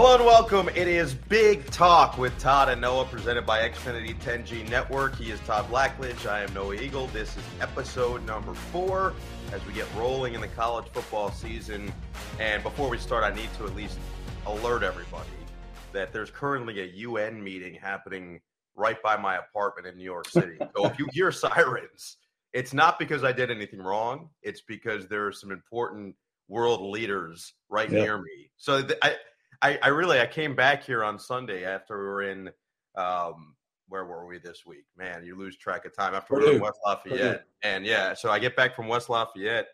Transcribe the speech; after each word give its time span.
Hello 0.00 0.14
and 0.14 0.24
welcome. 0.24 0.68
It 0.76 0.86
is 0.86 1.12
Big 1.12 1.68
Talk 1.72 2.18
with 2.18 2.38
Todd 2.38 2.68
and 2.68 2.80
Noah, 2.80 3.04
presented 3.06 3.44
by 3.44 3.68
Xfinity 3.68 4.16
10G 4.20 4.70
Network. 4.70 5.16
He 5.16 5.32
is 5.32 5.40
Todd 5.40 5.68
Blackledge. 5.68 6.24
I 6.24 6.44
am 6.44 6.54
Noah 6.54 6.76
Eagle. 6.76 7.08
This 7.08 7.36
is 7.36 7.42
episode 7.60 8.24
number 8.24 8.54
four 8.54 9.12
as 9.50 9.66
we 9.66 9.72
get 9.72 9.86
rolling 9.96 10.34
in 10.34 10.40
the 10.40 10.46
college 10.46 10.86
football 10.92 11.32
season. 11.32 11.92
And 12.38 12.62
before 12.62 12.88
we 12.88 12.96
start, 12.96 13.24
I 13.24 13.34
need 13.34 13.48
to 13.58 13.64
at 13.64 13.74
least 13.74 13.98
alert 14.46 14.84
everybody 14.84 15.26
that 15.92 16.12
there's 16.12 16.30
currently 16.30 16.78
a 16.80 16.86
UN 16.98 17.42
meeting 17.42 17.74
happening 17.74 18.40
right 18.76 19.02
by 19.02 19.16
my 19.16 19.38
apartment 19.38 19.88
in 19.88 19.96
New 19.98 20.04
York 20.04 20.28
City. 20.30 20.58
So 20.76 20.86
if 20.86 20.96
you 21.00 21.08
hear 21.10 21.32
sirens, 21.32 22.18
it's 22.52 22.72
not 22.72 23.00
because 23.00 23.24
I 23.24 23.32
did 23.32 23.50
anything 23.50 23.80
wrong. 23.80 24.30
It's 24.44 24.60
because 24.60 25.08
there 25.08 25.26
are 25.26 25.32
some 25.32 25.50
important 25.50 26.14
world 26.46 26.82
leaders 26.82 27.52
right 27.68 27.90
Yep. 27.90 28.00
near 28.00 28.18
me. 28.18 28.50
So 28.58 28.80
th- 28.82 28.98
I, 29.02 29.16
I, 29.62 29.78
I 29.82 29.88
really 29.88 30.20
I 30.20 30.26
came 30.26 30.54
back 30.54 30.84
here 30.84 31.04
on 31.04 31.18
Sunday 31.18 31.64
after 31.64 31.98
we 31.98 32.04
were 32.04 32.22
in 32.22 32.50
um, 32.96 33.54
where 33.88 34.04
were 34.04 34.26
we 34.26 34.38
this 34.38 34.64
week? 34.66 34.84
Man, 34.96 35.24
you 35.24 35.36
lose 35.36 35.56
track 35.56 35.84
of 35.84 35.94
time 35.94 36.14
after 36.14 36.36
we 36.36 36.44
were 36.44 36.52
in 36.52 36.60
West 36.60 36.78
Lafayette. 36.86 37.44
And 37.62 37.84
yeah, 37.84 38.14
so 38.14 38.30
I 38.30 38.38
get 38.38 38.54
back 38.54 38.76
from 38.76 38.88
West 38.88 39.08
Lafayette 39.08 39.68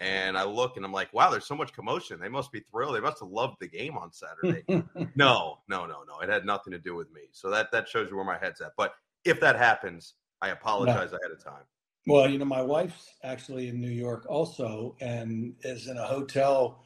and 0.00 0.36
I 0.36 0.44
look 0.44 0.76
and 0.76 0.84
I'm 0.84 0.92
like, 0.92 1.12
wow, 1.12 1.30
there's 1.30 1.46
so 1.46 1.54
much 1.54 1.72
commotion. 1.72 2.20
They 2.20 2.28
must 2.28 2.52
be 2.52 2.60
thrilled. 2.60 2.96
They 2.96 3.00
must 3.00 3.20
have 3.20 3.30
loved 3.30 3.56
the 3.60 3.68
game 3.68 3.96
on 3.96 4.10
Saturday. 4.12 4.64
no, 5.14 5.58
no, 5.68 5.86
no, 5.86 6.02
no. 6.06 6.20
It 6.22 6.28
had 6.28 6.44
nothing 6.44 6.72
to 6.72 6.78
do 6.78 6.94
with 6.94 7.12
me. 7.12 7.22
So 7.32 7.50
that 7.50 7.72
that 7.72 7.88
shows 7.88 8.10
you 8.10 8.16
where 8.16 8.24
my 8.24 8.38
head's 8.38 8.60
at. 8.60 8.72
But 8.76 8.94
if 9.24 9.40
that 9.40 9.56
happens, 9.56 10.14
I 10.42 10.50
apologize 10.50 11.12
ahead 11.12 11.30
of 11.32 11.42
time. 11.42 11.64
Well, 12.06 12.28
you 12.28 12.38
know, 12.38 12.44
my 12.44 12.60
wife's 12.60 13.14
actually 13.22 13.68
in 13.68 13.80
New 13.80 13.90
York 13.90 14.26
also 14.28 14.94
and 15.00 15.54
is 15.62 15.88
in 15.88 15.96
a 15.96 16.04
hotel 16.04 16.83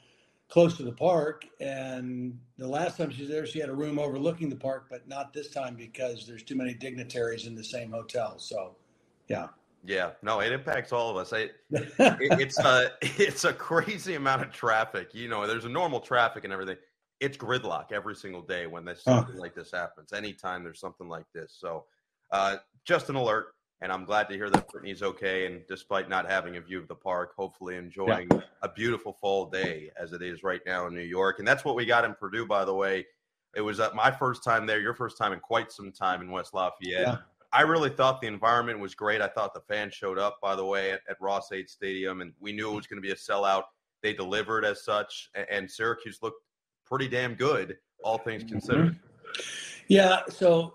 close 0.49 0.77
to 0.79 0.83
the 0.83 0.93
park. 0.93 1.47
And 1.61 2.39
the 2.57 2.69
last 2.69 2.97
time 2.97 3.11
she 3.11 3.23
was 3.23 3.31
there, 3.31 3.47
she 3.47 3.59
had 3.59 3.69
a 3.69 3.75
room 3.75 3.99
overlooking 3.99 4.49
the 4.49 4.57
park, 4.57 4.87
but 4.91 5.07
not 5.07 5.33
this 5.33 5.51
time 5.51 5.75
because 5.75 6.27
there's 6.27 6.43
too 6.43 6.57
many 6.57 6.75
dignitaries 6.75 7.47
in 7.47 7.55
the 7.55 7.65
same 7.65 7.91
hotel. 7.91 8.39
So, 8.39 8.77
yeah. 9.29 9.49
Yeah, 9.85 10.11
no, 10.23 10.41
it 10.41 10.53
impacts 10.53 10.93
all 10.93 11.11
of 11.11 11.17
us. 11.17 11.33
I, 11.33 11.51
it, 11.71 12.41
it's 12.41 12.59
a 12.59 12.91
it's 13.01 13.45
a 13.45 13.53
crazy 13.53 14.17
amount 14.17 14.43
of 14.43 14.51
traffic. 14.51 15.15
You 15.15 15.29
know, 15.29 15.47
there's 15.47 15.67
a 15.67 15.69
normal 15.69 16.01
traffic 16.01 16.43
and 16.43 16.53
everything. 16.53 16.77
It's 17.21 17.37
gridlock 17.37 17.93
every 17.93 18.17
single 18.17 18.43
day 18.43 18.67
when 18.67 18.85
this 18.85 19.05
something 19.05 19.37
like 19.37 19.55
this 19.55 19.71
happens. 19.71 20.13
Anytime 20.13 20.65
there's 20.65 20.81
something 20.81 21.09
like 21.09 21.27
this, 21.33 21.57
so 21.61 21.85
uh, 22.33 22.57
just 22.85 23.09
an 23.09 23.15
alert. 23.15 23.55
And 23.81 23.93
I'm 23.93 24.05
glad 24.05 24.29
to 24.29 24.35
hear 24.35 24.51
that 24.51 24.69
Brittany's 24.69 25.03
okay. 25.03 25.47
And 25.47 25.63
despite 25.69 26.09
not 26.09 26.29
having 26.29 26.57
a 26.57 26.61
view 26.61 26.79
of 26.79 26.89
the 26.89 26.95
park, 26.97 27.33
hopefully 27.37 27.77
enjoying 27.77 28.29
a 28.63 28.69
beautiful 28.69 29.13
fall 29.13 29.47
day 29.47 29.91
as 29.97 30.13
it 30.13 30.21
is 30.21 30.43
right 30.43 30.61
now 30.67 30.89
in 30.89 30.95
New 30.95 31.01
York. 31.01 31.39
And 31.39 31.47
that's 31.47 31.65
what 31.65 31.77
we 31.77 31.87
got 31.87 32.05
in 32.05 32.15
Purdue, 32.15 32.47
by 32.47 32.65
the 32.65 32.75
way. 32.75 33.07
It 33.55 33.61
was 33.61 33.79
uh, 33.79 33.91
my 33.95 34.11
first 34.11 34.43
time 34.43 34.67
there, 34.67 34.81
your 34.81 34.95
first 34.95 35.17
time 35.17 35.33
in 35.33 35.41
quite 35.41 35.71
some 35.71 35.93
time 35.93 36.21
in 36.21 36.31
West 36.31 36.55
Lafayette. 36.55 37.01
Yeah. 37.01 37.17
I 37.53 37.63
really 37.63 37.89
thought 37.89 38.21
the 38.21 38.27
environment 38.27 38.79
was 38.79 38.95
great. 38.95 39.23
I 39.23 39.29
thought 39.29 39.55
the 39.55 39.61
fans 39.61 39.95
showed 39.95 40.19
up, 40.19 40.39
by 40.43 40.55
the 40.55 40.65
way, 40.65 40.91
at, 40.91 41.01
at 41.09 41.17
Ross-Ade 41.21 41.71
Stadium, 41.71 42.21
and 42.21 42.35
we 42.41 42.53
knew 42.53 42.71
it 42.71 42.75
was 42.75 42.87
going 42.87 43.01
to 43.01 43.07
be 43.07 43.13
a 43.13 43.17
sellout. 43.17 43.63
They 44.03 44.13
delivered 44.13 44.65
as 44.65 44.85
such, 44.85 45.31
a- 45.35 45.51
and 45.51 45.71
Syracuse 45.71 46.19
looked 46.21 46.43
pretty 46.85 47.09
damn 47.09 47.35
good, 47.35 47.79
all 48.05 48.19
things 48.19 48.45
considered. 48.45 48.99
Yeah. 49.89 50.21
So 50.29 50.75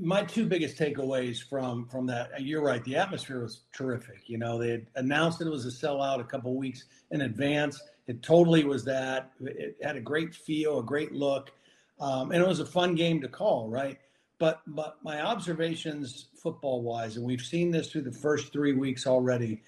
my 0.00 0.22
two 0.22 0.46
biggest 0.46 0.78
takeaways 0.78 1.42
from 1.42 1.86
from 1.86 2.06
that, 2.06 2.42
you're 2.42 2.62
right. 2.62 2.82
The 2.84 2.96
atmosphere 2.96 3.42
was 3.42 3.62
terrific. 3.72 4.22
You 4.28 4.38
know, 4.38 4.58
they 4.58 4.84
announced 4.96 5.38
that 5.38 5.46
it 5.46 5.50
was 5.50 5.66
a 5.66 5.70
sellout 5.70 6.20
a 6.20 6.24
couple 6.24 6.54
weeks 6.56 6.84
in 7.10 7.22
advance. 7.22 7.80
It 8.06 8.22
totally 8.22 8.64
was 8.64 8.84
that. 8.86 9.32
It 9.40 9.76
had 9.82 9.96
a 9.96 10.00
great 10.00 10.34
feel, 10.34 10.80
a 10.80 10.82
great 10.82 11.12
look, 11.12 11.52
um, 12.00 12.32
and 12.32 12.42
it 12.42 12.48
was 12.48 12.60
a 12.60 12.66
fun 12.66 12.94
game 12.94 13.20
to 13.20 13.28
call, 13.28 13.68
right? 13.68 13.98
But 14.38 14.62
but 14.66 14.96
my 15.02 15.20
observations, 15.20 16.28
football 16.42 16.82
wise, 16.82 17.16
and 17.16 17.24
we've 17.24 17.42
seen 17.42 17.70
this 17.70 17.90
through 17.90 18.02
the 18.02 18.12
first 18.12 18.52
three 18.52 18.72
weeks 18.72 19.06
already. 19.06 19.62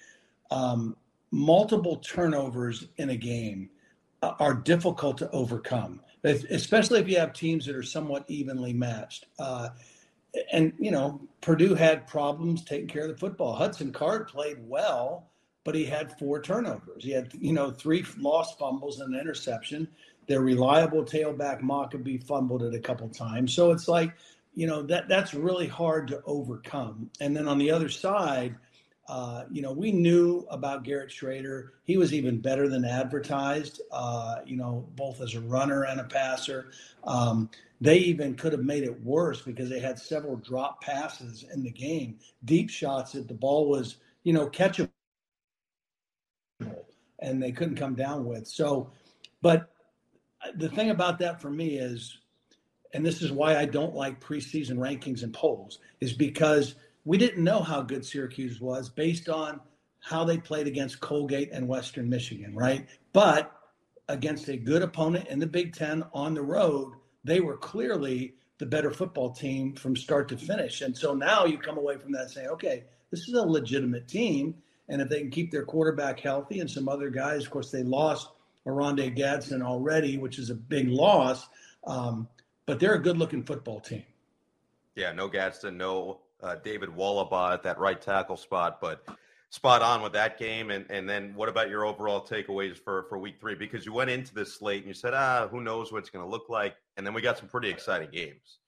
Um, 0.51 0.97
multiple 1.31 1.97
turnovers 1.97 2.87
in 2.97 3.09
a 3.09 3.15
game 3.15 3.69
are 4.21 4.53
difficult 4.53 5.17
to 5.17 5.29
overcome, 5.31 5.99
especially 6.23 6.99
if 6.99 7.09
you 7.09 7.17
have 7.17 7.33
teams 7.33 7.65
that 7.65 7.75
are 7.75 7.83
somewhat 7.83 8.23
evenly 8.27 8.73
matched. 8.73 9.25
Uh, 9.37 9.69
and 10.51 10.73
you 10.77 10.91
know, 10.91 11.21
Purdue 11.41 11.75
had 11.75 12.07
problems 12.07 12.63
taking 12.63 12.87
care 12.87 13.03
of 13.03 13.09
the 13.09 13.17
football. 13.17 13.53
Hudson 13.53 13.91
Card 13.91 14.27
played 14.27 14.57
well, 14.67 15.29
but 15.63 15.75
he 15.75 15.85
had 15.85 16.17
four 16.17 16.41
turnovers. 16.41 17.03
He 17.03 17.11
had 17.11 17.31
you 17.33 17.53
know 17.53 17.71
three 17.71 18.05
lost 18.17 18.57
fumbles 18.57 18.99
and 18.99 19.13
an 19.13 19.19
interception. 19.19 19.87
Their 20.27 20.41
reliable 20.41 21.03
tailback 21.03 21.61
Mockobee 21.61 22.23
fumbled 22.23 22.63
it 22.63 22.73
a 22.73 22.79
couple 22.79 23.09
times. 23.09 23.53
So 23.53 23.71
it's 23.71 23.87
like 23.87 24.13
you 24.55 24.67
know 24.67 24.81
that 24.83 25.07
that's 25.07 25.33
really 25.33 25.67
hard 25.67 26.07
to 26.09 26.21
overcome. 26.25 27.09
And 27.19 27.35
then 27.35 27.47
on 27.47 27.57
the 27.57 27.71
other 27.71 27.89
side. 27.89 28.55
Uh, 29.07 29.43
you 29.51 29.61
know, 29.61 29.73
we 29.73 29.91
knew 29.91 30.45
about 30.49 30.83
Garrett 30.83 31.09
Shrader. 31.09 31.69
He 31.83 31.97
was 31.97 32.13
even 32.13 32.39
better 32.39 32.69
than 32.69 32.85
advertised, 32.85 33.81
uh, 33.91 34.37
you 34.45 34.55
know, 34.55 34.87
both 34.95 35.19
as 35.19 35.35
a 35.35 35.41
runner 35.41 35.83
and 35.83 35.99
a 35.99 36.05
passer. 36.05 36.71
Um, 37.03 37.49
they 37.81 37.97
even 37.97 38.35
could 38.35 38.53
have 38.53 38.63
made 38.63 38.83
it 38.83 39.03
worse 39.03 39.41
because 39.41 39.69
they 39.69 39.81
had 39.81 39.99
several 39.99 40.37
drop 40.37 40.81
passes 40.81 41.43
in 41.53 41.63
the 41.63 41.71
game, 41.71 42.17
deep 42.45 42.69
shots 42.69 43.11
that 43.11 43.27
the 43.27 43.33
ball 43.33 43.67
was, 43.67 43.97
you 44.23 44.31
know, 44.31 44.47
catchable 44.47 44.89
and 47.19 47.43
they 47.43 47.51
couldn't 47.51 47.75
come 47.75 47.95
down 47.95 48.25
with. 48.25 48.47
So, 48.47 48.89
but 49.41 49.69
the 50.55 50.69
thing 50.69 50.91
about 50.91 51.19
that 51.19 51.41
for 51.41 51.49
me 51.49 51.77
is, 51.77 52.17
and 52.93 53.05
this 53.05 53.21
is 53.21 53.31
why 53.31 53.57
I 53.57 53.65
don't 53.65 53.95
like 53.95 54.21
preseason 54.21 54.77
rankings 54.77 55.23
and 55.23 55.33
polls, 55.33 55.79
is 55.99 56.13
because 56.13 56.75
we 57.05 57.17
didn't 57.17 57.43
know 57.43 57.61
how 57.61 57.81
good 57.81 58.05
Syracuse 58.05 58.61
was 58.61 58.89
based 58.89 59.29
on 59.29 59.59
how 59.99 60.23
they 60.23 60.37
played 60.37 60.67
against 60.67 60.99
Colgate 60.99 61.51
and 61.51 61.67
Western 61.67 62.09
Michigan, 62.09 62.55
right? 62.55 62.87
But 63.13 63.51
against 64.09 64.49
a 64.49 64.57
good 64.57 64.81
opponent 64.81 65.27
in 65.27 65.39
the 65.39 65.47
Big 65.47 65.73
Ten 65.73 66.03
on 66.13 66.33
the 66.33 66.41
road, 66.41 66.93
they 67.23 67.39
were 67.39 67.57
clearly 67.57 68.35
the 68.57 68.65
better 68.65 68.91
football 68.91 69.31
team 69.31 69.73
from 69.75 69.95
start 69.95 70.27
to 70.29 70.37
finish. 70.37 70.81
And 70.81 70.95
so 70.95 71.13
now 71.13 71.45
you 71.45 71.57
come 71.57 71.77
away 71.77 71.97
from 71.97 72.11
that 72.13 72.29
saying, 72.29 72.49
okay, 72.49 72.83
this 73.11 73.27
is 73.27 73.33
a 73.33 73.41
legitimate 73.41 74.07
team. 74.07 74.55
And 74.89 75.01
if 75.01 75.09
they 75.09 75.21
can 75.21 75.31
keep 75.31 75.51
their 75.51 75.65
quarterback 75.65 76.19
healthy 76.19 76.59
and 76.59 76.69
some 76.69 76.89
other 76.89 77.09
guys, 77.09 77.45
of 77.45 77.51
course, 77.51 77.71
they 77.71 77.83
lost 77.83 78.29
Oronde 78.65 79.15
Gadsden 79.15 79.61
already, 79.61 80.17
which 80.17 80.37
is 80.37 80.49
a 80.49 80.55
big 80.55 80.89
loss. 80.89 81.47
Um, 81.85 82.27
but 82.65 82.79
they're 82.79 82.95
a 82.95 83.01
good 83.01 83.17
looking 83.17 83.43
football 83.43 83.79
team. 83.79 84.03
Yeah, 84.95 85.11
no 85.13 85.27
Gadsden, 85.27 85.77
no 85.77 86.19
uh, 86.43 86.55
David 86.55 86.89
Wohlabaugh 86.89 87.53
at 87.53 87.63
that 87.63 87.79
right 87.79 87.99
tackle 88.01 88.37
spot, 88.37 88.79
but 88.81 89.07
spot 89.49 89.81
on 89.81 90.01
with 90.01 90.13
that 90.13 90.37
game. 90.37 90.71
And 90.71 90.85
and 90.89 91.09
then 91.09 91.33
what 91.35 91.49
about 91.49 91.69
your 91.69 91.85
overall 91.85 92.21
takeaways 92.21 92.77
for 92.77 93.03
for 93.09 93.17
week 93.17 93.35
three? 93.39 93.55
Because 93.55 93.85
you 93.85 93.93
went 93.93 94.09
into 94.09 94.33
this 94.33 94.53
slate 94.53 94.79
and 94.79 94.87
you 94.87 94.93
said, 94.93 95.13
ah, 95.13 95.47
who 95.47 95.61
knows 95.61 95.91
what 95.91 95.99
it's 95.99 96.09
going 96.09 96.25
to 96.25 96.29
look 96.29 96.49
like, 96.49 96.75
and 96.97 97.05
then 97.05 97.13
we 97.13 97.21
got 97.21 97.37
some 97.37 97.47
pretty 97.47 97.69
exciting 97.69 98.09
games. 98.11 98.59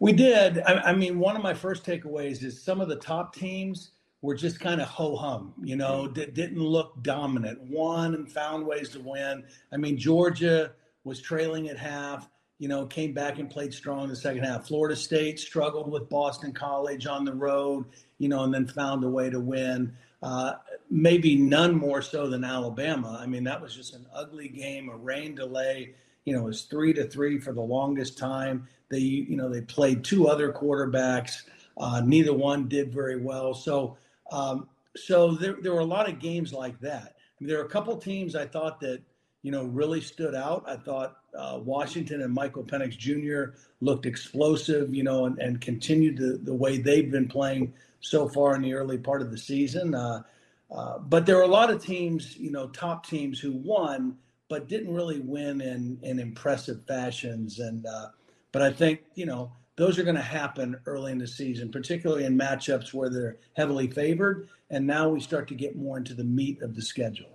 We 0.00 0.12
did. 0.12 0.58
I, 0.60 0.90
I 0.90 0.94
mean, 0.94 1.18
one 1.18 1.36
of 1.36 1.42
my 1.42 1.54
first 1.54 1.84
takeaways 1.84 2.42
is 2.42 2.60
some 2.60 2.80
of 2.80 2.88
the 2.88 2.96
top 2.96 3.34
teams 3.34 3.92
were 4.22 4.34
just 4.34 4.58
kind 4.58 4.80
of 4.80 4.88
ho 4.88 5.14
hum, 5.16 5.52
you 5.62 5.76
know, 5.76 6.08
d- 6.08 6.26
didn't 6.26 6.58
look 6.58 7.02
dominant, 7.02 7.60
won 7.60 8.14
and 8.14 8.30
found 8.30 8.66
ways 8.66 8.88
to 8.88 9.00
win. 9.00 9.44
I 9.72 9.76
mean, 9.76 9.96
Georgia 9.96 10.72
was 11.04 11.20
trailing 11.20 11.68
at 11.68 11.78
half. 11.78 12.28
You 12.64 12.68
know, 12.68 12.86
came 12.86 13.12
back 13.12 13.38
and 13.38 13.50
played 13.50 13.74
strong 13.74 14.04
in 14.04 14.08
the 14.08 14.16
second 14.16 14.42
half. 14.42 14.66
Florida 14.68 14.96
State 14.96 15.38
struggled 15.38 15.92
with 15.92 16.08
Boston 16.08 16.50
College 16.50 17.06
on 17.06 17.26
the 17.26 17.34
road, 17.34 17.84
you 18.16 18.26
know, 18.26 18.42
and 18.42 18.54
then 18.54 18.66
found 18.66 19.04
a 19.04 19.08
way 19.10 19.28
to 19.28 19.38
win. 19.38 19.94
Uh, 20.22 20.54
maybe 20.88 21.36
none 21.36 21.74
more 21.74 22.00
so 22.00 22.26
than 22.26 22.42
Alabama. 22.42 23.18
I 23.20 23.26
mean, 23.26 23.44
that 23.44 23.60
was 23.60 23.76
just 23.76 23.92
an 23.92 24.06
ugly 24.14 24.48
game, 24.48 24.88
a 24.88 24.96
rain 24.96 25.34
delay. 25.34 25.94
You 26.24 26.32
know, 26.32 26.40
it 26.40 26.46
was 26.46 26.62
three 26.62 26.94
to 26.94 27.06
three 27.06 27.38
for 27.38 27.52
the 27.52 27.60
longest 27.60 28.16
time. 28.16 28.66
They, 28.88 28.96
you 28.96 29.36
know, 29.36 29.50
they 29.50 29.60
played 29.60 30.02
two 30.02 30.28
other 30.28 30.50
quarterbacks. 30.50 31.42
Uh, 31.76 32.00
neither 32.00 32.32
one 32.32 32.66
did 32.66 32.94
very 32.94 33.20
well. 33.20 33.52
So, 33.52 33.98
um, 34.32 34.70
so 34.96 35.32
there, 35.32 35.56
there 35.60 35.74
were 35.74 35.80
a 35.80 35.84
lot 35.84 36.08
of 36.08 36.18
games 36.18 36.50
like 36.54 36.80
that. 36.80 37.14
I 37.14 37.34
mean, 37.40 37.48
there 37.48 37.58
were 37.58 37.66
a 37.66 37.68
couple 37.68 37.94
teams 37.98 38.34
I 38.34 38.46
thought 38.46 38.80
that, 38.80 39.02
you 39.42 39.50
know, 39.50 39.64
really 39.64 40.00
stood 40.00 40.34
out. 40.34 40.64
I 40.66 40.76
thought 40.76 41.18
uh, 41.36 41.58
Washington 41.62 42.22
and 42.22 42.32
Michael 42.32 42.64
Penix 42.64 42.96
Jr. 42.96 43.56
looked 43.80 44.06
explosive, 44.06 44.94
you 44.94 45.02
know, 45.02 45.26
and, 45.26 45.38
and 45.38 45.60
continued 45.60 46.16
the, 46.16 46.38
the 46.42 46.54
way 46.54 46.78
they've 46.78 47.10
been 47.10 47.28
playing 47.28 47.72
so 48.00 48.28
far 48.28 48.54
in 48.54 48.62
the 48.62 48.74
early 48.74 48.98
part 48.98 49.22
of 49.22 49.30
the 49.30 49.38
season. 49.38 49.94
Uh, 49.94 50.22
uh, 50.70 50.98
but 50.98 51.26
there 51.26 51.36
were 51.36 51.42
a 51.42 51.48
lot 51.48 51.70
of 51.70 51.82
teams, 51.82 52.36
you 52.36 52.50
know, 52.50 52.68
top 52.68 53.06
teams 53.06 53.38
who 53.38 53.52
won, 53.52 54.16
but 54.48 54.68
didn't 54.68 54.94
really 54.94 55.20
win 55.20 55.60
in, 55.60 55.98
in 56.02 56.18
impressive 56.18 56.80
fashions. 56.86 57.58
And, 57.58 57.86
uh, 57.86 58.08
but 58.52 58.62
I 58.62 58.72
think, 58.72 59.00
you 59.14 59.26
know, 59.26 59.52
those 59.76 59.98
are 59.98 60.04
going 60.04 60.16
to 60.16 60.22
happen 60.22 60.76
early 60.86 61.12
in 61.12 61.18
the 61.18 61.26
season, 61.26 61.70
particularly 61.70 62.24
in 62.24 62.38
matchups 62.38 62.92
where 62.92 63.10
they're 63.10 63.36
heavily 63.54 63.88
favored. 63.88 64.48
And 64.70 64.86
now 64.86 65.08
we 65.08 65.20
start 65.20 65.48
to 65.48 65.54
get 65.54 65.76
more 65.76 65.96
into 65.96 66.14
the 66.14 66.24
meat 66.24 66.62
of 66.62 66.74
the 66.74 66.82
schedule. 66.82 67.33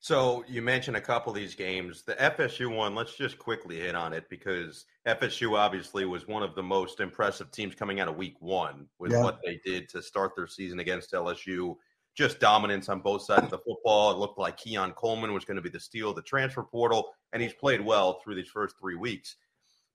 So 0.00 0.44
you 0.46 0.62
mentioned 0.62 0.96
a 0.96 1.00
couple 1.00 1.32
of 1.32 1.36
these 1.36 1.54
games. 1.54 2.02
The 2.02 2.14
FSU 2.14 2.74
one, 2.74 2.94
let's 2.94 3.16
just 3.16 3.38
quickly 3.38 3.80
hit 3.80 3.96
on 3.96 4.12
it 4.12 4.28
because 4.30 4.84
FSU 5.06 5.58
obviously 5.58 6.04
was 6.04 6.28
one 6.28 6.42
of 6.42 6.54
the 6.54 6.62
most 6.62 7.00
impressive 7.00 7.50
teams 7.50 7.74
coming 7.74 7.98
out 7.98 8.08
of 8.08 8.16
week 8.16 8.36
one 8.40 8.86
with 9.00 9.12
yeah. 9.12 9.22
what 9.22 9.40
they 9.44 9.60
did 9.64 9.88
to 9.90 10.02
start 10.02 10.36
their 10.36 10.46
season 10.46 10.78
against 10.78 11.12
LSU. 11.12 11.74
Just 12.14 12.38
dominance 12.38 12.88
on 12.88 13.00
both 13.00 13.22
sides 13.22 13.44
of 13.44 13.50
the 13.50 13.58
football. 13.58 14.12
It 14.12 14.18
looked 14.18 14.38
like 14.38 14.56
Keon 14.56 14.92
Coleman 14.92 15.32
was 15.32 15.44
going 15.44 15.56
to 15.56 15.62
be 15.62 15.68
the 15.68 15.80
steal 15.80 16.10
of 16.10 16.16
the 16.16 16.22
transfer 16.22 16.62
portal, 16.62 17.12
and 17.32 17.42
he's 17.42 17.52
played 17.52 17.80
well 17.80 18.20
through 18.20 18.36
these 18.36 18.48
first 18.48 18.76
three 18.80 18.96
weeks. 18.96 19.36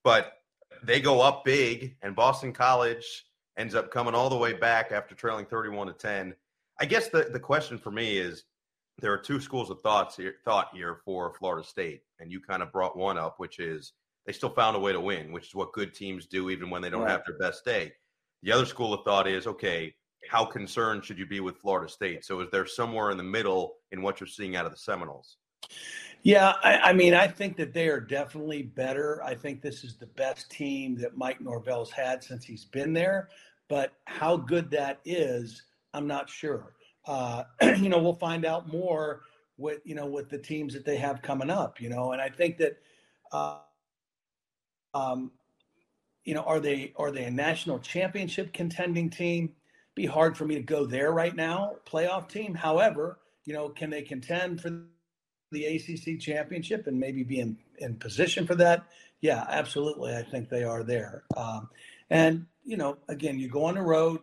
But 0.04 0.32
they 0.82 1.00
go 1.00 1.20
up 1.20 1.44
big, 1.44 1.96
and 2.02 2.16
Boston 2.16 2.52
College 2.52 3.24
ends 3.58 3.74
up 3.74 3.90
coming 3.90 4.14
all 4.14 4.30
the 4.30 4.36
way 4.36 4.52
back 4.52 4.92
after 4.92 5.14
trailing 5.14 5.46
31 5.46 5.88
to 5.88 5.92
10. 5.92 6.34
I 6.80 6.84
guess 6.86 7.08
the, 7.08 7.28
the 7.30 7.40
question 7.40 7.78
for 7.78 7.90
me 7.90 8.18
is 8.18 8.44
there 8.98 9.12
are 9.12 9.18
two 9.18 9.40
schools 9.40 9.70
of 9.70 9.80
thoughts 9.80 10.16
here, 10.16 10.34
thought 10.44 10.68
here 10.72 11.00
for 11.04 11.34
Florida 11.34 11.66
State, 11.66 12.02
and 12.20 12.30
you 12.30 12.40
kind 12.40 12.62
of 12.62 12.72
brought 12.72 12.96
one 12.96 13.18
up, 13.18 13.34
which 13.38 13.58
is 13.58 13.92
they 14.26 14.32
still 14.32 14.50
found 14.50 14.76
a 14.76 14.80
way 14.80 14.92
to 14.92 15.00
win, 15.00 15.32
which 15.32 15.48
is 15.48 15.54
what 15.54 15.72
good 15.72 15.94
teams 15.94 16.26
do 16.26 16.50
even 16.50 16.70
when 16.70 16.80
they 16.80 16.90
don't 16.90 17.02
right. 17.02 17.10
have 17.10 17.22
their 17.26 17.38
best 17.38 17.64
day. 17.64 17.92
The 18.42 18.52
other 18.52 18.66
school 18.66 18.94
of 18.94 19.04
thought 19.04 19.26
is 19.26 19.46
okay, 19.46 19.94
how 20.28 20.44
concerned 20.44 21.04
should 21.04 21.18
you 21.18 21.26
be 21.26 21.40
with 21.40 21.58
Florida 21.58 21.90
State? 21.90 22.24
So 22.24 22.40
is 22.40 22.50
there 22.50 22.66
somewhere 22.66 23.10
in 23.10 23.16
the 23.16 23.22
middle 23.22 23.76
in 23.92 24.02
what 24.02 24.20
you're 24.20 24.26
seeing 24.26 24.56
out 24.56 24.66
of 24.66 24.72
the 24.72 24.78
Seminoles? 24.78 25.36
Yeah, 26.22 26.54
I, 26.62 26.78
I, 26.78 26.92
mean, 26.94 27.12
I 27.12 27.26
think 27.26 27.56
that 27.58 27.74
they 27.74 27.88
are 27.88 28.00
definitely 28.00 28.62
better. 28.62 29.22
I 29.22 29.34
think 29.34 29.60
this 29.60 29.84
is 29.84 29.96
the 29.96 30.06
best 30.06 30.50
team 30.50 30.96
that 31.00 31.18
Mike 31.18 31.40
Norvell's 31.40 31.90
had 31.90 32.24
since 32.24 32.44
he's 32.44 32.64
been 32.64 32.94
there. 32.94 33.28
But 33.68 33.92
how 34.06 34.36
good 34.36 34.70
that 34.70 35.00
is, 35.04 35.62
I'm 35.92 36.06
not 36.06 36.30
sure. 36.30 36.74
Uh, 37.06 37.44
you 37.62 37.88
know, 37.88 37.98
we'll 37.98 38.14
find 38.14 38.44
out 38.44 38.68
more 38.72 39.22
with 39.56 39.80
you 39.84 39.94
know 39.94 40.06
with 40.06 40.28
the 40.30 40.38
teams 40.38 40.74
that 40.74 40.84
they 40.84 40.96
have 40.96 41.22
coming 41.22 41.50
up. 41.50 41.80
You 41.80 41.88
know, 41.90 42.12
and 42.12 42.20
I 42.20 42.28
think 42.28 42.58
that, 42.58 42.78
uh, 43.32 43.58
um, 44.94 45.32
you 46.24 46.34
know, 46.34 46.42
are 46.42 46.60
they 46.60 46.92
are 46.96 47.10
they 47.10 47.24
a 47.24 47.30
national 47.30 47.78
championship 47.80 48.52
contending 48.52 49.10
team? 49.10 49.52
Be 49.94 50.06
hard 50.06 50.36
for 50.36 50.44
me 50.44 50.54
to 50.56 50.62
go 50.62 50.86
there 50.86 51.12
right 51.12 51.34
now. 51.34 51.76
Playoff 51.86 52.28
team, 52.28 52.54
however, 52.54 53.18
you 53.44 53.52
know, 53.52 53.68
can 53.68 53.90
they 53.90 54.02
contend 54.02 54.60
for 54.60 54.70
the 55.52 55.64
ACC 55.66 56.20
championship 56.20 56.86
and 56.86 56.98
maybe 56.98 57.22
be 57.22 57.40
in, 57.40 57.56
in 57.78 57.96
position 57.96 58.46
for 58.46 58.54
that? 58.56 58.84
Yeah, 59.20 59.46
absolutely. 59.48 60.14
I 60.14 60.22
think 60.22 60.48
they 60.48 60.64
are 60.64 60.82
there. 60.82 61.24
Um, 61.36 61.68
and, 62.10 62.46
you 62.64 62.76
know, 62.76 62.98
again, 63.08 63.38
you 63.38 63.48
go 63.48 63.64
on 63.64 63.74
the 63.76 63.82
road. 63.82 64.20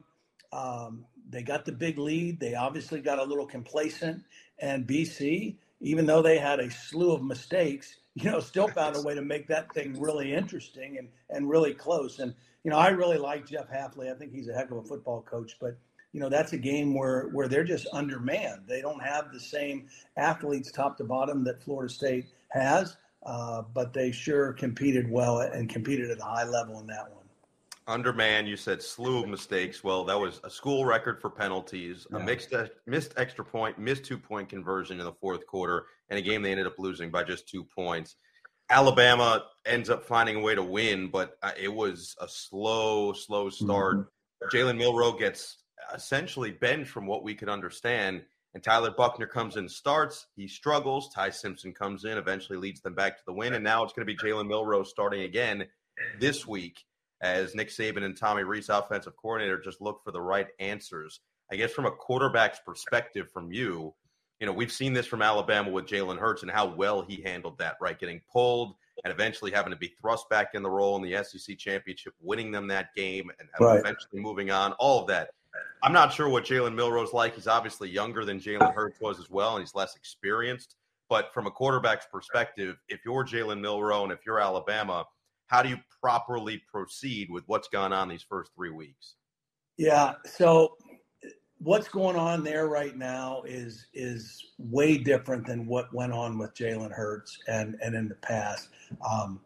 Um, 0.52 1.06
they 1.32 1.44
got 1.44 1.66
the 1.66 1.72
big 1.72 1.98
lead. 1.98 2.40
They 2.40 2.56
obviously 2.56 3.02
got 3.02 3.20
a 3.20 3.24
little 3.24 3.46
complacent. 3.46 4.24
And 4.60 4.86
BC, 4.86 5.56
even 5.80 6.06
though 6.06 6.22
they 6.22 6.38
had 6.38 6.60
a 6.60 6.70
slew 6.70 7.14
of 7.14 7.24
mistakes, 7.24 7.98
you 8.16 8.30
know, 8.30 8.40
still 8.40 8.68
found 8.68 8.98
a 8.98 9.02
way 9.02 9.16
to 9.16 9.22
make 9.22 9.48
that 9.48 9.74
thing 9.74 10.00
really 10.00 10.34
interesting 10.34 10.98
and, 10.98 11.08
and 11.30 11.50
really 11.50 11.74
close. 11.74 12.20
And, 12.20 12.36
you 12.64 12.72
know, 12.72 12.78
I 12.78 12.90
really 12.90 13.18
like 13.18 13.48
Jeff 13.48 13.72
Hafley. 13.72 14.14
I 14.14 14.18
think 14.18 14.34
he's 14.34 14.50
a 14.50 14.54
heck 14.54 14.70
of 14.72 14.78
a 14.78 14.84
football 14.84 15.22
coach, 15.22 15.58
but– 15.60 15.78
you 16.14 16.20
know 16.20 16.30
that's 16.30 16.54
a 16.54 16.58
game 16.58 16.94
where 16.94 17.30
where 17.30 17.48
they're 17.48 17.64
just 17.64 17.88
undermanned. 17.94 18.64
They 18.68 18.82
don't 18.82 19.02
have 19.02 19.32
the 19.32 19.40
same 19.40 19.88
athletes 20.18 20.72
top 20.72 20.98
to 20.98 21.04
bottom 21.04 21.44
that 21.46 21.64
Florida 21.64 21.92
State 21.92 22.26
has, 22.50 22.98
uh, 23.26 23.64
but 23.74 23.94
they 23.94 24.12
sure 24.12 24.54
competed 24.54 25.10
well 25.10 25.40
and 25.40 25.70
competed 25.70 26.12
at 26.12 26.20
a 26.20 26.24
high 26.24 26.44
level 26.44 26.80
in 26.80 26.88
that 26.88 27.10
one. 27.12 27.21
Underman, 27.88 28.46
you 28.46 28.56
said 28.56 28.82
slew 28.82 29.24
of 29.24 29.30
mistakes. 29.30 29.84
Well, 29.84 30.04
that 30.06 30.20
was 30.20 30.40
a 30.44 30.50
school 30.50 30.86
record 30.86 31.20
for 31.20 31.30
penalties, 31.30 32.06
yeah. 32.12 32.18
a 32.18 32.24
mixed 32.24 32.54
missed 32.86 33.14
extra 33.18 33.44
point, 33.44 33.80
missed 33.80 34.06
two 34.06 34.18
point 34.18 34.50
conversion 34.50 35.00
in 35.00 35.06
the 35.06 35.14
fourth 35.14 35.46
quarter, 35.48 35.86
and 36.10 36.20
a 36.20 36.22
game 36.22 36.42
they 36.42 36.52
ended 36.52 36.68
up 36.68 36.78
losing 36.78 37.10
by 37.10 37.24
just 37.24 37.50
two 37.50 37.64
points. 37.64 38.16
Alabama 38.70 39.44
ends 39.66 39.90
up 39.90 40.06
finding 40.06 40.38
a 40.38 40.40
way 40.40 40.56
to 40.56 40.64
win, 40.64 41.10
but 41.10 41.38
uh, 41.44 41.52
it 41.60 41.74
was 41.74 42.16
a 42.22 42.28
slow, 42.28 43.12
slow 43.12 43.50
start. 43.50 43.98
Mm-hmm. 43.98 44.58
Jalen 44.58 44.78
Milroe 44.78 45.12
gets 45.12 45.58
essentially 45.94 46.52
benched 46.52 46.90
from 46.90 47.06
what 47.06 47.24
we 47.24 47.36
could 47.36 47.50
understand. 47.50 48.22
And 48.54 48.64
Tyler 48.64 48.92
Buchner 48.92 49.28
comes 49.28 49.58
in, 49.58 49.68
starts. 49.68 50.28
He 50.36 50.48
struggles. 50.48 51.10
Ty 51.14 51.30
Simpson 51.32 51.74
comes 51.74 52.06
in, 52.06 52.18
eventually 52.18 52.58
leads 52.58 52.82
them 52.82 52.94
back 52.94 53.18
to 53.18 53.24
the 53.26 53.34
win. 53.34 53.54
And 53.54 53.64
now 53.64 53.84
it's 53.84 53.94
going 53.94 54.06
to 54.06 54.14
be 54.14 54.18
Jalen 54.18 54.48
Milroe 54.48 54.84
starting 54.84 55.22
again 55.22 55.66
this 56.20 56.48
week 56.48 56.84
as 57.22 57.56
Nick 57.56 57.70
Saban 57.70 58.04
and 58.04 58.18
Tommy 58.18 58.44
Rees, 58.44 58.70
offensive 58.70 59.16
coordinator, 59.16 59.60
just 59.60 59.82
look 59.82 60.04
for 60.04 60.12
the 60.12 60.22
right 60.22 60.48
answers. 60.60 61.20
I 61.52 61.56
guess 61.56 61.72
from 61.72 61.86
a 61.86 61.92
quarterback's 61.92 62.60
perspective, 62.66 63.30
from 63.32 63.52
you, 63.52 63.94
you 64.40 64.48
know, 64.48 64.54
we've 64.54 64.72
seen 64.72 64.94
this 64.94 65.06
from 65.06 65.22
Alabama 65.22 65.70
with 65.70 65.86
Jalen 65.86 66.18
Hurts 66.18 66.42
and 66.42 66.50
how 66.52 66.74
well 66.74 67.04
he 67.04 67.22
handled 67.22 67.60
that, 67.60 67.76
right? 67.80 68.00
Getting 68.00 68.22
pulled 68.32 68.74
and 69.04 69.14
eventually 69.14 69.52
having 69.52 69.72
to 69.72 69.78
be 69.78 69.94
thrust 70.02 70.30
back 70.30 70.50
in 70.56 70.64
the 70.64 70.70
role 70.70 70.96
in 70.96 71.04
the 71.04 71.24
SEC 71.24 71.58
championship, 71.58 72.14
winning 72.20 72.52
them 72.52 72.68
that 72.68 72.94
game, 72.96 73.30
and 73.40 73.50
right. 73.60 73.80
eventually 73.80 74.20
moving 74.20 74.50
on. 74.50 74.74
All 74.74 75.00
of 75.02 75.08
that. 75.08 75.30
I'm 75.84 75.94
not 75.94 76.14
sure 76.14 76.30
what 76.30 76.46
Jalen 76.46 76.74
Milroe's 76.74 77.14
like. 77.14 77.36
He's 77.36 77.48
obviously 77.48 77.90
younger 77.90 78.26
than 78.26 78.40
Jalen 78.40 78.74
Hurts 78.74 79.00
was 79.00 79.20
as 79.20 79.30
well, 79.30 79.56
and 79.56 79.62
he's 79.62 79.76
less 79.76 79.96
experienced. 79.96 80.76
But 81.10 81.34
from 81.34 81.46
a 81.46 81.52
quarterback's 81.52 82.06
perspective, 82.12 82.78
if 82.88 83.02
you're 83.04 83.26
Jalen 83.26 83.60
Milroe 83.60 84.04
and 84.04 84.12
if 84.12 84.26
you're 84.26 84.40
Alabama, 84.40 85.06
how 85.52 85.62
do 85.62 85.68
you 85.68 85.78
properly 86.02 86.64
proceed 86.72 87.30
with 87.30 87.44
what's 87.46 87.68
gone 87.68 87.92
on 87.92 88.08
these 88.08 88.24
first 88.24 88.52
three 88.56 88.72
weeks? 88.72 89.16
Yeah. 89.78 90.14
So 90.26 90.78
what's 91.60 91.90
going 91.90 92.16
on 92.16 92.44
there 92.44 92.68
right 92.68 92.98
now 92.98 93.44
is 93.46 93.86
is 93.94 94.44
way 94.58 94.98
different 94.98 95.46
than 95.46 95.68
what 95.68 95.94
went 95.94 96.14
on 96.14 96.38
with 96.38 96.56
Jalen 96.56 96.92
Hurts 96.92 97.38
and 97.48 97.76
and 97.82 97.94
in 97.96 98.08
the 98.08 98.16
past. 98.16 98.70
Um, 99.08 99.42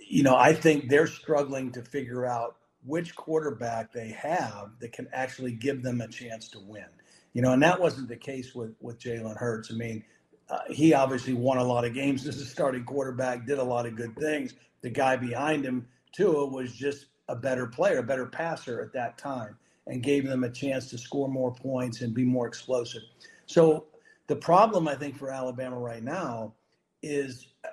you 0.00 0.22
know, 0.22 0.36
I 0.36 0.54
think 0.54 0.88
they're 0.88 1.06
struggling 1.06 1.70
to 1.72 1.82
figure 1.82 2.24
out 2.24 2.56
which 2.84 3.14
quarterback 3.14 3.92
they 3.92 4.08
have 4.10 4.70
that 4.80 4.92
can 4.92 5.06
actually 5.12 5.52
give 5.52 5.82
them 5.82 6.00
a 6.00 6.08
chance 6.08 6.48
to 6.50 6.60
win. 6.60 6.86
You 7.34 7.42
know, 7.42 7.52
and 7.52 7.62
that 7.62 7.78
wasn't 7.78 8.08
the 8.08 8.16
case 8.16 8.54
with 8.54 8.74
with 8.80 8.98
Jalen 8.98 9.36
Hurts. 9.36 9.70
I 9.70 9.74
mean, 9.74 10.02
uh, 10.48 10.60
he 10.68 10.94
obviously 10.94 11.34
won 11.34 11.58
a 11.58 11.64
lot 11.64 11.84
of 11.84 11.94
games 11.94 12.26
as 12.26 12.40
a 12.40 12.44
starting 12.44 12.84
quarterback, 12.84 13.46
did 13.46 13.58
a 13.58 13.64
lot 13.64 13.86
of 13.86 13.96
good 13.96 14.16
things. 14.16 14.54
The 14.82 14.90
guy 14.90 15.16
behind 15.16 15.64
him, 15.64 15.86
Tua, 16.12 16.46
was 16.46 16.72
just 16.72 17.06
a 17.28 17.34
better 17.34 17.66
player, 17.66 17.98
a 17.98 18.02
better 18.02 18.26
passer 18.26 18.80
at 18.80 18.92
that 18.92 19.18
time, 19.18 19.56
and 19.86 20.02
gave 20.02 20.26
them 20.26 20.44
a 20.44 20.50
chance 20.50 20.88
to 20.90 20.98
score 20.98 21.28
more 21.28 21.52
points 21.52 22.00
and 22.00 22.14
be 22.14 22.24
more 22.24 22.46
explosive. 22.46 23.02
So 23.46 23.86
the 24.28 24.36
problem 24.36 24.86
I 24.86 24.94
think 24.94 25.16
for 25.16 25.30
Alabama 25.30 25.78
right 25.78 26.02
now 26.02 26.54
is 27.02 27.48
uh, 27.64 27.68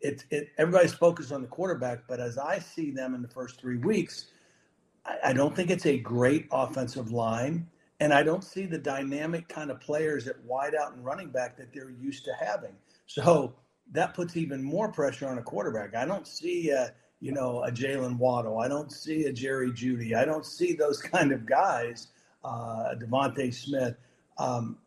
it, 0.00 0.24
it 0.30 0.48
everybody's 0.58 0.94
focused 0.94 1.32
on 1.32 1.42
the 1.42 1.48
quarterback, 1.48 2.00
but 2.08 2.20
as 2.20 2.38
I 2.38 2.58
see 2.58 2.90
them 2.90 3.14
in 3.14 3.22
the 3.22 3.28
first 3.28 3.60
three 3.60 3.78
weeks, 3.78 4.26
I 5.22 5.32
don't 5.32 5.54
think 5.54 5.70
it's 5.70 5.86
a 5.86 5.98
great 5.98 6.48
offensive 6.50 7.12
line. 7.12 7.68
And 8.00 8.12
I 8.12 8.22
don't 8.22 8.44
see 8.44 8.66
the 8.66 8.78
dynamic 8.78 9.48
kind 9.48 9.70
of 9.70 9.80
players 9.80 10.26
at 10.26 10.44
wideout 10.46 10.92
and 10.92 11.04
running 11.04 11.30
back 11.30 11.56
that 11.56 11.72
they're 11.72 11.90
used 11.90 12.24
to 12.26 12.32
having. 12.38 12.74
So 13.06 13.54
that 13.92 14.14
puts 14.14 14.36
even 14.36 14.62
more 14.62 14.90
pressure 14.90 15.28
on 15.28 15.38
a 15.38 15.42
quarterback. 15.42 15.94
I 15.94 16.04
don't 16.04 16.26
see, 16.26 16.70
a, 16.70 16.92
you 17.20 17.32
know, 17.32 17.62
a 17.64 17.70
Jaylen 17.70 18.18
Waddle. 18.18 18.58
I 18.58 18.68
don't 18.68 18.92
see 18.92 19.24
a 19.24 19.32
Jerry 19.32 19.70
Jeudy. 19.70 20.14
I 20.14 20.24
don't 20.24 20.44
see 20.44 20.74
those 20.74 21.00
kind 21.14 21.32
of 21.32 21.46
guys, 21.46 22.08
uh, 22.44 22.94
DeVonta 23.00 23.52
Smith. 23.54 23.96
Um, 24.38 24.78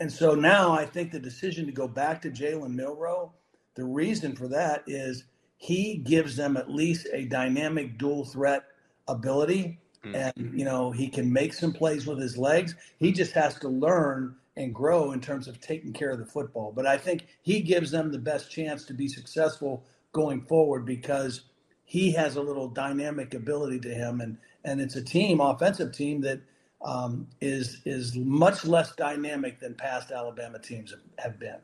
and 0.00 0.12
so 0.12 0.34
now 0.34 0.72
I 0.72 0.84
think 0.84 1.12
the 1.12 1.18
decision 1.18 1.66
to 1.66 1.72
go 1.72 1.88
back 1.88 2.22
to 2.22 2.30
Jalen 2.30 2.74
Milroe, 2.74 3.32
the 3.74 3.84
reason 3.84 4.34
for 4.34 4.48
that 4.48 4.84
is 4.86 5.24
he 5.58 5.96
gives 5.96 6.36
them 6.36 6.56
at 6.56 6.70
least 6.70 7.06
a 7.12 7.24
dynamic 7.24 7.98
dual 7.98 8.24
threat 8.24 8.64
ability. 9.08 9.78
Mm-hmm. 10.06 10.14
And, 10.14 10.58
you 10.58 10.64
know, 10.64 10.90
he 10.90 11.08
can 11.08 11.32
make 11.32 11.52
some 11.52 11.72
plays 11.72 12.06
with 12.06 12.18
his 12.18 12.36
legs. 12.36 12.74
He 12.98 13.12
just 13.12 13.32
has 13.32 13.58
to 13.60 13.68
learn 13.68 14.36
and 14.56 14.74
grow 14.74 15.12
in 15.12 15.20
terms 15.20 15.48
of 15.48 15.60
taking 15.60 15.92
care 15.92 16.10
of 16.10 16.18
the 16.18 16.26
football. 16.26 16.72
But 16.74 16.86
I 16.86 16.96
think 16.96 17.26
he 17.42 17.60
gives 17.60 17.90
them 17.90 18.10
the 18.10 18.18
best 18.18 18.50
chance 18.50 18.84
to 18.86 18.94
be 18.94 19.08
successful 19.08 19.84
going 20.12 20.42
forward 20.42 20.86
because 20.86 21.42
he 21.84 22.12
has 22.12 22.36
a 22.36 22.42
little 22.42 22.68
dynamic 22.68 23.34
ability 23.34 23.80
to 23.80 23.94
him. 23.94 24.20
And, 24.20 24.38
and 24.64 24.80
it's 24.80 24.96
a 24.96 25.02
team, 25.02 25.40
offensive 25.40 25.92
team, 25.92 26.22
that 26.22 26.40
um, 26.84 27.26
is 27.40 27.80
is 27.84 28.16
much 28.16 28.64
less 28.64 28.94
dynamic 28.94 29.60
than 29.60 29.74
past 29.74 30.10
Alabama 30.10 30.58
teams 30.58 30.94
have 31.18 31.38
been. 31.38 31.58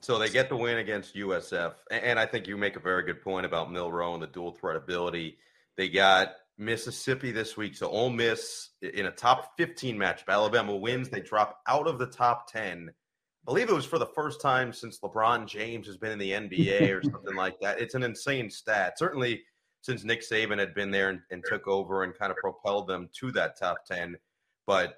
So 0.00 0.18
they 0.18 0.28
get 0.28 0.48
the 0.48 0.56
win 0.56 0.78
against 0.78 1.14
USF, 1.14 1.74
and 1.90 2.18
I 2.18 2.26
think 2.26 2.48
you 2.48 2.56
make 2.56 2.74
a 2.74 2.80
very 2.80 3.04
good 3.04 3.22
point 3.22 3.46
about 3.46 3.70
Milroe 3.70 4.14
and 4.14 4.22
the 4.22 4.26
dual 4.26 4.50
threat 4.52 4.76
ability. 4.76 5.38
They 5.76 5.88
got 5.88 6.34
Mississippi 6.58 7.32
this 7.32 7.56
week, 7.56 7.76
so 7.76 7.88
Ole 7.88 8.10
Miss 8.10 8.70
in 8.82 9.06
a 9.06 9.10
top 9.10 9.52
15 9.56 9.96
matchup. 9.96 10.28
Alabama 10.28 10.76
wins, 10.76 11.08
they 11.08 11.20
drop 11.20 11.60
out 11.66 11.86
of 11.86 11.98
the 11.98 12.06
top 12.06 12.50
10. 12.50 12.88
I 12.90 13.44
believe 13.44 13.68
it 13.68 13.74
was 13.74 13.84
for 13.84 13.98
the 13.98 14.06
first 14.06 14.40
time 14.40 14.72
since 14.72 15.00
LeBron 15.00 15.46
James 15.46 15.86
has 15.86 15.96
been 15.96 16.12
in 16.12 16.18
the 16.18 16.30
NBA 16.30 16.90
or 16.96 17.02
something 17.02 17.34
like 17.34 17.58
that. 17.60 17.80
It's 17.80 17.94
an 17.94 18.02
insane 18.02 18.50
stat. 18.50 18.98
Certainly 18.98 19.42
since 19.82 20.04
Nick 20.04 20.22
Saban 20.22 20.58
had 20.58 20.74
been 20.74 20.90
there 20.90 21.10
and, 21.10 21.20
and 21.30 21.42
took 21.44 21.66
over 21.66 22.04
and 22.04 22.16
kind 22.16 22.30
of 22.30 22.36
propelled 22.38 22.86
them 22.86 23.08
to 23.18 23.32
that 23.32 23.58
top 23.58 23.84
10. 23.84 24.16
But 24.64 24.94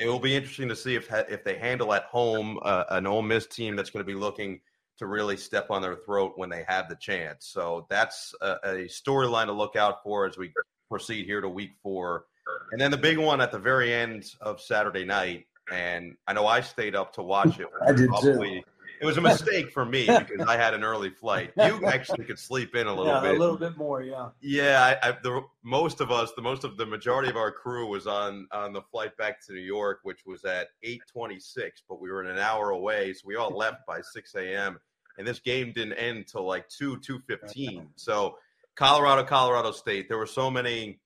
it 0.00 0.06
will 0.06 0.20
be 0.20 0.36
interesting 0.36 0.68
to 0.68 0.76
see 0.76 0.94
if 0.94 1.12
if 1.28 1.42
they 1.42 1.58
handle 1.58 1.92
at 1.92 2.04
home 2.04 2.60
uh, 2.62 2.84
an 2.90 3.08
Ole 3.08 3.22
Miss 3.22 3.48
team 3.48 3.74
that's 3.74 3.90
going 3.90 4.04
to 4.04 4.12
be 4.12 4.18
looking 4.18 4.60
to 4.98 5.06
really 5.06 5.36
step 5.36 5.70
on 5.70 5.82
their 5.82 5.96
throat 5.96 6.34
when 6.36 6.48
they 6.48 6.62
have 6.68 6.88
the 6.88 6.94
chance. 6.94 7.46
So 7.46 7.86
that's 7.90 8.34
a, 8.40 8.56
a 8.62 8.74
storyline 8.84 9.46
to 9.46 9.52
look 9.52 9.74
out 9.74 10.02
for 10.04 10.26
as 10.26 10.38
we 10.38 10.52
proceed 10.90 11.24
here 11.24 11.40
to 11.40 11.48
Week 11.48 11.72
Four, 11.82 12.24
and 12.72 12.80
then 12.80 12.90
the 12.90 12.96
big 12.96 13.18
one 13.18 13.40
at 13.40 13.52
the 13.52 13.58
very 13.58 13.94
end 13.94 14.34
of 14.40 14.60
Saturday 14.60 15.04
night. 15.04 15.46
And 15.72 16.16
I 16.26 16.32
know 16.32 16.48
I 16.48 16.60
stayed 16.60 16.96
up 16.96 17.12
to 17.14 17.22
watch 17.22 17.60
it. 17.60 17.68
I 17.86 17.92
did 17.92 18.08
probably, 18.08 18.60
too 18.60 18.62
it 19.00 19.06
was 19.06 19.16
a 19.16 19.20
mistake 19.20 19.70
for 19.70 19.84
me 19.84 20.06
because 20.28 20.46
I 20.46 20.56
had 20.56 20.74
an 20.74 20.84
early 20.84 21.08
flight. 21.08 21.52
You 21.56 21.86
actually 21.86 22.24
could 22.24 22.38
sleep 22.38 22.76
in 22.76 22.86
a 22.86 22.94
little 22.94 23.12
yeah, 23.12 23.20
bit, 23.20 23.36
a 23.36 23.38
little 23.38 23.56
bit 23.56 23.76
more, 23.76 24.02
yeah. 24.02 24.28
Yeah, 24.42 24.96
I, 25.02 25.08
I, 25.08 25.12
the 25.22 25.42
most 25.62 26.00
of 26.00 26.10
us, 26.10 26.32
the 26.36 26.42
most 26.42 26.64
of 26.64 26.76
the 26.76 26.84
majority 26.84 27.30
of 27.30 27.36
our 27.36 27.50
crew 27.50 27.86
was 27.86 28.06
on 28.06 28.46
on 28.52 28.72
the 28.72 28.82
flight 28.82 29.16
back 29.16 29.44
to 29.46 29.52
New 29.52 29.60
York, 29.60 30.00
which 30.02 30.26
was 30.26 30.44
at 30.44 30.68
eight 30.82 31.00
twenty 31.10 31.40
six, 31.40 31.82
but 31.88 32.00
we 32.00 32.10
were 32.10 32.22
in 32.22 32.30
an 32.30 32.38
hour 32.38 32.70
away, 32.70 33.14
so 33.14 33.22
we 33.24 33.36
all 33.36 33.56
left 33.56 33.86
by 33.86 34.00
six 34.02 34.34
a.m. 34.34 34.78
And 35.18 35.26
this 35.26 35.40
game 35.40 35.72
didn't 35.72 35.94
end 35.94 36.26
till 36.28 36.46
like 36.46 36.68
two 36.68 36.98
two 37.00 37.20
fifteen. 37.20 37.88
So 37.96 38.36
Colorado, 38.80 39.24
Colorado 39.24 39.72
State, 39.72 40.08
there 40.08 40.16
were 40.16 40.24
so 40.24 40.50
many 40.50 40.98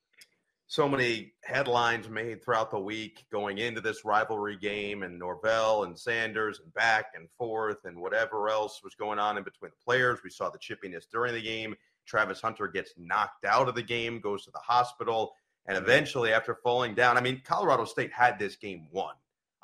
so 0.68 0.88
many 0.88 1.32
headlines 1.42 2.08
made 2.08 2.42
throughout 2.42 2.70
the 2.70 2.78
week 2.78 3.26
going 3.32 3.58
into 3.58 3.80
this 3.80 4.04
rivalry 4.04 4.56
game 4.56 5.02
and 5.02 5.18
Norvell 5.18 5.82
and 5.82 5.98
Sanders 5.98 6.60
and 6.60 6.72
back 6.72 7.06
and 7.16 7.28
forth 7.36 7.78
and 7.84 8.00
whatever 8.00 8.48
else 8.48 8.80
was 8.84 8.94
going 8.94 9.18
on 9.18 9.36
in 9.36 9.42
between 9.42 9.72
the 9.72 9.84
players. 9.84 10.20
We 10.22 10.30
saw 10.30 10.50
the 10.50 10.58
chippiness 10.58 11.02
during 11.10 11.34
the 11.34 11.42
game. 11.42 11.74
Travis 12.06 12.40
Hunter 12.40 12.68
gets 12.68 12.92
knocked 12.96 13.44
out 13.44 13.68
of 13.68 13.74
the 13.74 13.82
game, 13.82 14.20
goes 14.20 14.44
to 14.44 14.52
the 14.52 14.60
hospital, 14.60 15.34
and 15.66 15.76
eventually, 15.76 16.32
after 16.32 16.54
falling 16.62 16.94
down, 16.94 17.18
I 17.18 17.22
mean, 17.22 17.42
Colorado 17.44 17.86
State 17.86 18.12
had 18.12 18.38
this 18.38 18.54
game 18.54 18.86
won 18.92 19.14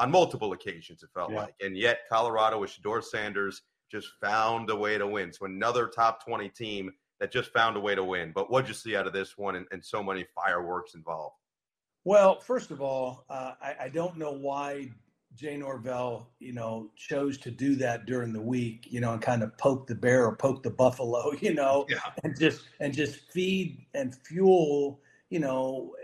on 0.00 0.10
multiple 0.10 0.52
occasions, 0.52 1.04
it 1.04 1.10
felt 1.14 1.30
yeah. 1.30 1.42
like. 1.42 1.54
And 1.60 1.76
yet, 1.76 2.00
Colorado 2.10 2.58
with 2.58 2.70
Shedeur 2.70 3.04
Sanders 3.04 3.62
just 3.88 4.08
found 4.20 4.68
a 4.68 4.76
way 4.76 4.98
to 4.98 5.06
win. 5.06 5.32
So, 5.32 5.46
another 5.46 5.86
top 5.86 6.24
20 6.24 6.48
team 6.48 6.90
that 7.20 7.30
just 7.30 7.52
found 7.52 7.76
a 7.76 7.80
way 7.80 7.94
to 7.94 8.02
win. 8.02 8.32
But 8.34 8.50
what'd 8.50 8.68
you 8.68 8.74
see 8.74 8.96
out 8.96 9.06
of 9.06 9.12
this 9.12 9.38
one 9.38 9.56
and, 9.56 9.66
and 9.70 9.84
so 9.84 10.02
many 10.02 10.24
fireworks 10.34 10.94
involved? 10.94 11.36
Well, 12.04 12.40
first 12.40 12.70
of 12.70 12.80
all, 12.80 13.24
uh, 13.28 13.52
I, 13.62 13.74
I, 13.82 13.88
don't 13.90 14.16
know 14.16 14.32
why 14.32 14.90
Jay 15.36 15.58
Norvell, 15.58 16.30
you 16.38 16.54
know, 16.54 16.90
chose 16.96 17.36
to 17.38 17.50
do 17.50 17.74
that 17.76 18.06
during 18.06 18.32
the 18.32 18.40
week, 18.40 18.86
you 18.88 19.00
know, 19.00 19.12
and 19.12 19.20
kind 19.20 19.42
of 19.42 19.56
poke 19.58 19.86
the 19.86 19.94
bear 19.94 20.24
or 20.24 20.34
poke 20.34 20.62
the 20.62 20.70
buffalo, 20.84 21.32
you 21.40 21.52
know, 21.52 21.84
yeah. 21.90 21.98
and 22.24 22.38
just 22.38 22.62
and 22.80 22.94
just 22.94 23.20
feed 23.30 23.84
and 23.92 24.14
fuel, 24.14 25.00
you 25.28 25.40
know, 25.40 25.94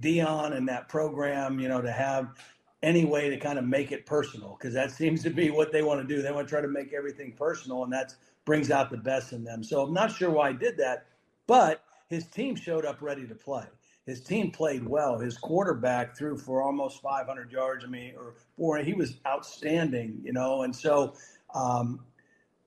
Deion 0.00 0.56
and 0.56 0.68
that 0.68 0.88
program, 0.88 1.60
you 1.60 1.68
know, 1.68 1.80
to 1.80 1.92
have 1.92 2.34
any 2.82 3.04
way 3.04 3.30
to 3.30 3.38
kind 3.38 3.58
of 3.58 3.64
make 3.64 3.92
it 3.92 4.04
personal 4.06 4.56
because 4.58 4.74
that 4.74 4.90
seems 4.90 5.22
to 5.22 5.30
be 5.30 5.50
what 5.50 5.72
they 5.72 5.82
want 5.82 6.06
to 6.06 6.14
do. 6.14 6.20
They 6.20 6.32
want 6.32 6.48
to 6.48 6.52
try 6.52 6.60
to 6.60 6.68
make 6.68 6.92
everything 6.92 7.32
personal, 7.32 7.84
and 7.84 7.92
that's 7.92 8.16
brings 8.44 8.70
out 8.70 8.90
the 8.90 8.96
best 8.96 9.32
in 9.32 9.44
them. 9.44 9.62
So 9.62 9.82
I'm 9.82 9.94
not 9.94 10.12
sure 10.12 10.30
why 10.30 10.52
he 10.52 10.58
did 10.58 10.76
that, 10.78 11.06
but 11.46 11.84
his 12.08 12.26
team 12.26 12.56
showed 12.56 12.84
up 12.84 13.00
ready 13.00 13.26
to 13.26 13.34
play. 13.34 13.64
His 14.06 14.22
team 14.22 14.50
played 14.50 14.86
well. 14.86 15.18
His 15.18 15.38
quarterback 15.38 16.16
threw 16.16 16.36
for 16.36 16.62
almost 16.62 17.00
500 17.00 17.50
yards. 17.50 17.84
I 17.84 17.88
mean, 17.88 18.14
or 18.16 18.34
four. 18.56 18.78
He 18.78 18.92
was 18.92 19.16
outstanding, 19.26 20.20
you 20.22 20.32
know. 20.32 20.62
And 20.62 20.76
so, 20.76 21.14
um, 21.54 22.00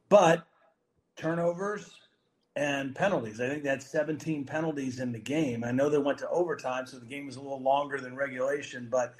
but 0.09 0.47
turnovers 1.15 1.91
and 2.55 2.95
penalties. 2.95 3.39
I 3.39 3.47
think 3.47 3.63
that's 3.63 3.85
17 3.85 4.45
penalties 4.45 4.99
in 4.99 5.11
the 5.11 5.19
game. 5.19 5.63
I 5.63 5.71
know 5.71 5.89
they 5.89 5.99
went 5.99 6.17
to 6.19 6.29
overtime, 6.29 6.87
so 6.87 6.97
the 6.97 7.05
game 7.05 7.27
was 7.27 7.35
a 7.35 7.41
little 7.41 7.61
longer 7.61 8.01
than 8.01 8.15
regulation, 8.15 8.87
but 8.89 9.13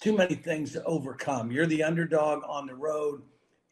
too 0.00 0.16
many 0.16 0.34
things 0.34 0.72
to 0.72 0.82
overcome. 0.84 1.52
You're 1.52 1.66
the 1.66 1.84
underdog 1.84 2.42
on 2.48 2.66
the 2.66 2.74
road 2.74 3.22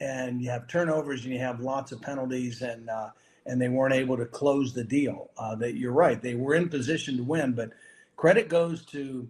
and 0.00 0.42
you 0.42 0.50
have 0.50 0.66
turnovers 0.68 1.24
and 1.24 1.32
you 1.32 1.40
have 1.40 1.60
lots 1.60 1.92
of 1.92 2.00
penalties 2.00 2.62
and 2.62 2.88
uh, 2.88 3.10
and 3.46 3.60
they 3.60 3.68
weren't 3.68 3.94
able 3.94 4.16
to 4.16 4.26
close 4.26 4.72
the 4.72 4.84
deal. 4.84 5.30
Uh, 5.38 5.54
that 5.56 5.76
you're 5.76 5.92
right, 5.92 6.22
they 6.22 6.34
were 6.34 6.54
in 6.54 6.68
position 6.68 7.16
to 7.16 7.22
win, 7.22 7.52
but 7.52 7.70
credit 8.16 8.48
goes 8.48 8.84
to 8.86 9.28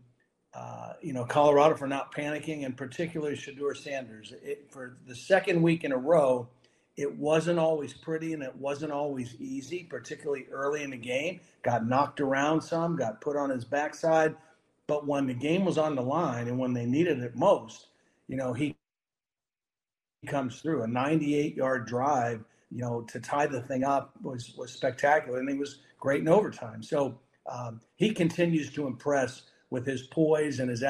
uh, 0.55 0.95
you 1.01 1.13
know 1.13 1.25
Colorado 1.25 1.77
for 1.77 1.87
not 1.87 2.15
panicking, 2.15 2.65
and 2.65 2.77
particularly 2.77 3.37
Shedeur 3.37 3.77
Sanders. 3.77 4.33
It, 4.43 4.67
for 4.71 4.97
the 5.07 5.15
second 5.15 5.63
week 5.63 5.85
in 5.85 5.93
a 5.93 5.97
row, 5.97 6.49
it 6.97 7.17
wasn't 7.17 7.59
always 7.59 7.95
pretty 7.95 8.33
and 8.33 8.43
it 8.43 8.57
wasn't 8.57 8.91
always 8.91 9.37
easy, 9.39 9.85
particularly 9.85 10.47
early 10.51 10.83
in 10.83 10.91
the 10.91 10.97
game. 10.97 11.41
Got 11.63 11.87
knocked 11.87 12.21
around 12.21 12.61
some, 12.61 12.97
got 12.97 13.21
put 13.21 13.37
on 13.37 13.51
his 13.51 13.65
backside, 13.65 14.35
but 14.89 15.07
when 15.07 15.27
the 15.27 15.35
game 15.35 15.65
was 15.65 15.79
on 15.79 15.95
the 15.95 16.03
line 16.03 16.49
and 16.49 16.59
when 16.59 16.73
they 16.73 16.87
needed 16.87 17.21
it 17.21 17.37
most, 17.37 17.87
you 18.27 18.37
know 18.37 18.53
he 18.53 18.75
comes 20.27 20.61
through. 20.61 20.83
A 20.83 20.87
98 20.87 21.57
yard 21.57 21.87
drive, 21.87 22.45
you 22.71 22.81
know, 22.81 23.03
to 23.03 23.21
tie 23.21 23.47
the 23.47 23.63
thing 23.63 23.85
up 23.85 24.13
was 24.23 24.55
was 24.57 24.73
spectacular, 24.73 25.39
and 25.39 25.49
he 25.49 25.57
was 25.57 25.79
great 25.99 26.21
in 26.21 26.29
overtime. 26.29 26.83
So 26.83 27.19
um, 27.51 27.81
he 27.97 28.13
continues 28.13 28.73
to 28.73 28.87
impress 28.87 29.43
with 29.71 29.87
his 29.87 30.03
poise 30.09 30.61
and 30.61 30.71
his 30.71 30.83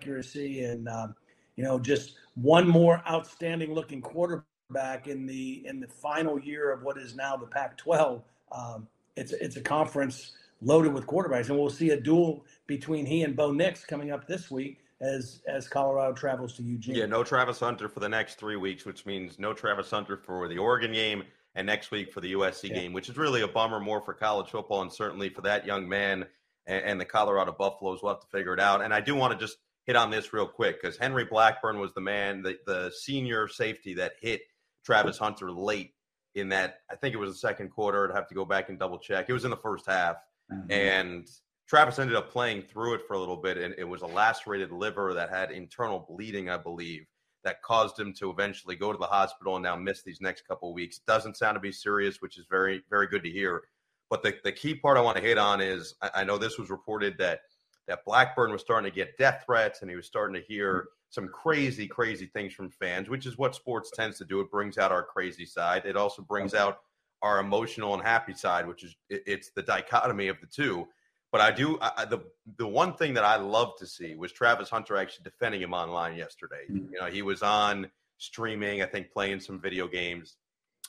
accuracy, 0.00 0.64
and 0.64 0.88
um, 0.88 1.14
you 1.56 1.64
know, 1.64 1.78
just 1.78 2.14
one 2.34 2.66
more 2.66 3.02
outstanding 3.08 3.74
looking 3.74 4.00
quarterback 4.00 5.06
in 5.06 5.26
the 5.26 5.66
in 5.66 5.80
the 5.80 5.88
final 5.88 6.38
year 6.40 6.72
of 6.72 6.82
what 6.82 6.98
is 6.98 7.14
now 7.14 7.36
the 7.36 7.46
Pac-12. 7.46 8.22
Um, 8.52 8.88
it's 9.16 9.32
it's 9.32 9.56
a 9.56 9.60
conference 9.60 10.32
loaded 10.62 10.92
with 10.92 11.06
quarterbacks, 11.06 11.50
and 11.50 11.58
we'll 11.58 11.70
see 11.70 11.90
a 11.90 12.00
duel 12.00 12.44
between 12.66 13.06
he 13.06 13.22
and 13.22 13.36
Bo 13.36 13.52
Nix 13.52 13.84
coming 13.84 14.10
up 14.10 14.26
this 14.26 14.50
week 14.50 14.78
as 15.00 15.40
as 15.46 15.68
Colorado 15.68 16.12
travels 16.14 16.54
to 16.54 16.62
Eugene. 16.62 16.94
Yeah, 16.94 17.06
no 17.06 17.22
Travis 17.22 17.60
Hunter 17.60 17.88
for 17.88 18.00
the 18.00 18.08
next 18.08 18.36
three 18.36 18.56
weeks, 18.56 18.84
which 18.84 19.06
means 19.06 19.38
no 19.38 19.52
Travis 19.52 19.90
Hunter 19.90 20.16
for 20.16 20.48
the 20.48 20.58
Oregon 20.58 20.92
game 20.92 21.22
and 21.54 21.66
next 21.66 21.90
week 21.90 22.12
for 22.12 22.20
the 22.20 22.32
USC 22.34 22.68
yeah. 22.68 22.76
game, 22.76 22.92
which 22.92 23.08
is 23.08 23.16
really 23.16 23.42
a 23.42 23.48
bummer 23.48 23.80
more 23.80 24.00
for 24.00 24.14
college 24.14 24.50
football 24.50 24.82
and 24.82 24.92
certainly 24.92 25.28
for 25.28 25.42
that 25.42 25.66
young 25.66 25.88
man 25.88 26.26
and, 26.66 26.84
and 26.84 27.00
the 27.00 27.04
Colorado 27.04 27.52
Buffaloes. 27.52 28.00
We'll 28.02 28.12
have 28.12 28.20
to 28.20 28.28
figure 28.28 28.54
it 28.54 28.60
out. 28.60 28.82
And 28.82 28.92
I 28.92 29.00
do 29.00 29.14
want 29.14 29.32
to 29.32 29.38
just 29.38 29.58
hit 29.86 29.96
on 29.96 30.10
this 30.10 30.32
real 30.32 30.46
quick 30.46 30.80
because 30.80 30.96
Henry 30.96 31.24
Blackburn 31.24 31.78
was 31.78 31.94
the 31.94 32.00
man, 32.00 32.42
the, 32.42 32.58
the 32.66 32.90
senior 32.90 33.48
safety 33.48 33.94
that 33.94 34.12
hit 34.20 34.42
Travis 34.84 35.18
Hunter 35.18 35.50
late 35.50 35.94
in 36.34 36.50
that. 36.50 36.80
I 36.90 36.96
think 36.96 37.14
it 37.14 37.18
was 37.18 37.32
the 37.32 37.38
second 37.38 37.70
quarter. 37.70 38.08
I'd 38.08 38.14
have 38.14 38.28
to 38.28 38.34
go 38.34 38.44
back 38.44 38.68
and 38.68 38.78
double 38.78 38.98
check. 38.98 39.28
It 39.28 39.32
was 39.32 39.44
in 39.44 39.50
the 39.50 39.56
first 39.56 39.86
half. 39.86 40.16
Mm-hmm. 40.52 40.70
And 40.70 41.28
Travis 41.68 41.98
ended 41.98 42.16
up 42.16 42.30
playing 42.30 42.62
through 42.62 42.94
it 42.94 43.06
for 43.06 43.14
a 43.14 43.18
little 43.18 43.36
bit, 43.36 43.58
and 43.58 43.74
it 43.76 43.84
was 43.84 44.00
a 44.00 44.06
lacerated 44.06 44.72
liver 44.72 45.12
that 45.12 45.28
had 45.28 45.50
internal 45.50 46.06
bleeding, 46.08 46.48
I 46.48 46.56
believe, 46.56 47.06
that 47.44 47.62
caused 47.62 47.98
him 47.98 48.14
to 48.14 48.30
eventually 48.30 48.74
go 48.74 48.90
to 48.90 48.98
the 48.98 49.04
hospital 49.04 49.56
and 49.56 49.62
now 49.62 49.76
miss 49.76 50.02
these 50.02 50.20
next 50.22 50.48
couple 50.48 50.72
weeks. 50.72 51.00
Doesn't 51.06 51.36
sound 51.36 51.56
to 51.56 51.60
be 51.60 51.70
serious, 51.70 52.22
which 52.22 52.38
is 52.38 52.46
very, 52.48 52.82
very 52.88 53.06
good 53.06 53.22
to 53.22 53.30
hear. 53.30 53.64
But 54.08 54.22
the, 54.22 54.34
the 54.44 54.52
key 54.52 54.74
part 54.74 54.96
I 54.96 55.02
want 55.02 55.18
to 55.18 55.22
hit 55.22 55.36
on 55.36 55.60
is 55.60 55.94
I, 56.00 56.10
I 56.16 56.24
know 56.24 56.38
this 56.38 56.58
was 56.58 56.70
reported 56.70 57.18
that 57.18 57.40
that 57.86 58.04
Blackburn 58.04 58.52
was 58.52 58.60
starting 58.60 58.90
to 58.90 58.94
get 58.94 59.16
death 59.16 59.44
threats 59.46 59.80
and 59.80 59.90
he 59.90 59.96
was 59.96 60.06
starting 60.06 60.34
to 60.34 60.46
hear 60.46 60.88
some 61.08 61.26
crazy, 61.28 61.86
crazy 61.86 62.26
things 62.26 62.52
from 62.52 62.70
fans, 62.70 63.08
which 63.08 63.24
is 63.24 63.38
what 63.38 63.54
sports 63.54 63.90
tends 63.96 64.18
to 64.18 64.26
do. 64.26 64.40
It 64.40 64.50
brings 64.50 64.76
out 64.76 64.92
our 64.92 65.02
crazy 65.02 65.46
side. 65.46 65.86
It 65.86 65.96
also 65.96 66.20
brings 66.20 66.52
out 66.52 66.80
our 67.22 67.40
emotional 67.40 67.94
and 67.94 68.02
happy 68.02 68.34
side, 68.34 68.68
which 68.68 68.84
is 68.84 68.94
it, 69.08 69.22
it's 69.26 69.50
the 69.50 69.62
dichotomy 69.62 70.28
of 70.28 70.38
the 70.40 70.46
two. 70.46 70.86
But 71.30 71.40
I 71.42 71.50
do 71.50 71.78
I, 71.80 72.04
the 72.06 72.20
the 72.56 72.66
one 72.66 72.94
thing 72.94 73.14
that 73.14 73.24
I 73.24 73.36
love 73.36 73.76
to 73.78 73.86
see 73.86 74.14
was 74.14 74.32
Travis 74.32 74.70
Hunter 74.70 74.96
actually 74.96 75.24
defending 75.24 75.60
him 75.60 75.74
online 75.74 76.16
yesterday. 76.16 76.64
Mm-hmm. 76.70 76.92
You 76.92 77.00
know, 77.00 77.06
he 77.06 77.22
was 77.22 77.42
on 77.42 77.90
streaming, 78.16 78.82
I 78.82 78.86
think, 78.86 79.12
playing 79.12 79.40
some 79.40 79.60
video 79.60 79.86
games, 79.86 80.36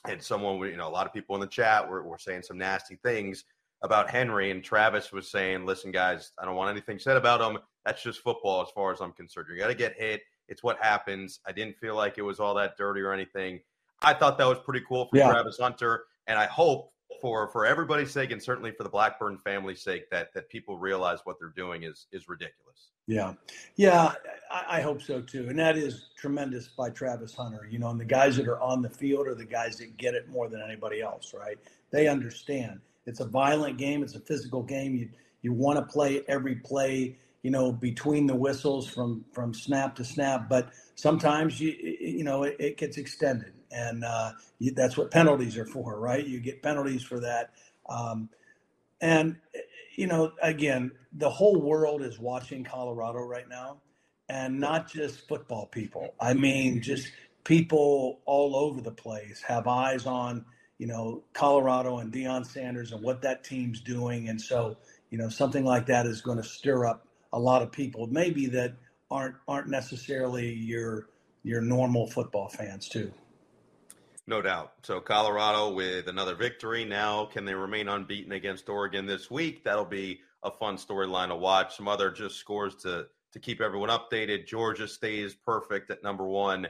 and 0.08 0.22
someone, 0.22 0.58
you 0.60 0.76
know, 0.76 0.88
a 0.88 0.90
lot 0.90 1.06
of 1.06 1.12
people 1.12 1.34
in 1.34 1.40
the 1.40 1.46
chat 1.46 1.88
were, 1.88 2.02
were 2.02 2.18
saying 2.18 2.42
some 2.42 2.58
nasty 2.58 2.96
things 3.02 3.44
about 3.82 4.10
Henry, 4.10 4.50
and 4.50 4.64
Travis 4.64 5.12
was 5.12 5.30
saying, 5.30 5.66
"Listen, 5.66 5.92
guys, 5.92 6.32
I 6.38 6.46
don't 6.46 6.56
want 6.56 6.70
anything 6.70 6.98
said 6.98 7.16
about 7.16 7.40
him. 7.40 7.58
That's 7.84 8.02
just 8.02 8.20
football, 8.20 8.62
as 8.62 8.68
far 8.74 8.92
as 8.92 9.00
I'm 9.00 9.12
concerned. 9.12 9.48
You 9.50 9.58
got 9.58 9.68
to 9.68 9.74
get 9.74 9.94
hit. 9.98 10.22
It's 10.48 10.62
what 10.62 10.78
happens. 10.80 11.40
I 11.46 11.52
didn't 11.52 11.76
feel 11.78 11.94
like 11.94 12.18
it 12.18 12.22
was 12.22 12.40
all 12.40 12.54
that 12.54 12.76
dirty 12.76 13.00
or 13.00 13.12
anything. 13.12 13.60
I 14.02 14.14
thought 14.14 14.38
that 14.38 14.46
was 14.46 14.58
pretty 14.58 14.84
cool 14.88 15.06
for 15.06 15.16
yeah. 15.16 15.30
Travis 15.30 15.58
Hunter, 15.58 16.04
and 16.26 16.38
I 16.38 16.46
hope 16.46 16.92
for 17.20 17.48
for 17.48 17.66
everybody's 17.66 18.10
sake, 18.10 18.30
and 18.30 18.42
certainly 18.42 18.72
for 18.72 18.82
the 18.82 18.88
Blackburn 18.88 19.38
family's 19.38 19.82
sake, 19.82 20.10
that 20.10 20.32
that 20.34 20.48
people 20.48 20.78
realize 20.78 21.20
what 21.24 21.36
they're 21.38 21.52
doing 21.56 21.84
is 21.84 22.06
is 22.12 22.28
ridiculous. 22.28 22.90
Yeah, 23.06 23.34
yeah, 23.76 24.12
I, 24.50 24.78
I, 24.78 24.80
hope 24.82 25.02
so 25.02 25.20
too, 25.20 25.48
and 25.48 25.58
that 25.58 25.76
is 25.76 26.10
tremendous 26.16 26.68
by 26.68 26.90
Travis 26.90 27.34
Hunter. 27.34 27.66
You 27.68 27.78
know, 27.78 27.88
and 27.88 27.98
the 27.98 28.04
guys 28.04 28.36
that 28.36 28.46
are 28.46 28.60
on 28.60 28.82
the 28.82 28.90
field 28.90 29.26
are 29.26 29.34
the 29.34 29.44
guys 29.44 29.78
that 29.78 29.96
get 29.96 30.14
it 30.14 30.28
more 30.28 30.48
than 30.48 30.60
anybody 30.60 31.02
else, 31.02 31.34
right? 31.34 31.58
They 31.90 32.06
understand 32.06 32.80
it's 33.06 33.20
a 33.20 33.26
violent 33.26 33.78
game, 33.78 34.02
it's 34.02 34.14
a 34.14 34.20
physical 34.20 34.62
game. 34.62 34.94
You 34.94 35.08
you 35.42 35.52
want 35.52 35.78
to 35.78 35.84
play 35.84 36.22
every 36.28 36.56
play, 36.56 37.16
you 37.42 37.50
know, 37.50 37.72
between 37.72 38.26
the 38.26 38.36
whistles 38.36 38.88
from 38.88 39.24
from 39.32 39.54
snap 39.54 39.96
to 39.96 40.04
snap, 40.04 40.48
but 40.48 40.70
sometimes 40.94 41.60
you 41.60 41.70
you 42.00 42.24
know 42.24 42.44
it, 42.44 42.56
it 42.58 42.76
gets 42.76 42.96
extended 42.96 43.52
and 43.70 44.04
uh, 44.04 44.32
you, 44.58 44.72
that's 44.72 44.96
what 44.96 45.10
penalties 45.10 45.56
are 45.58 45.66
for, 45.66 45.98
right? 45.98 46.26
You 46.26 46.40
get 46.40 46.62
penalties 46.62 47.02
for 47.02 47.20
that, 47.20 47.50
um, 47.88 48.28
and 49.00 49.36
you 49.96 50.06
know, 50.06 50.32
again, 50.42 50.92
the 51.12 51.30
whole 51.30 51.60
world 51.60 52.02
is 52.02 52.18
watching 52.18 52.64
Colorado 52.64 53.20
right 53.20 53.48
now, 53.48 53.78
and 54.28 54.60
not 54.60 54.90
just 54.90 55.28
football 55.28 55.66
people. 55.66 56.14
I 56.20 56.34
mean, 56.34 56.82
just 56.82 57.10
people 57.44 58.20
all 58.26 58.56
over 58.56 58.80
the 58.80 58.92
place 58.92 59.42
have 59.46 59.66
eyes 59.66 60.06
on 60.06 60.44
you 60.78 60.86
know 60.86 61.24
Colorado 61.32 61.98
and 61.98 62.12
Deion 62.12 62.46
Sanders 62.46 62.92
and 62.92 63.02
what 63.02 63.22
that 63.22 63.44
team's 63.44 63.80
doing, 63.80 64.28
and 64.28 64.40
so 64.40 64.76
you 65.10 65.18
know 65.18 65.28
something 65.28 65.64
like 65.64 65.86
that 65.86 66.06
is 66.06 66.20
going 66.20 66.38
to 66.38 66.44
stir 66.44 66.86
up 66.86 67.06
a 67.32 67.38
lot 67.38 67.62
of 67.62 67.72
people, 67.72 68.06
maybe 68.08 68.46
that 68.46 68.74
aren't 69.10 69.36
aren't 69.48 69.68
necessarily 69.68 70.52
your 70.52 71.08
your 71.42 71.60
normal 71.60 72.06
football 72.08 72.48
fans 72.48 72.88
too. 72.88 73.12
No 74.30 74.40
doubt. 74.40 74.74
So 74.84 75.00
Colorado 75.00 75.72
with 75.72 76.06
another 76.06 76.36
victory. 76.36 76.84
Now, 76.84 77.24
can 77.24 77.44
they 77.44 77.52
remain 77.52 77.88
unbeaten 77.88 78.30
against 78.30 78.68
Oregon 78.68 79.04
this 79.04 79.28
week? 79.28 79.64
That'll 79.64 79.84
be 79.84 80.20
a 80.44 80.52
fun 80.52 80.76
storyline 80.76 81.30
to 81.30 81.36
watch. 81.36 81.76
Some 81.76 81.88
other 81.88 82.12
just 82.12 82.36
scores 82.36 82.76
to 82.82 83.08
to 83.32 83.38
keep 83.40 83.60
everyone 83.60 83.88
updated. 83.88 84.46
Georgia 84.46 84.86
stays 84.86 85.34
perfect 85.34 85.90
at 85.90 86.04
number 86.04 86.24
one. 86.24 86.68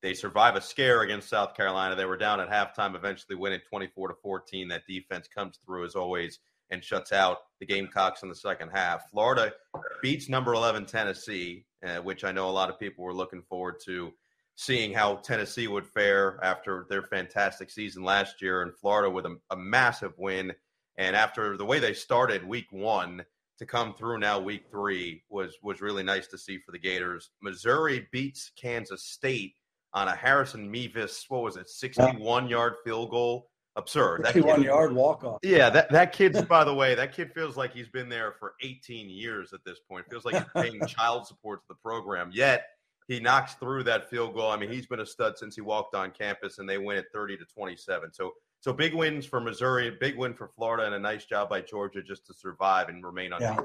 They 0.00 0.14
survive 0.14 0.56
a 0.56 0.62
scare 0.62 1.02
against 1.02 1.28
South 1.28 1.54
Carolina. 1.54 1.96
They 1.96 2.06
were 2.06 2.16
down 2.16 2.40
at 2.40 2.48
halftime, 2.48 2.96
eventually 2.96 3.36
winning 3.36 3.60
24 3.68 4.08
to 4.08 4.14
14. 4.14 4.68
That 4.68 4.86
defense 4.88 5.28
comes 5.28 5.58
through 5.66 5.84
as 5.84 5.94
always 5.94 6.38
and 6.70 6.82
shuts 6.82 7.12
out 7.12 7.40
the 7.60 7.66
Gamecocks 7.66 8.22
in 8.22 8.30
the 8.30 8.34
second 8.34 8.70
half. 8.70 9.10
Florida 9.10 9.52
beats 10.00 10.30
number 10.30 10.54
11 10.54 10.86
Tennessee, 10.86 11.66
uh, 11.86 11.98
which 11.98 12.24
I 12.24 12.32
know 12.32 12.48
a 12.48 12.50
lot 12.50 12.70
of 12.70 12.80
people 12.80 13.04
were 13.04 13.12
looking 13.12 13.42
forward 13.42 13.80
to 13.84 14.14
seeing 14.54 14.92
how 14.92 15.16
Tennessee 15.16 15.68
would 15.68 15.86
fare 15.86 16.38
after 16.42 16.86
their 16.88 17.02
fantastic 17.02 17.70
season 17.70 18.02
last 18.02 18.42
year, 18.42 18.62
in 18.62 18.72
Florida 18.72 19.10
with 19.10 19.26
a, 19.26 19.36
a 19.50 19.56
massive 19.56 20.12
win. 20.18 20.52
And 20.98 21.16
after 21.16 21.56
the 21.56 21.64
way 21.64 21.78
they 21.78 21.94
started 21.94 22.46
week 22.46 22.70
one 22.70 23.24
to 23.58 23.66
come 23.66 23.94
through 23.94 24.18
now 24.18 24.40
week 24.40 24.64
three 24.70 25.22
was 25.30 25.56
was 25.62 25.80
really 25.80 26.02
nice 26.02 26.26
to 26.28 26.38
see 26.38 26.58
for 26.58 26.72
the 26.72 26.78
Gators. 26.78 27.30
Missouri 27.40 28.08
beats 28.12 28.50
Kansas 28.56 29.04
State 29.04 29.54
on 29.94 30.08
a 30.08 30.14
Harrison 30.14 30.70
Mevis, 30.70 31.24
what 31.28 31.42
was 31.42 31.56
it, 31.56 31.68
61 31.68 32.48
yard 32.48 32.74
field 32.84 33.10
goal? 33.10 33.48
Absurd. 33.76 34.26
61 34.26 34.62
yard 34.62 34.94
walk 34.94 35.24
off. 35.24 35.38
Yeah, 35.42 35.70
that, 35.70 35.90
that 35.90 36.12
kid's, 36.12 36.42
by 36.48 36.64
the 36.64 36.74
way, 36.74 36.94
that 36.94 37.12
kid 37.12 37.32
feels 37.32 37.56
like 37.56 37.72
he's 37.72 37.88
been 37.88 38.08
there 38.08 38.34
for 38.38 38.54
18 38.62 39.08
years 39.08 39.52
at 39.52 39.60
this 39.64 39.78
point. 39.88 40.06
Feels 40.10 40.24
like 40.24 40.34
he's 40.34 40.62
paying 40.62 40.80
child 40.86 41.26
support 41.26 41.60
to 41.62 41.68
the 41.68 41.74
program. 41.76 42.30
Yet 42.32 42.64
he 43.08 43.20
knocks 43.20 43.54
through 43.54 43.84
that 43.84 44.08
field 44.08 44.34
goal. 44.34 44.50
I 44.50 44.56
mean, 44.56 44.70
he's 44.70 44.86
been 44.86 45.00
a 45.00 45.06
stud 45.06 45.38
since 45.38 45.54
he 45.54 45.60
walked 45.60 45.94
on 45.94 46.10
campus, 46.10 46.58
and 46.58 46.68
they 46.68 46.78
win 46.78 46.96
at 46.96 47.12
30 47.12 47.36
to 47.38 47.44
27. 47.44 48.12
So, 48.12 48.32
so 48.60 48.72
big 48.72 48.94
wins 48.94 49.26
for 49.26 49.40
Missouri, 49.40 49.90
big 50.00 50.16
win 50.16 50.34
for 50.34 50.48
Florida, 50.48 50.86
and 50.86 50.94
a 50.94 50.98
nice 50.98 51.24
job 51.24 51.48
by 51.48 51.60
Georgia 51.60 52.02
just 52.02 52.26
to 52.26 52.34
survive 52.34 52.88
and 52.88 53.04
remain 53.04 53.32
on. 53.32 53.40
Yeah. 53.40 53.60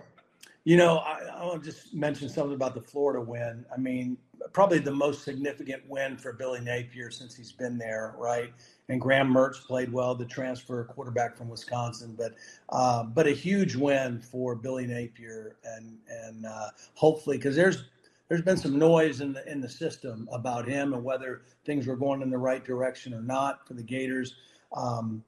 You 0.64 0.76
know, 0.76 0.98
I, 0.98 1.22
I 1.34 1.46
want 1.46 1.64
to 1.64 1.72
just 1.72 1.94
mention 1.94 2.28
something 2.28 2.54
about 2.54 2.76
the 2.76 2.82
Florida 2.82 3.22
win. 3.22 3.66
I 3.74 3.78
mean, 3.78 4.18
probably 4.52 4.80
the 4.80 4.92
most 4.92 5.24
significant 5.24 5.84
win 5.88 6.18
for 6.18 6.34
Billy 6.34 6.60
Napier 6.60 7.10
since 7.10 7.36
he's 7.36 7.52
been 7.52 7.78
there, 7.78 8.16
right? 8.18 8.54
And 8.90 9.00
Graham 9.00 9.34
Mertz 9.34 9.66
played 9.66 9.92
well, 9.92 10.16
the 10.16 10.26
transfer 10.26 10.84
quarterback 10.86 11.38
from 11.38 11.50
Wisconsin, 11.50 12.16
but 12.18 12.36
uh, 12.70 13.04
but 13.04 13.28
a 13.28 13.32
huge 13.32 13.76
win 13.76 14.20
for 14.20 14.56
Billy 14.56 14.86
Napier, 14.86 15.56
and 15.64 15.98
and 16.10 16.46
uh, 16.46 16.70
hopefully 16.96 17.38
because 17.38 17.56
there's 17.56 17.86
there's 18.30 18.42
been 18.42 18.58
some 18.58 18.78
noise 18.78 19.22
in 19.22 19.34
the 19.34 19.50
in 19.50 19.62
the 19.62 19.70
system 19.70 20.28
about 20.32 20.68
him 20.68 20.94
and 20.94 21.04
whether 21.04 21.44
things 21.66 21.88
were 21.88 21.96
going 21.96 22.22
in 22.22 22.30
the 22.30 22.38
right 22.38 22.64
direction 22.64 23.14
or 23.14 23.22
not 23.22 23.68
for 23.68 23.74
the 23.74 23.84
Gators. 23.84 24.36
Um, 24.76 25.24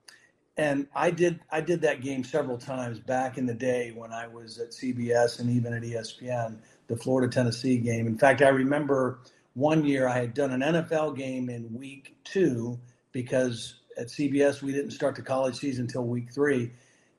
and 0.58 0.88
I 0.94 1.12
did 1.12 1.40
I 1.50 1.62
did 1.62 1.82
that 1.82 2.02
game 2.02 2.24
several 2.24 2.58
times 2.58 3.00
back 3.00 3.38
in 3.38 3.46
the 3.46 3.54
day 3.54 3.94
when 3.96 4.12
I 4.12 4.28
was 4.28 4.60
at 4.60 4.72
CBS 4.72 5.40
and 5.40 5.50
even 5.50 5.74
at 5.74 5.84
ESPN, 5.84 6.58
the 6.88 6.98
Florida 6.98 7.32
Tennessee 7.32 7.78
game. 7.78 8.08
In 8.08 8.18
fact, 8.18 8.42
I 8.42 8.50
remember 8.50 9.20
one 9.54 9.86
year 9.86 10.08
I 10.08 10.18
had 10.20 10.34
done 10.34 10.52
an 10.52 10.62
NFL 10.62 11.16
game 11.16 11.50
in 11.50 11.74
week 11.74 12.18
two 12.26 12.78
because 13.14 13.76
at 13.98 14.08
CBS 14.08 14.62
we 14.62 14.74
didn't 14.74 14.92
start 14.92 15.16
the 15.16 15.22
college 15.22 15.56
season 15.56 15.86
until 15.86 16.04
week 16.04 16.34
three, 16.34 16.72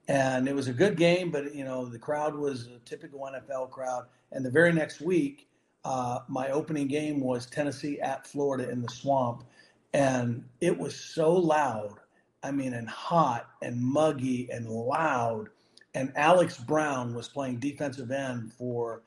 and 0.07 0.47
it 0.47 0.55
was 0.55 0.69
a 0.69 0.73
good 0.75 0.99
game, 0.99 1.31
but 1.31 1.55
you 1.55 1.65
know 1.65 1.87
the 1.87 1.99
crowd 1.99 2.35
was 2.35 2.67
a 2.67 2.79
typical 2.81 3.21
NFL 3.21 3.71
crowd. 3.71 4.05
And 4.33 4.45
the 4.45 4.51
very 4.51 4.73
next 4.73 5.01
week, 5.01 5.49
uh, 5.85 6.21
my 6.29 6.51
opening 6.51 6.87
game 6.87 7.21
was 7.21 7.47
Tennessee 7.47 8.01
at 8.01 8.27
Florida 8.27 8.71
in 8.71 8.83
the 8.83 8.89
swamp. 8.89 9.45
And 9.93 10.45
it 10.61 10.77
was 10.77 10.95
so 10.95 11.33
loud. 11.33 11.99
I 12.43 12.53
mean, 12.53 12.75
and 12.75 12.89
hot 12.89 13.49
and 13.63 13.81
muggy 13.83 14.49
and 14.51 14.69
loud. 14.69 15.49
And 15.95 16.13
Alex 16.17 16.57
Brown 16.59 17.15
was 17.15 17.29
playing 17.29 17.59
defensive 17.59 18.11
end 18.11 18.53
for 18.53 19.03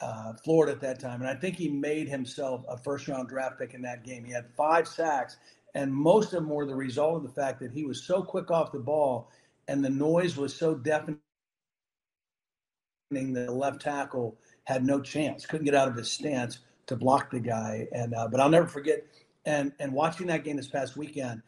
uh, 0.00 0.34
Florida 0.44 0.72
at 0.72 0.80
that 0.80 0.98
time. 1.00 1.20
And 1.20 1.30
I 1.30 1.34
think 1.34 1.56
he 1.56 1.68
made 1.68 2.08
himself 2.08 2.64
a 2.68 2.76
first 2.76 3.06
round 3.08 3.28
draft 3.28 3.58
pick 3.58 3.74
in 3.74 3.82
that 3.82 4.04
game. 4.04 4.24
He 4.24 4.32
had 4.32 4.46
five 4.56 4.88
sacks, 4.88 5.36
and 5.74 5.92
most 5.92 6.32
of 6.34 6.42
them 6.42 6.48
were 6.48 6.66
the 6.66 6.74
result 6.74 7.16
of 7.16 7.22
the 7.22 7.40
fact 7.40 7.60
that 7.60 7.70
he 7.70 7.84
was 7.84 8.02
so 8.02 8.22
quick 8.22 8.50
off 8.50 8.72
the 8.72 8.80
ball 8.80 9.30
and 9.68 9.84
the 9.84 9.90
noise 9.90 10.36
was 10.36 10.54
so 10.54 10.74
deafening 10.74 11.18
that 13.10 13.46
the 13.46 13.52
left 13.52 13.80
tackle 13.80 14.36
had 14.64 14.84
no 14.84 15.00
chance, 15.00 15.46
couldn't 15.46 15.64
get 15.64 15.74
out 15.74 15.88
of 15.88 15.94
his 15.94 16.10
stance 16.10 16.60
to 16.86 16.96
block 16.96 17.30
the 17.30 17.40
guy. 17.40 17.86
And 17.92 18.14
uh, 18.14 18.28
but 18.28 18.40
I'll 18.40 18.50
never 18.50 18.66
forget. 18.66 19.04
And 19.46 19.72
and 19.78 19.92
watching 19.92 20.26
that 20.28 20.44
game 20.44 20.56
this 20.56 20.68
past 20.68 20.96
weekend, 20.96 21.42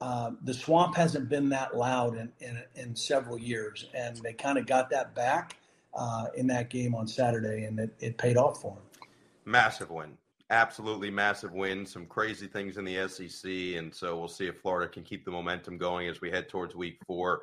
uh, 0.00 0.32
the 0.42 0.54
swamp 0.54 0.96
hasn't 0.96 1.28
been 1.28 1.48
that 1.50 1.76
loud 1.76 2.16
in 2.16 2.30
in, 2.40 2.62
in 2.74 2.96
several 2.96 3.38
years, 3.38 3.86
and 3.94 4.16
they 4.18 4.32
kind 4.32 4.58
of 4.58 4.66
got 4.66 4.90
that 4.90 5.14
back 5.14 5.56
uh, 5.94 6.26
in 6.36 6.46
that 6.48 6.70
game 6.70 6.94
on 6.94 7.06
Saturday, 7.06 7.64
and 7.64 7.78
it, 7.78 7.94
it 8.00 8.18
paid 8.18 8.36
off 8.36 8.60
for 8.60 8.74
them. 8.74 9.08
Massive 9.44 9.90
win. 9.90 10.16
Absolutely 10.50 11.10
massive 11.10 11.52
win. 11.52 11.84
Some 11.84 12.06
crazy 12.06 12.46
things 12.46 12.78
in 12.78 12.84
the 12.84 13.08
SEC. 13.08 13.50
And 13.78 13.94
so 13.94 14.18
we'll 14.18 14.28
see 14.28 14.46
if 14.46 14.60
Florida 14.60 14.90
can 14.90 15.02
keep 15.02 15.24
the 15.24 15.30
momentum 15.30 15.76
going 15.76 16.08
as 16.08 16.20
we 16.20 16.30
head 16.30 16.48
towards 16.48 16.74
week 16.74 16.98
four. 17.06 17.42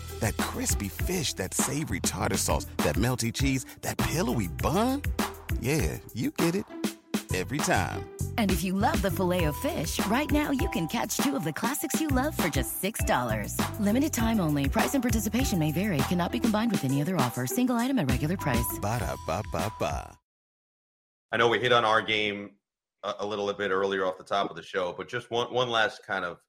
That 0.21 0.37
crispy 0.37 0.87
fish, 0.87 1.33
that 1.33 1.53
savory 1.53 1.99
tartar 1.99 2.37
sauce, 2.37 2.65
that 2.77 2.95
melty 2.95 3.31
cheese, 3.33 3.65
that 3.81 3.97
pillowy 3.97 4.47
bun. 4.47 5.03
Yeah, 5.59 5.99
you 6.13 6.31
get 6.31 6.55
it 6.55 6.65
every 7.35 7.59
time. 7.59 8.09
And 8.37 8.51
if 8.51 8.63
you 8.63 8.73
love 8.73 9.01
the 9.01 9.11
filet 9.11 9.45
of 9.45 9.55
fish, 9.57 10.05
right 10.07 10.29
now 10.31 10.51
you 10.51 10.69
can 10.69 10.87
catch 10.87 11.17
two 11.17 11.35
of 11.35 11.43
the 11.43 11.53
classics 11.53 12.01
you 12.01 12.07
love 12.07 12.35
for 12.35 12.49
just 12.49 12.81
$6. 12.81 13.55
Limited 13.79 14.11
time 14.11 14.39
only. 14.39 14.67
Price 14.67 14.95
and 14.95 15.03
participation 15.03 15.59
may 15.59 15.71
vary. 15.71 15.97
Cannot 16.09 16.31
be 16.31 16.39
combined 16.39 16.71
with 16.71 16.83
any 16.83 17.01
other 17.01 17.15
offer. 17.17 17.45
Single 17.47 17.77
item 17.77 17.99
at 17.99 18.09
regular 18.09 18.37
price. 18.37 18.79
Ba 18.81 18.99
da 18.99 19.15
ba 19.27 19.43
ba 19.51 19.71
ba. 19.79 20.17
I 21.31 21.37
know 21.37 21.47
we 21.47 21.59
hit 21.59 21.71
on 21.71 21.85
our 21.85 22.01
game 22.01 22.51
a, 23.03 23.13
a 23.19 23.25
little 23.25 23.51
bit 23.53 23.71
earlier 23.71 24.05
off 24.05 24.17
the 24.17 24.23
top 24.23 24.49
of 24.49 24.57
the 24.57 24.63
show, 24.63 24.93
but 24.97 25.07
just 25.07 25.31
one 25.31 25.53
one 25.53 25.69
last 25.69 26.05
kind 26.05 26.25
of 26.25 26.39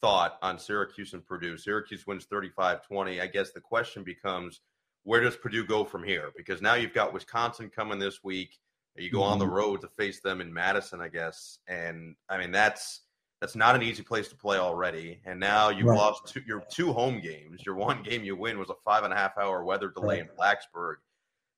thought 0.00 0.38
on 0.42 0.58
Syracuse 0.58 1.12
and 1.12 1.24
Purdue. 1.24 1.56
Syracuse 1.56 2.06
wins 2.06 2.26
35-20. 2.26 3.20
I 3.20 3.26
guess 3.26 3.52
the 3.52 3.60
question 3.60 4.02
becomes 4.02 4.60
where 5.04 5.20
does 5.20 5.36
Purdue 5.36 5.64
go 5.64 5.84
from 5.84 6.02
here? 6.02 6.32
Because 6.36 6.60
now 6.60 6.74
you've 6.74 6.92
got 6.92 7.12
Wisconsin 7.12 7.70
coming 7.74 7.98
this 7.98 8.24
week. 8.24 8.58
You 8.96 9.10
go 9.10 9.22
on 9.22 9.38
the 9.38 9.44
mm-hmm. 9.44 9.54
road 9.54 9.80
to 9.82 9.88
face 9.88 10.20
them 10.20 10.40
in 10.40 10.52
Madison, 10.52 11.00
I 11.00 11.08
guess, 11.08 11.58
and 11.68 12.16
I 12.28 12.38
mean 12.38 12.50
that's 12.50 13.02
that's 13.40 13.54
not 13.54 13.74
an 13.74 13.82
easy 13.82 14.02
place 14.02 14.28
to 14.28 14.36
play 14.36 14.56
already. 14.56 15.20
And 15.26 15.38
now 15.38 15.68
you've 15.68 15.86
Right. 15.86 15.98
lost 15.98 16.28
two, 16.28 16.40
your 16.46 16.64
two 16.70 16.92
home 16.92 17.20
games. 17.20 17.64
Your 17.66 17.74
one 17.74 18.02
game 18.02 18.24
you 18.24 18.34
win 18.34 18.58
was 18.58 18.70
a 18.70 18.74
five 18.84 19.04
and 19.04 19.12
a 19.12 19.16
half 19.16 19.36
hour 19.36 19.62
weather 19.64 19.90
delay 19.90 20.20
in 20.20 20.28
Blacksburg. 20.28 20.96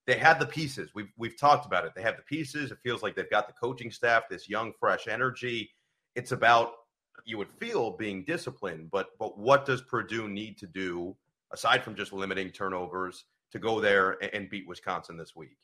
They 0.06 0.18
had 0.18 0.40
the 0.40 0.46
pieces. 0.46 0.90
We've 0.94 1.12
we've 1.16 1.38
talked 1.38 1.66
about 1.66 1.84
it. 1.84 1.92
They 1.94 2.02
have 2.02 2.16
the 2.16 2.22
pieces. 2.22 2.72
It 2.72 2.78
feels 2.82 3.02
like 3.02 3.14
they've 3.14 3.30
got 3.30 3.46
the 3.46 3.54
coaching 3.54 3.90
staff, 3.90 4.24
this 4.28 4.48
young, 4.48 4.72
fresh 4.80 5.06
energy. 5.06 5.70
It's 6.16 6.32
about 6.32 6.72
you 7.24 7.38
would 7.38 7.50
feel 7.58 7.92
being 7.92 8.24
disciplined, 8.24 8.90
but 8.90 9.18
but 9.18 9.38
what 9.38 9.64
does 9.64 9.82
Purdue 9.82 10.28
need 10.28 10.58
to 10.58 10.66
do 10.66 11.16
aside 11.52 11.82
from 11.82 11.94
just 11.94 12.12
limiting 12.12 12.50
turnovers 12.50 13.24
to 13.52 13.58
go 13.58 13.80
there 13.80 14.16
and, 14.22 14.34
and 14.34 14.50
beat 14.50 14.66
Wisconsin 14.66 15.16
this 15.16 15.34
week? 15.34 15.56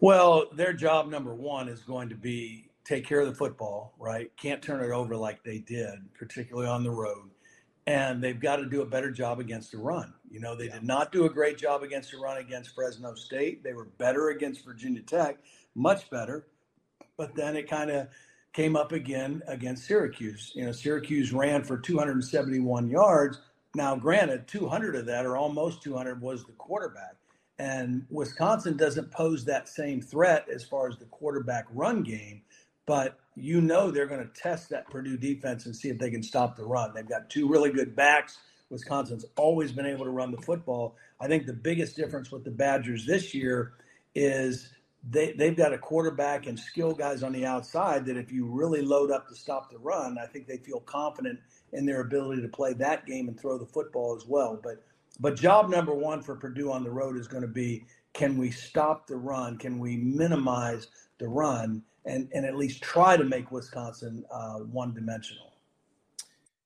Well, 0.00 0.46
their 0.52 0.72
job 0.72 1.08
number 1.08 1.34
one 1.34 1.68
is 1.68 1.80
going 1.80 2.08
to 2.08 2.16
be 2.16 2.70
take 2.84 3.06
care 3.06 3.20
of 3.20 3.28
the 3.28 3.34
football, 3.34 3.94
right? 3.98 4.30
Can't 4.36 4.60
turn 4.60 4.84
it 4.84 4.92
over 4.92 5.16
like 5.16 5.42
they 5.42 5.58
did, 5.58 5.94
particularly 6.14 6.68
on 6.68 6.84
the 6.84 6.90
road. 6.90 7.30
And 7.86 8.22
they've 8.22 8.40
got 8.40 8.56
to 8.56 8.66
do 8.66 8.82
a 8.82 8.86
better 8.86 9.10
job 9.10 9.40
against 9.40 9.72
the 9.72 9.78
run. 9.78 10.14
You 10.30 10.40
know, 10.40 10.56
they 10.56 10.68
did 10.68 10.84
not 10.84 11.12
do 11.12 11.26
a 11.26 11.30
great 11.30 11.58
job 11.58 11.82
against 11.82 12.10
the 12.10 12.18
run 12.18 12.38
against 12.38 12.74
Fresno 12.74 13.14
State. 13.14 13.62
They 13.62 13.74
were 13.74 13.84
better 13.84 14.30
against 14.30 14.64
Virginia 14.64 15.02
Tech, 15.02 15.38
much 15.74 16.08
better. 16.10 16.46
But 17.16 17.34
then 17.34 17.56
it 17.56 17.68
kind 17.68 17.90
of 17.90 18.08
came 18.54 18.76
up 18.76 18.92
again 18.92 19.42
against 19.46 19.84
Syracuse. 19.84 20.52
You 20.54 20.64
know, 20.64 20.72
Syracuse 20.72 21.32
ran 21.32 21.64
for 21.64 21.76
271 21.76 22.88
yards. 22.88 23.40
Now, 23.74 23.96
granted, 23.96 24.46
200 24.46 24.94
of 24.94 25.06
that, 25.06 25.26
or 25.26 25.36
almost 25.36 25.82
200, 25.82 26.22
was 26.22 26.44
the 26.44 26.52
quarterback. 26.52 27.16
And 27.58 28.06
Wisconsin 28.10 28.76
doesn't 28.76 29.10
pose 29.10 29.44
that 29.44 29.68
same 29.68 30.00
threat 30.00 30.46
as 30.52 30.64
far 30.64 30.88
as 30.88 30.96
the 30.96 31.04
quarterback 31.06 31.66
run 31.72 32.02
game, 32.02 32.42
but 32.86 33.18
you 33.36 33.60
know 33.60 33.90
they're 33.90 34.06
going 34.06 34.26
to 34.26 34.40
test 34.40 34.70
that 34.70 34.88
Purdue 34.90 35.16
defense 35.16 35.66
and 35.66 35.74
see 35.74 35.88
if 35.88 35.98
they 35.98 36.10
can 36.10 36.22
stop 36.22 36.56
the 36.56 36.64
run. 36.64 36.92
They've 36.94 37.08
got 37.08 37.30
two 37.30 37.48
really 37.48 37.70
good 37.70 37.94
backs. 37.94 38.38
Wisconsin's 38.70 39.24
always 39.36 39.72
been 39.72 39.86
able 39.86 40.04
to 40.04 40.10
run 40.10 40.32
the 40.32 40.40
football. 40.42 40.96
I 41.20 41.28
think 41.28 41.46
the 41.46 41.52
biggest 41.52 41.96
difference 41.96 42.32
with 42.32 42.44
the 42.44 42.50
Badgers 42.50 43.06
this 43.06 43.34
year 43.34 43.74
is 44.14 44.68
they, 45.10 45.32
they've 45.32 45.56
got 45.56 45.72
a 45.72 45.78
quarterback 45.78 46.46
and 46.46 46.58
skill 46.58 46.92
guys 46.92 47.22
on 47.22 47.32
the 47.32 47.44
outside 47.44 48.06
that 48.06 48.16
if 48.16 48.32
you 48.32 48.46
really 48.46 48.82
load 48.82 49.10
up 49.10 49.28
to 49.28 49.34
stop 49.34 49.70
the 49.70 49.78
run, 49.78 50.16
I 50.18 50.26
think 50.26 50.46
they 50.46 50.56
feel 50.56 50.80
confident 50.80 51.38
in 51.72 51.84
their 51.84 52.00
ability 52.00 52.40
to 52.42 52.48
play 52.48 52.72
that 52.74 53.06
game 53.06 53.28
and 53.28 53.38
throw 53.38 53.58
the 53.58 53.66
football 53.66 54.16
as 54.16 54.26
well. 54.26 54.58
But 54.62 54.82
but 55.20 55.36
job 55.36 55.70
number 55.70 55.94
one 55.94 56.22
for 56.22 56.34
Purdue 56.34 56.72
on 56.72 56.82
the 56.82 56.90
road 56.90 57.16
is 57.16 57.28
going 57.28 57.42
to 57.42 57.48
be 57.48 57.84
can 58.14 58.38
we 58.38 58.50
stop 58.50 59.06
the 59.06 59.16
run? 59.16 59.58
Can 59.58 59.78
we 59.78 59.96
minimize 59.96 60.88
the 61.18 61.28
run 61.28 61.82
and, 62.04 62.28
and 62.32 62.46
at 62.46 62.56
least 62.56 62.82
try 62.82 63.16
to 63.16 63.24
make 63.24 63.50
Wisconsin 63.50 64.24
uh, 64.32 64.58
one 64.58 64.94
dimensional? 64.94 65.53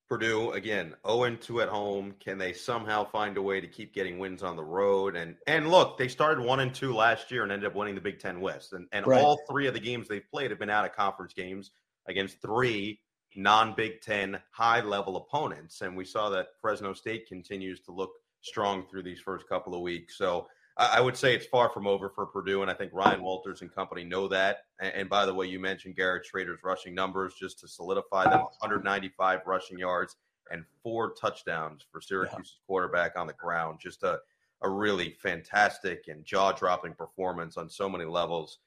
Purdue 0.09 0.53
again, 0.53 0.95
0 1.07 1.37
2 1.37 1.61
at 1.61 1.69
home. 1.69 2.15
Can 2.19 2.39
they 2.39 2.55
somehow 2.55 3.05
find 3.05 3.37
a 3.37 3.43
way 3.43 3.61
to 3.61 3.67
keep 3.67 3.93
getting 3.95 4.19
wins 4.19 4.43
on 4.43 4.57
the 4.57 4.65
road? 4.65 5.17
And 5.17 5.37
and 5.47 5.71
look, 5.71 5.99
they 5.99 6.09
started 6.09 6.43
one 6.43 6.61
and 6.61 6.75
two 6.75 6.95
last 6.95 7.31
year 7.31 7.43
and 7.43 7.53
ended 7.53 7.69
up 7.69 7.77
winning 7.77 7.95
the 7.95 8.01
Big 8.01 8.19
Ten 8.19 8.41
West. 8.41 8.73
And 8.73 8.89
and 8.93 9.07
Right. 9.07 9.21
all 9.23 9.39
three 9.49 9.67
of 9.67 9.75
the 9.75 9.81
games 9.81 10.09
they've 10.09 10.29
played 10.31 10.51
have 10.51 10.59
been 10.59 10.71
out 10.71 10.87
of 10.87 10.93
conference 10.93 11.35
games 11.35 11.73
against 12.07 12.41
three 12.41 13.01
non 13.37 13.75
Big 13.75 14.01
Ten 14.01 14.41
high 14.51 14.81
level 14.81 15.17
opponents. 15.17 15.83
And 15.83 15.95
we 15.95 16.05
saw 16.07 16.31
that 16.31 16.49
Fresno 16.61 16.95
State 16.95 17.29
continues 17.29 17.81
to 17.83 17.93
look 17.93 18.13
strong 18.41 18.87
through 18.87 19.03
these 19.03 19.21
first 19.21 19.47
couple 19.49 19.75
of 19.75 19.83
weeks. 19.83 20.17
So 20.17 20.49
I, 20.79 20.99
I 20.99 21.01
would 21.01 21.17
say 21.17 21.35
it's 21.35 21.47
far 21.47 21.69
from 21.69 21.87
over 21.87 22.09
for 22.09 22.27
Purdue, 22.27 22.63
and 22.63 22.71
I 22.71 22.75
think 22.75 22.93
Ryan 22.95 23.23
Walters 23.23 23.63
and 23.63 23.75
company 23.75 24.05
know 24.05 24.29
that. 24.29 24.65
And, 24.81 24.95
and 24.95 25.09
by 25.09 25.27
the 25.27 25.35
way, 25.35 25.47
you 25.47 25.61
mentioned 25.61 25.97
Garrett 25.97 26.27
Shrader's 26.27 26.63
rushing 26.65 26.95
numbers 26.95 27.35
just 27.35 27.61
to 27.61 27.69
solidify 27.69 28.25
them: 28.25 28.41
195 28.41 29.41
rushing 29.47 29.79
yards 29.79 30.17
and 30.51 30.65
four 30.83 31.13
touchdowns 31.13 31.85
for 31.93 32.01
Syracuse's 32.01 32.61
quarterback 32.67 33.19
on 33.19 33.27
the 33.27 33.35
ground. 33.35 33.79
Just 33.83 34.03
a 34.03 34.21
a 34.63 34.69
really 34.69 35.11
fantastic 35.11 36.09
and 36.09 36.25
jaw 36.25 36.53
dropping 36.53 36.95
performance 36.95 37.57
on 37.57 37.69
so 37.69 37.89
many 37.89 38.05
levels. 38.05 38.59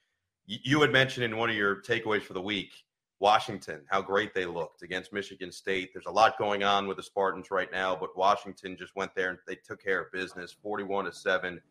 You, 0.46 0.58
you 0.64 0.82
had 0.82 0.92
mentioned 0.92 1.26
in 1.26 1.38
one 1.38 1.50
of 1.50 1.56
your 1.56 1.82
takeaways 1.82 2.24
for 2.24 2.34
the 2.34 2.42
week. 2.42 2.72
Washington, 3.20 3.82
how 3.88 4.02
great 4.02 4.34
they 4.34 4.46
looked 4.46 4.82
against 4.82 5.14
Michigan 5.14 5.52
State. 5.52 5.92
There's 5.94 6.08
a 6.08 6.12
lot 6.12 6.40
going 6.40 6.64
on 6.64 6.88
with 6.88 6.98
the 6.98 7.04
Spartans 7.04 7.52
right 7.52 7.72
now, 7.72 7.96
but 7.96 8.18
Washington 8.18 8.76
just 8.76 8.96
went 8.96 9.14
there 9.14 9.30
and 9.30 9.38
they 9.46 9.56
took 9.56 9.84
care 9.84 10.02
of 10.02 10.12
business, 10.12 10.56
41 10.64 11.06
to 11.06 11.14
7. 11.14 11.62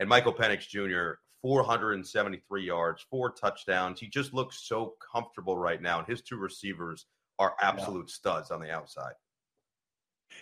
And 0.00 0.08
Michael 0.08 0.32
Penix 0.32 0.66
Jr., 0.66 1.20
473 1.42 2.64
yards, 2.64 3.06
four 3.10 3.30
touchdowns. 3.30 4.00
He 4.00 4.08
just 4.08 4.34
looks 4.34 4.66
so 4.66 4.94
comfortable 5.12 5.56
right 5.56 5.80
now. 5.80 5.98
And 5.98 6.08
his 6.08 6.22
two 6.22 6.36
receivers 6.36 7.06
are 7.38 7.54
absolute 7.60 8.10
studs 8.10 8.50
on 8.50 8.60
the 8.60 8.70
outside. 8.70 9.12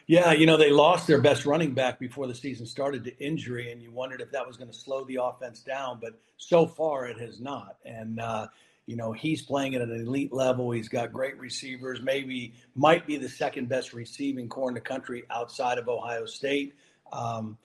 Yeah, 0.07 0.33
you 0.33 0.47
know, 0.47 0.57
they 0.57 0.71
lost 0.71 1.07
their 1.07 1.21
best 1.21 1.47
running 1.47 1.73
back 1.73 1.99
before 1.99 2.27
the 2.27 2.35
season 2.35 2.67
started 2.67 3.05
to 3.05 3.19
injury, 3.19 3.73
and 3.73 3.83
you 3.83 3.91
wondered 3.91 4.21
if 4.21 4.31
that 4.33 4.47
was 4.47 4.57
going 4.57 4.71
to 4.71 4.77
slow 4.77 5.05
the 5.05 5.19
offense 5.23 5.61
down, 5.61 5.99
but 6.01 6.21
so 6.37 6.67
far 6.67 7.07
it 7.07 7.19
has 7.19 7.41
not. 7.41 7.77
And, 7.85 8.21
uh, 8.21 8.49
you 8.87 8.97
know, 8.97 9.13
he's 9.13 9.43
playing 9.43 9.75
at 9.75 9.83
an 9.83 9.91
elite 9.91 10.33
level. 10.33 10.71
He's 10.71 10.89
got 10.89 11.13
great 11.13 11.39
receivers, 11.39 12.01
maybe 12.03 12.55
might 12.75 13.07
be 13.07 13.17
the 13.17 13.29
second 13.29 13.69
best 13.69 13.93
receiving 13.93 14.49
core 14.49 14.69
in 14.69 14.75
the 14.75 14.81
country 14.81 15.25
outside 15.31 15.79
of 15.79 15.89
Ohio 15.89 16.27
State. 16.27 16.75
Um, 17.13 17.59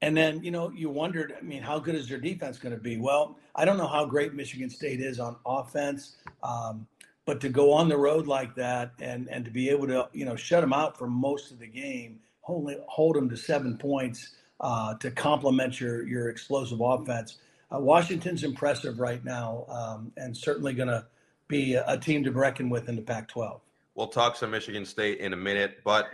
and 0.00 0.16
then, 0.16 0.42
you 0.44 0.50
know, 0.50 0.70
you 0.70 0.90
wondered, 0.90 1.34
I 1.36 1.42
mean, 1.42 1.62
how 1.62 1.78
good 1.78 1.94
is 1.94 2.08
their 2.08 2.18
defense 2.18 2.58
going 2.58 2.74
to 2.74 2.80
be? 2.80 2.98
Well, 2.98 3.36
I 3.54 3.64
don't 3.64 3.78
know 3.78 3.88
how 3.88 4.04
great 4.04 4.32
Michigan 4.34 4.70
State 4.70 5.00
is 5.00 5.18
on 5.18 5.36
offense. 5.44 6.16
Um, 6.42 6.86
but 7.28 7.42
to 7.42 7.50
go 7.50 7.72
on 7.72 7.90
the 7.90 7.98
road 7.98 8.26
like 8.26 8.54
that 8.54 8.92
and 9.00 9.28
and 9.28 9.44
to 9.44 9.50
be 9.50 9.68
able 9.68 9.86
to 9.88 10.08
you 10.14 10.24
know 10.24 10.34
shut 10.34 10.62
them 10.62 10.72
out 10.72 10.96
for 10.96 11.06
most 11.06 11.50
of 11.52 11.58
the 11.58 11.66
game, 11.66 12.20
hold 12.40 12.72
hold 12.86 13.16
them 13.16 13.28
to 13.28 13.36
seven 13.36 13.76
points 13.76 14.30
uh, 14.60 14.94
to 14.94 15.10
complement 15.10 15.78
your 15.78 16.08
your 16.08 16.30
explosive 16.30 16.80
offense. 16.80 17.36
Uh, 17.70 17.80
Washington's 17.80 18.44
impressive 18.44 18.98
right 18.98 19.22
now, 19.26 19.66
um, 19.68 20.10
and 20.16 20.34
certainly 20.34 20.72
going 20.72 20.88
to 20.88 21.04
be 21.48 21.74
a, 21.74 21.84
a 21.86 21.98
team 21.98 22.24
to 22.24 22.32
reckon 22.32 22.70
with 22.70 22.88
in 22.88 22.96
the 22.96 23.02
Pac-12. 23.02 23.60
We'll 23.94 24.06
talk 24.06 24.34
some 24.34 24.50
Michigan 24.50 24.86
State 24.86 25.18
in 25.18 25.34
a 25.34 25.36
minute, 25.36 25.80
but 25.84 26.06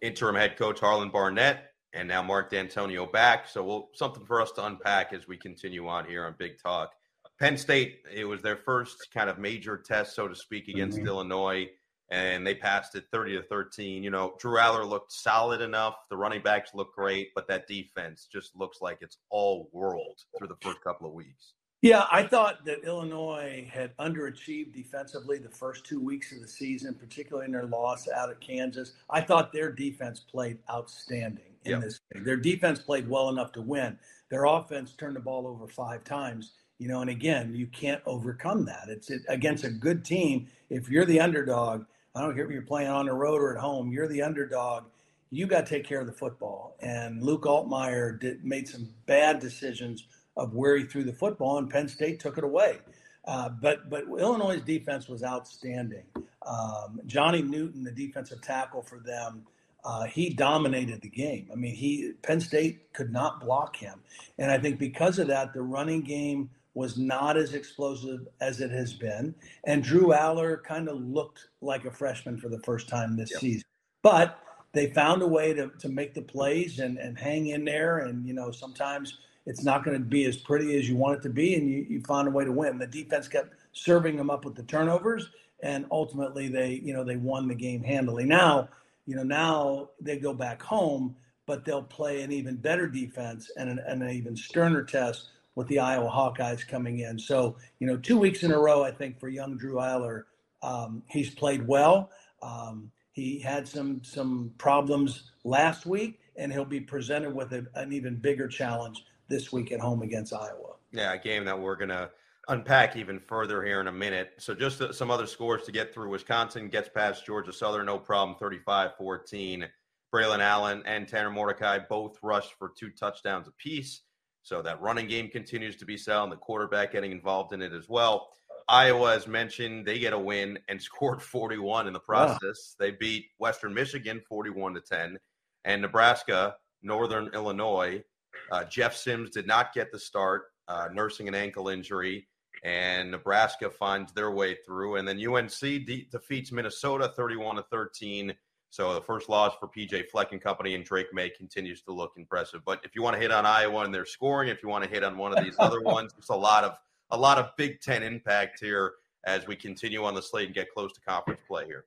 interim 0.00 0.36
head 0.36 0.56
coach 0.56 0.78
Harlan 0.78 1.10
Barnett 1.10 1.72
and 1.92 2.08
now 2.08 2.22
Mark 2.22 2.50
Dantonio 2.50 3.10
back. 3.10 3.48
So 3.48 3.64
we'll 3.64 3.88
something 3.94 4.24
for 4.24 4.40
us 4.40 4.52
to 4.52 4.64
unpack 4.64 5.12
as 5.12 5.26
we 5.26 5.36
continue 5.36 5.88
on 5.88 6.06
here 6.06 6.24
on 6.24 6.34
Big 6.38 6.60
Talk. 6.62 6.92
Penn 7.38 7.56
State, 7.56 8.00
it 8.12 8.24
was 8.24 8.42
their 8.42 8.56
first 8.56 9.12
kind 9.12 9.30
of 9.30 9.38
major 9.38 9.76
test, 9.76 10.14
so 10.14 10.26
to 10.26 10.34
speak, 10.34 10.68
against 10.68 10.98
Mhm. 10.98 11.06
Illinois, 11.06 11.70
and 12.10 12.46
they 12.46 12.54
passed 12.54 12.96
it 12.96 13.06
30 13.12 13.36
to 13.36 13.42
13. 13.44 14.02
You 14.02 14.10
know, 14.10 14.34
Drew 14.40 14.58
Allar 14.58 14.88
looked 14.88 15.12
solid 15.12 15.60
enough. 15.60 15.96
The 16.10 16.16
running 16.16 16.42
backs 16.42 16.74
look 16.74 16.94
great, 16.94 17.32
but 17.34 17.46
that 17.48 17.68
defense 17.68 18.26
just 18.26 18.56
looks 18.56 18.80
like 18.80 18.98
it's 19.02 19.18
all 19.30 19.68
world 19.72 20.24
through 20.36 20.48
the 20.48 20.56
first 20.56 20.80
couple 20.82 21.06
of 21.06 21.12
weeks. 21.12 21.54
Yeah, 21.80 22.08
I 22.10 22.26
thought 22.26 22.64
that 22.64 22.82
Illinois 22.82 23.70
had 23.72 23.96
underachieved 23.98 24.72
defensively 24.72 25.38
the 25.38 25.48
first 25.48 25.84
two 25.84 26.00
weeks 26.00 26.32
of 26.32 26.40
the 26.40 26.48
season, 26.48 26.92
particularly 26.96 27.46
in 27.46 27.52
their 27.52 27.66
loss 27.66 28.08
out 28.08 28.30
at 28.30 28.40
Kansas. 28.40 28.94
I 29.08 29.20
thought 29.20 29.52
their 29.52 29.70
defense 29.70 30.18
played 30.18 30.58
outstanding 30.68 31.47
in 31.64 31.72
Yep. 31.72 31.80
this 31.82 32.00
game. 32.12 32.24
Their 32.24 32.36
defense 32.36 32.78
played 32.80 33.08
well 33.08 33.28
enough 33.28 33.52
to 33.52 33.62
win. 33.62 33.98
Their 34.30 34.44
offense 34.44 34.92
turned 34.94 35.16
the 35.16 35.20
ball 35.20 35.46
over 35.46 35.66
five 35.66 36.04
times, 36.04 36.52
you 36.78 36.88
know, 36.88 37.00
and 37.00 37.10
again, 37.10 37.54
you 37.54 37.66
can't 37.66 38.02
overcome 38.06 38.64
that. 38.66 38.88
It's 38.88 39.10
it, 39.10 39.22
against 39.28 39.64
a 39.64 39.70
good 39.70 40.04
team. 40.04 40.48
If 40.70 40.88
you're 40.88 41.04
the 41.06 41.20
underdog, 41.20 41.84
I 42.14 42.20
don't 42.22 42.34
care 42.34 42.44
if 42.44 42.50
you're 42.50 42.62
playing 42.62 42.88
on 42.88 43.06
the 43.06 43.12
road 43.12 43.40
or 43.40 43.54
at 43.54 43.60
home, 43.60 43.90
you're 43.90 44.08
the 44.08 44.22
underdog. 44.22 44.84
You 45.30 45.46
got 45.46 45.66
to 45.66 45.70
take 45.74 45.84
care 45.84 46.00
of 46.00 46.06
the 46.06 46.12
football. 46.12 46.76
And 46.80 47.22
Luke 47.22 47.42
Altmyer 47.44 48.18
did, 48.18 48.44
made 48.44 48.66
some 48.68 48.88
bad 49.06 49.40
decisions 49.40 50.06
of 50.36 50.54
where 50.54 50.76
he 50.76 50.84
threw 50.84 51.04
the 51.04 51.12
football, 51.12 51.58
and 51.58 51.68
Penn 51.68 51.88
State 51.88 52.20
took 52.20 52.38
it 52.38 52.44
away. 52.44 52.78
Uh, 53.26 53.50
but 53.50 53.90
but 53.90 54.04
Illinois' 54.04 54.60
defense 54.60 55.06
was 55.08 55.22
outstanding. 55.22 56.04
Um, 56.46 57.00
Johnny 57.06 57.42
Newton, 57.42 57.84
the 57.84 57.90
defensive 57.90 58.40
tackle 58.40 58.80
for 58.82 59.00
them, 59.00 59.44
uh, 59.84 60.04
he 60.04 60.30
dominated 60.30 61.00
the 61.00 61.08
game. 61.08 61.48
I 61.52 61.56
mean, 61.56 61.74
he 61.74 62.12
Penn 62.22 62.40
State 62.40 62.92
could 62.92 63.12
not 63.12 63.40
block 63.40 63.76
him, 63.76 64.00
and 64.38 64.50
I 64.50 64.58
think 64.58 64.78
because 64.78 65.18
of 65.18 65.28
that, 65.28 65.52
the 65.54 65.62
running 65.62 66.02
game 66.02 66.50
was 66.74 66.96
not 66.96 67.36
as 67.36 67.54
explosive 67.54 68.28
as 68.40 68.60
it 68.60 68.70
has 68.70 68.92
been. 68.94 69.34
And 69.64 69.82
Drew 69.82 70.08
Allar 70.12 70.62
kind 70.62 70.88
of 70.88 71.00
looked 71.00 71.48
like 71.60 71.84
a 71.84 71.90
freshman 71.90 72.38
for 72.38 72.48
the 72.48 72.60
first 72.60 72.88
time 72.88 73.16
this 73.16 73.32
yep. 73.32 73.40
season. 73.40 73.64
But 74.02 74.38
they 74.72 74.90
found 74.90 75.22
a 75.22 75.26
way 75.26 75.52
to, 75.54 75.70
to 75.80 75.88
make 75.88 76.14
the 76.14 76.22
plays 76.22 76.78
and, 76.78 76.96
and 76.98 77.18
hang 77.18 77.48
in 77.48 77.64
there. 77.64 77.98
And, 77.98 78.24
you 78.24 78.32
know, 78.32 78.52
sometimes 78.52 79.18
it's 79.44 79.64
not 79.64 79.84
going 79.84 79.98
to 79.98 80.04
be 80.04 80.24
as 80.26 80.36
pretty 80.36 80.78
as 80.78 80.88
you 80.88 80.94
want 80.94 81.18
it 81.18 81.22
to 81.22 81.30
be, 81.30 81.54
and 81.56 81.68
you, 81.68 81.84
you 81.88 82.00
found 82.02 82.28
a 82.28 82.30
way 82.30 82.44
to 82.44 82.52
win. 82.52 82.78
The 82.78 82.86
defense 82.86 83.26
kept 83.26 83.54
serving 83.72 84.16
them 84.16 84.30
up 84.30 84.44
with 84.44 84.54
the 84.54 84.62
turnovers, 84.62 85.30
and 85.62 85.86
ultimately 85.90 86.48
they, 86.48 86.74
you 86.84 86.92
know, 86.92 87.02
they 87.02 87.16
won 87.16 87.48
the 87.48 87.56
game 87.56 87.82
handily. 87.82 88.24
Now, 88.24 88.68
you 89.08 89.16
know, 89.16 89.22
now 89.22 89.88
they 90.02 90.18
go 90.18 90.34
back 90.34 90.60
home, 90.60 91.16
but 91.46 91.64
they'll 91.64 91.82
play 91.82 92.20
an 92.20 92.30
even 92.30 92.56
better 92.56 92.86
defense 92.86 93.50
and 93.56 93.70
an, 93.70 93.80
and 93.86 94.02
an 94.02 94.10
even 94.10 94.36
sterner 94.36 94.84
test 94.84 95.30
with 95.54 95.66
the 95.68 95.78
Iowa 95.78 96.10
Hawkeyes 96.10 96.68
coming 96.68 96.98
in. 96.98 97.18
So, 97.18 97.56
you 97.78 97.86
know, 97.86 97.96
two 97.96 98.18
weeks 98.18 98.42
in 98.42 98.52
a 98.52 98.58
row, 98.58 98.84
I 98.84 98.90
think 98.90 99.18
for 99.18 99.30
young 99.30 99.56
Drew 99.56 99.76
Allar, 99.76 100.24
um, 100.62 101.02
he's 101.08 101.34
played 101.34 101.66
well. 101.66 102.10
Um, 102.42 102.92
he 103.12 103.38
had 103.38 103.66
some 103.66 104.04
some 104.04 104.52
problems 104.58 105.30
last 105.42 105.86
week, 105.86 106.20
and 106.36 106.52
he'll 106.52 106.66
be 106.66 106.80
presented 106.80 107.34
with 107.34 107.54
a, 107.54 107.66
an 107.76 107.94
even 107.94 108.16
bigger 108.16 108.46
challenge 108.46 109.06
this 109.28 109.50
week 109.50 109.72
at 109.72 109.80
home 109.80 110.02
against 110.02 110.34
Iowa. 110.34 110.74
Yeah, 110.92 111.14
a 111.14 111.18
game 111.18 111.46
that 111.46 111.58
we're 111.58 111.76
gonna 111.76 112.10
unpack 112.48 112.96
even 112.96 113.20
further 113.20 113.62
here 113.62 113.80
in 113.80 113.88
a 113.88 113.92
minute. 113.92 114.32
So 114.38 114.54
just 114.54 114.94
some 114.94 115.10
other 115.10 115.26
scores 115.26 115.62
to 115.64 115.72
get 115.72 115.92
through. 115.92 116.10
Wisconsin 116.10 116.68
gets 116.68 116.88
past 116.88 117.24
Georgia 117.24 117.52
Southern, 117.52 117.86
no 117.86 117.98
problem, 117.98 118.36
35-14. 118.40 119.68
Braelon 120.12 120.40
Allen 120.40 120.82
and 120.86 121.06
Tanner 121.06 121.30
Mordecai 121.30 121.78
both 121.78 122.18
rushed 122.22 122.54
for 122.58 122.72
two 122.76 122.90
touchdowns 122.90 123.46
apiece. 123.46 124.02
So 124.42 124.62
that 124.62 124.80
running 124.80 125.06
game 125.06 125.28
continues 125.28 125.76
to 125.76 125.84
be 125.84 125.98
sound. 125.98 126.32
The 126.32 126.36
quarterback 126.36 126.92
getting 126.92 127.12
involved 127.12 127.52
in 127.52 127.60
it 127.60 127.72
as 127.72 127.88
well. 127.88 128.30
Iowa, 128.66 129.14
as 129.14 129.26
mentioned, 129.26 129.86
they 129.86 129.98
get 129.98 130.12
a 130.12 130.18
win 130.18 130.58
and 130.68 130.80
scored 130.82 131.22
41 131.22 131.86
in 131.86 131.92
the 131.92 132.00
process. 132.00 132.74
Wow. 132.80 132.86
They 132.86 132.90
beat 132.92 133.26
Western 133.38 133.74
Michigan 133.74 134.22
41 134.26 134.74
to 134.74 134.80
10, 134.80 135.18
and 135.64 135.82
Nebraska, 135.82 136.56
Northern 136.82 137.28
Illinois. 137.34 138.02
Uh, 138.50 138.64
Jeff 138.64 138.94
Sims 138.94 139.30
did 139.30 139.46
not 139.46 139.74
get 139.74 139.90
the 139.90 139.98
start, 139.98 140.44
uh, 140.68 140.88
nursing 140.92 141.28
an 141.28 141.34
ankle 141.34 141.68
injury, 141.68 142.26
and 142.64 143.10
Nebraska 143.10 143.70
finds 143.70 144.12
their 144.12 144.30
way 144.30 144.56
through. 144.66 144.96
And 144.96 145.06
then 145.06 145.24
UNC 145.24 145.60
de- 145.60 146.08
defeats 146.10 146.52
Minnesota 146.52 147.12
31 147.16 147.56
to 147.56 147.62
13. 147.62 148.34
So 148.70 148.94
the 148.94 149.00
first 149.00 149.28
loss 149.28 149.54
for 149.58 149.68
PJ 149.68 150.08
Fleck 150.08 150.32
and 150.32 150.40
company 150.40 150.74
and 150.74 150.84
Drake 150.84 151.12
Maye 151.12 151.30
continues 151.30 151.82
to 151.82 151.92
look 151.92 152.12
impressive. 152.16 152.62
But 152.64 152.80
if 152.84 152.94
you 152.94 153.02
want 153.02 153.14
to 153.14 153.20
hit 153.20 153.30
on 153.30 153.46
Iowa 153.46 153.84
and 153.84 153.94
their 153.94 154.04
scoring, 154.04 154.48
if 154.48 154.62
you 154.62 154.68
want 154.68 154.84
to 154.84 154.90
hit 154.90 155.02
on 155.02 155.16
one 155.16 155.36
of 155.36 155.42
these 155.42 155.56
other 155.58 155.80
ones, 155.80 156.12
there's 156.12 156.28
a 156.28 156.34
lot 156.34 156.64
of 156.64 156.76
a 157.10 157.16
lot 157.16 157.38
of 157.38 157.50
Big 157.56 157.80
Ten 157.80 158.02
impact 158.02 158.60
here 158.60 158.92
as 159.24 159.46
we 159.46 159.56
continue 159.56 160.04
on 160.04 160.14
the 160.14 160.20
slate 160.20 160.46
and 160.46 160.54
get 160.54 160.72
close 160.72 160.92
to 160.92 161.00
conference 161.00 161.40
play 161.48 161.64
here. 161.64 161.86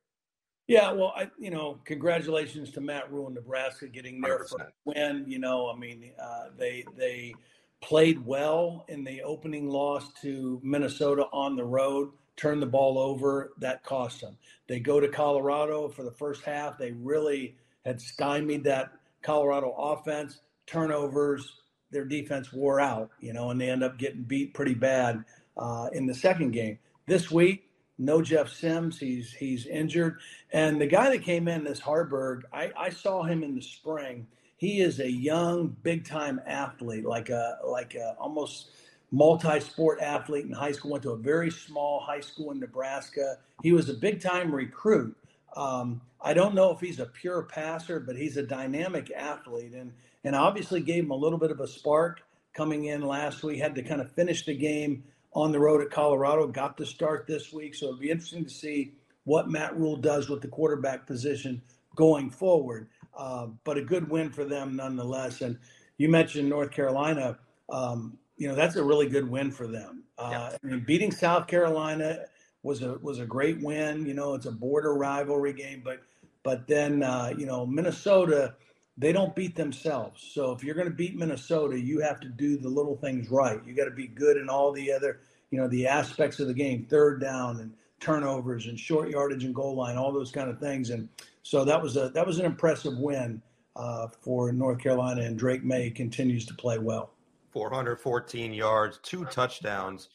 Yeah, 0.68 0.92
well, 0.92 1.14
I, 1.16 1.30
you 1.38 1.50
know, 1.50 1.80
congratulations 1.86 2.72
to 2.72 2.82
Matt 2.82 3.12
Rhule 3.12 3.28
in 3.28 3.34
Nebraska 3.34 3.88
getting 3.88 4.22
their 4.22 4.40
100%. 4.40 4.40
first 4.40 4.56
win. 4.86 5.26
You 5.28 5.40
know, 5.40 5.70
I 5.70 5.78
mean, 5.78 6.12
uh, 6.22 6.46
they 6.58 6.86
they 6.98 7.34
played 7.82 8.26
well 8.26 8.86
in 8.88 9.04
the 9.04 9.22
opening 9.24 9.70
loss 9.70 10.12
to 10.22 10.60
Minnesota 10.64 11.26
on 11.34 11.56
the 11.56 11.66
road 11.66 12.12
turn 12.42 12.60
the 12.60 12.66
ball 12.66 12.98
over. 12.98 13.54
That 13.60 13.84
cost 13.84 14.22
them. 14.22 14.38
They 14.68 14.80
go 14.80 15.00
to 15.00 15.08
Colorado 15.08 15.90
for 15.90 16.04
the 16.04 16.12
first 16.12 16.44
half. 16.44 16.78
They 16.78 16.92
really 16.92 17.56
had 17.86 18.02
stymied 18.02 18.64
that 18.64 18.92
Colorado 19.22 19.72
offense. 19.78 20.40
Turnovers, 20.66 21.62
their 21.92 22.06
defense 22.06 22.52
wore 22.54 22.80
out, 22.80 23.12
you 23.20 23.34
know, 23.34 23.50
and 23.50 23.60
they 23.60 23.70
end 23.70 23.84
up 23.84 23.98
getting 23.98 24.24
beat 24.24 24.54
pretty 24.54 24.74
bad 24.74 25.24
uh, 25.58 25.90
in 25.94 26.06
the 26.06 26.14
second 26.14 26.52
game. 26.52 26.80
This 27.08 27.30
week, 27.30 27.70
no 27.98 28.22
Jeff 28.22 28.50
Sims. 28.50 28.98
He's 28.98 29.34
he's 29.34 29.66
injured, 29.68 30.20
and 30.52 30.80
the 30.80 30.88
guy 30.88 31.10
that 31.10 31.24
came 31.24 31.48
in, 31.48 31.64
this 31.64 31.80
Haarberg, 31.80 32.42
I, 32.54 32.72
I 32.78 32.90
saw 32.90 33.24
him 33.24 33.44
in 33.44 33.54
the 33.54 33.62
spring. 33.62 34.28
He 34.62 34.82
is 34.82 35.00
a 35.00 35.10
young, 35.10 35.76
big 35.82 36.06
time 36.06 36.40
athlete, 36.46 37.04
like 37.04 37.30
a 37.30 37.58
like 37.66 37.96
a 37.96 38.16
almost 38.20 38.70
multi-sport 39.10 40.00
athlete 40.00 40.46
in 40.46 40.52
high 40.52 40.72
school. 40.72 40.92
Went 40.92 41.02
to 41.02 41.14
a 41.14 41.18
very 41.18 41.50
small 41.50 42.00
high 42.00 42.20
school 42.20 42.52
in 42.52 42.60
Nebraska. 42.60 43.40
He 43.64 43.72
was 43.72 43.90
a 43.90 43.96
big-time 43.96 44.54
recruit. 44.54 45.18
Um, 45.56 46.00
I 46.22 46.36
don't 46.36 46.54
know 46.54 46.70
if 46.72 46.80
he's 46.80 47.00
a 47.00 47.08
pure 47.08 47.42
passer, 47.42 48.00
but 48.00 48.16
he's 48.16 48.38
a 48.38 48.44
dynamic 48.44 49.10
athlete, 49.10 49.74
and 49.74 49.94
and 50.24 50.36
obviously 50.36 50.80
gave 50.80 51.06
him 51.06 51.12
a 51.12 51.16
little 51.16 51.40
bit 51.40 51.50
of 51.50 51.60
a 51.60 51.68
spark 51.68 52.22
coming 52.54 52.86
in 52.86 53.02
last 53.02 53.42
week. 53.42 53.60
Had 53.60 53.74
to 53.74 53.82
kind 53.82 54.00
of 54.00 54.12
finish 54.12 54.46
the 54.46 54.56
game 54.56 55.04
on 55.34 55.52
the 55.52 55.60
road 55.60 55.82
at 55.82 55.90
Colorado. 55.90 56.46
Got 56.46 56.78
to 56.78 56.86
start 56.86 57.26
this 57.26 57.52
week, 57.52 57.74
so 57.74 57.88
it'll 57.88 58.00
be 58.00 58.12
interesting 58.12 58.44
to 58.44 58.52
see 58.52 58.94
what 59.24 59.50
Matt 59.50 59.76
Rhule 59.76 59.98
does 59.98 60.30
with 60.30 60.42
the 60.44 60.48
quarterback 60.48 61.08
position 61.08 61.64
going 61.96 62.30
forward. 62.30 62.90
Uh, 63.18 63.48
but 63.64 63.78
a 63.78 63.82
good 63.82 64.10
win 64.10 64.30
for 64.30 64.46
them 64.46 64.76
nonetheless. 64.76 65.42
And 65.42 65.58
you 65.98 66.10
mentioned 66.10 66.50
North 66.50 66.72
Carolina. 66.72 67.38
Um, 67.70 68.18
you 68.38 68.48
know 68.48 68.56
that's 68.56 68.76
a 68.76 68.84
really 68.84 69.08
good 69.08 69.30
win 69.30 69.52
for 69.52 69.68
them. 69.68 70.04
Uh, 70.18 70.30
yeah. 70.32 70.58
I 70.64 70.68
mean, 70.68 70.84
beating 70.86 71.12
South 71.12 71.48
Carolina 71.48 72.26
was 72.64 72.82
a 72.82 72.98
was 73.02 73.20
a 73.20 73.26
great 73.26 73.62
win. 73.62 74.06
You 74.06 74.14
know, 74.14 74.34
it's 74.34 74.48
a 74.48 74.52
border 74.52 74.96
rivalry 74.96 75.54
game, 75.54 75.82
but 75.86 76.02
but 76.44 76.68
then 76.68 77.04
uh, 77.04 77.34
you 77.38 77.46
know 77.46 77.66
Minnesota 77.66 78.56
they 78.98 79.12
don't 79.12 79.36
beat 79.36 79.56
themselves. 79.56 80.28
So 80.34 80.52
if 80.52 80.64
you're 80.64 80.76
going 80.76 80.90
to 80.90 80.94
beat 80.94 81.16
Minnesota, 81.16 81.80
you 81.80 82.02
have 82.02 82.20
to 82.20 82.30
do 82.30 82.58
the 82.58 82.68
little 82.68 82.98
things 82.98 83.30
right. 83.30 83.60
You 83.66 83.74
got 83.74 83.86
to 83.86 83.92
be 83.92 84.08
good 84.08 84.38
in 84.38 84.50
all 84.50 84.72
the 84.72 84.92
other 84.92 85.22
you 85.52 85.60
know 85.60 85.68
the 85.68 85.88
aspects 85.88 86.40
of 86.40 86.48
the 86.48 86.54
game, 86.54 86.88
third 86.90 87.22
down 87.22 87.60
and 87.60 87.74
turnovers 88.00 88.66
and 88.66 88.80
short 88.80 89.10
yardage 89.10 89.44
and 89.44 89.54
goal 89.54 89.76
line, 89.76 89.98
all 89.98 90.12
those 90.12 90.32
kind 90.32 90.50
of 90.50 90.60
things. 90.60 90.90
And 90.90 91.08
so 91.44 91.66
that 91.66 91.82
was 91.82 91.98
a 91.98 92.10
that 92.10 92.26
was 92.26 92.40
an 92.40 92.46
impressive 92.46 92.98
win 92.98 93.42
uh, 93.76 94.08
for 94.22 94.52
North 94.52 94.80
Carolina, 94.80 95.22
and 95.22 95.38
Drake 95.38 95.64
Maye 95.64 95.90
continues 95.90 96.46
to 96.46 96.54
play 96.54 96.78
well. 96.78 97.12
414 97.52 98.54
yards, 98.54 99.00
two 99.04 99.26
touchdowns 99.26 100.10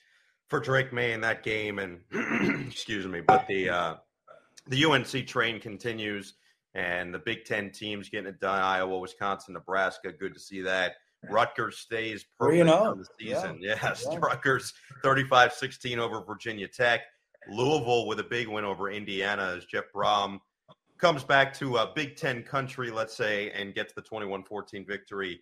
for 0.48 0.60
Drake 0.60 0.92
Maye 0.92 1.12
in 1.12 1.20
that 1.20 1.42
game. 1.42 1.78
And 1.78 2.00
excuse 2.66 3.06
me, 3.06 3.20
but 3.20 3.46
the 3.46 3.68
uh, 3.68 3.94
the 4.68 4.84
UNC 4.84 5.26
train 5.26 5.60
continues, 5.60 6.34
and 6.74 7.12
the 7.12 7.18
Big 7.18 7.44
Ten 7.44 7.70
teams 7.70 8.08
getting 8.08 8.28
it 8.28 8.40
done. 8.40 8.62
Iowa, 8.62 8.98
Wisconsin, 8.98 9.54
Nebraska. 9.54 10.12
Good 10.12 10.34
to 10.34 10.40
see 10.40 10.60
that. 10.62 10.94
Rutgers 11.28 11.78
stays 11.78 12.24
perfect 12.38 12.68
on 12.68 12.98
the 12.98 13.06
season. 13.18 13.58
Yeah. 13.60 13.76
Yes, 13.82 14.06
yeah. 14.08 14.18
Rutgers 14.18 14.72
35-16 15.02 15.98
over 15.98 16.22
Virginia 16.24 16.68
Tech. 16.68 17.00
Louisville 17.48 18.06
with 18.06 18.20
a 18.20 18.24
big 18.24 18.48
win 18.48 18.64
over 18.64 18.90
Indiana 18.90 19.54
as 19.56 19.64
Jeff 19.64 19.84
Brohm 19.94 20.38
comes 20.98 21.24
back 21.24 21.52
to 21.58 21.76
a 21.76 21.92
Big 21.94 22.16
Ten 22.16 22.42
country, 22.42 22.90
let's 22.90 23.16
say, 23.16 23.50
and 23.50 23.74
gets 23.74 23.92
the 23.92 24.02
21-14 24.02 24.86
victory 24.86 25.40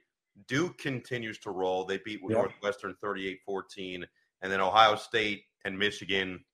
Duke 0.49 0.79
continues 0.79 1.39
to 1.41 1.51
roll. 1.51 1.85
They 1.85 1.99
beat. 1.99 2.21
Northwestern 2.23 2.95
38 3.01 3.41
14. 3.45 4.07
And 4.43 4.53
then 4.53 4.61
Ohio 4.61 4.97
State 4.97 5.45
and 5.65 5.79
Michigan, 5.79 6.45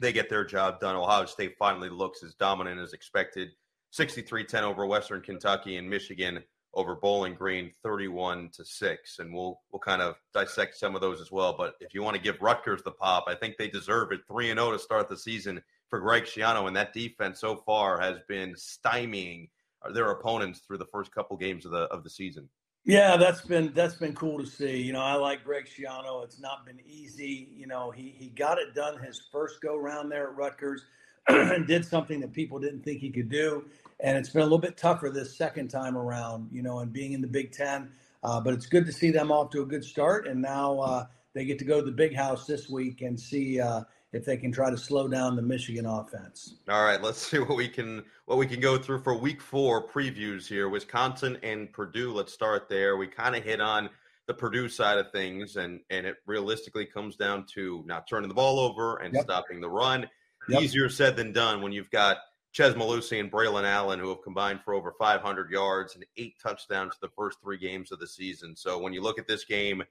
they 0.00 0.12
get 0.12 0.28
their 0.28 0.44
job 0.44 0.80
done. 0.80 0.96
Ohio 0.96 1.26
State 1.26 1.56
finally 1.58 1.88
looks 1.88 2.22
as 2.22 2.34
dominant 2.34 2.80
as 2.80 2.92
expected 2.92 3.50
63 3.90 4.44
10 4.44 4.64
over 4.64 4.86
Western 4.86 5.20
Kentucky 5.20 5.76
and 5.76 5.88
Michigan 5.88 6.42
over 6.74 6.96
Bowling 6.96 7.34
Green 7.34 7.70
31 7.84 8.50
to 8.54 8.64
6 8.64 9.18
and 9.20 9.32
we'll 9.32 9.60
we'll 9.70 9.78
kind 9.78 10.02
of 10.02 10.16
dissect 10.32 10.76
some 10.76 10.96
of 10.96 11.00
those 11.00 11.20
as 11.20 11.30
well 11.30 11.54
but 11.56 11.74
if 11.78 11.94
you 11.94 12.02
want 12.02 12.16
to 12.16 12.20
give 12.20 12.42
Rutgers 12.42 12.82
the 12.82 12.90
pop 12.90 13.26
I 13.28 13.36
think 13.36 13.56
they 13.56 13.68
deserve 13.68 14.10
it 14.10 14.22
3 14.26 14.50
and 14.50 14.58
0 14.58 14.72
to 14.72 14.78
start 14.80 15.08
the 15.08 15.16
season 15.16 15.62
for 15.94 16.00
Greg 16.00 16.24
Schiano 16.24 16.66
and 16.66 16.74
that 16.74 16.92
defense 16.92 17.38
so 17.38 17.54
far 17.54 18.00
has 18.00 18.18
been 18.26 18.54
stymieing 18.54 19.48
their 19.92 20.10
opponents 20.10 20.58
through 20.66 20.78
the 20.78 20.86
first 20.86 21.14
couple 21.14 21.36
games 21.36 21.64
of 21.64 21.70
the 21.70 21.82
of 21.82 22.02
the 22.02 22.10
season 22.10 22.48
yeah, 22.86 23.16
that's 23.16 23.40
been 23.40 23.72
that's 23.72 23.94
been 23.94 24.14
cool 24.14 24.38
to 24.40 24.46
see. 24.46 24.76
You 24.76 24.92
know, 24.92 25.00
I 25.00 25.14
like 25.14 25.42
Greg 25.42 25.64
Schiano. 25.66 26.22
It's 26.22 26.38
not 26.38 26.66
been 26.66 26.80
easy. 26.84 27.48
You 27.50 27.66
know, 27.66 27.90
he 27.90 28.14
he 28.14 28.28
got 28.28 28.58
it 28.58 28.74
done 28.74 29.02
his 29.02 29.22
first 29.32 29.62
go 29.62 29.78
round 29.78 30.12
there 30.12 30.28
at 30.28 30.36
Rutgers 30.36 30.84
and 31.28 31.66
did 31.66 31.86
something 31.86 32.20
that 32.20 32.34
people 32.34 32.58
didn't 32.58 32.82
think 32.82 33.00
he 33.00 33.08
could 33.08 33.30
do. 33.30 33.64
And 34.00 34.18
it's 34.18 34.28
been 34.28 34.42
a 34.42 34.44
little 34.44 34.58
bit 34.58 34.76
tougher 34.76 35.08
this 35.08 35.34
second 35.34 35.68
time 35.68 35.96
around, 35.96 36.50
you 36.52 36.60
know, 36.60 36.80
and 36.80 36.92
being 36.92 37.14
in 37.14 37.22
the 37.22 37.26
Big 37.26 37.52
Ten. 37.52 37.90
Uh, 38.22 38.38
but 38.38 38.52
it's 38.52 38.66
good 38.66 38.84
to 38.84 38.92
see 38.92 39.10
them 39.10 39.32
off 39.32 39.48
to 39.52 39.62
a 39.62 39.66
good 39.66 39.82
start. 39.82 40.26
And 40.26 40.42
now 40.42 40.78
uh, 40.80 41.06
they 41.32 41.46
get 41.46 41.58
to 41.60 41.64
go 41.64 41.80
to 41.80 41.86
the 41.86 41.96
big 41.96 42.14
house 42.14 42.44
this 42.44 42.68
week 42.68 43.00
and 43.00 43.18
see 43.18 43.60
uh, 43.60 43.84
if 44.14 44.24
they 44.24 44.36
can 44.36 44.52
try 44.52 44.70
to 44.70 44.78
slow 44.78 45.08
down 45.08 45.34
the 45.34 45.42
Michigan 45.42 45.86
offense. 45.86 46.54
All 46.68 46.84
right, 46.84 47.02
let's 47.02 47.18
see 47.18 47.38
what 47.38 47.56
we 47.56 47.68
can 47.68 48.04
what 48.26 48.38
we 48.38 48.46
can 48.46 48.60
go 48.60 48.78
through 48.78 49.02
for 49.02 49.14
week 49.14 49.42
4 49.42 49.88
previews 49.88 50.46
here. 50.46 50.68
Wisconsin 50.68 51.36
and 51.42 51.70
Purdue, 51.72 52.12
let's 52.12 52.32
start 52.32 52.68
there. 52.68 52.96
We 52.96 53.08
kind 53.08 53.34
of 53.34 53.42
hit 53.42 53.60
on 53.60 53.90
the 54.26 54.34
Purdue 54.34 54.68
side 54.68 54.98
of 54.98 55.10
things 55.10 55.56
and 55.56 55.80
and 55.90 56.06
it 56.06 56.16
realistically 56.26 56.86
comes 56.86 57.16
down 57.16 57.44
to 57.54 57.82
not 57.86 58.08
turning 58.08 58.28
the 58.28 58.34
ball 58.34 58.60
over 58.60 58.98
and 58.98 59.12
yep. 59.12 59.24
stopping 59.24 59.60
the 59.60 59.68
run. 59.68 60.08
Yep. 60.48 60.62
Easier 60.62 60.88
said 60.88 61.16
than 61.16 61.32
done 61.32 61.60
when 61.60 61.72
you've 61.72 61.90
got 61.90 62.18
Chez 62.52 62.74
Mellusi 62.74 63.18
and 63.18 63.32
Braelon 63.32 63.64
Allen, 63.64 63.98
who 63.98 64.10
have 64.10 64.22
combined 64.22 64.60
for 64.64 64.74
over 64.74 64.94
500 64.96 65.50
yards 65.50 65.96
and 65.96 66.04
eight 66.16 66.34
touchdowns 66.40 66.94
the 67.00 67.08
first 67.08 67.38
three 67.42 67.58
games 67.58 67.90
of 67.90 67.98
the 67.98 68.06
season. 68.06 68.54
So 68.54 68.78
when 68.78 68.92
you 68.92 69.02
look 69.02 69.18
at 69.18 69.26
this 69.26 69.44
game, 69.44 69.82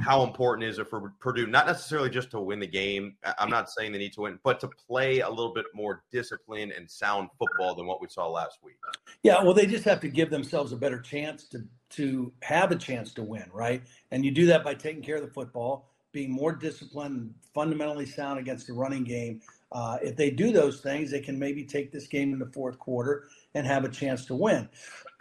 how 0.00 0.22
important 0.22 0.68
is 0.68 0.78
it 0.78 0.88
for 0.88 1.12
Purdue? 1.20 1.46
Not 1.46 1.66
necessarily 1.66 2.10
just 2.10 2.30
to 2.32 2.40
win 2.40 2.60
the 2.60 2.66
game. 2.66 3.16
I'm 3.38 3.50
not 3.50 3.70
saying 3.70 3.92
they 3.92 3.98
need 3.98 4.12
to 4.14 4.22
win, 4.22 4.38
but 4.42 4.60
to 4.60 4.68
play 4.68 5.20
a 5.20 5.28
little 5.28 5.52
bit 5.52 5.66
more 5.74 6.02
disciplined 6.10 6.72
and 6.72 6.90
sound 6.90 7.28
football 7.38 7.74
than 7.74 7.86
what 7.86 8.00
we 8.00 8.08
saw 8.08 8.28
last 8.28 8.58
week. 8.64 8.76
Yeah, 9.22 9.42
well, 9.42 9.54
they 9.54 9.66
just 9.66 9.84
have 9.84 10.00
to 10.00 10.08
give 10.08 10.30
themselves 10.30 10.72
a 10.72 10.76
better 10.76 11.00
chance 11.00 11.44
to 11.48 11.64
to 11.90 12.32
have 12.42 12.72
a 12.72 12.76
chance 12.76 13.12
to 13.12 13.22
win, 13.22 13.44
right? 13.52 13.82
And 14.10 14.24
you 14.24 14.30
do 14.30 14.46
that 14.46 14.64
by 14.64 14.74
taking 14.74 15.02
care 15.02 15.16
of 15.16 15.22
the 15.22 15.30
football, 15.30 15.90
being 16.10 16.30
more 16.30 16.52
disciplined, 16.52 17.34
fundamentally 17.52 18.06
sound 18.06 18.38
against 18.38 18.66
the 18.66 18.72
running 18.72 19.04
game. 19.04 19.42
Uh, 19.72 19.98
if 20.02 20.16
they 20.16 20.30
do 20.30 20.52
those 20.52 20.80
things, 20.80 21.10
they 21.10 21.20
can 21.20 21.38
maybe 21.38 21.64
take 21.64 21.92
this 21.92 22.06
game 22.06 22.32
in 22.32 22.38
the 22.38 22.46
fourth 22.46 22.78
quarter 22.78 23.28
and 23.54 23.66
have 23.66 23.84
a 23.84 23.90
chance 23.90 24.24
to 24.26 24.34
win. 24.34 24.68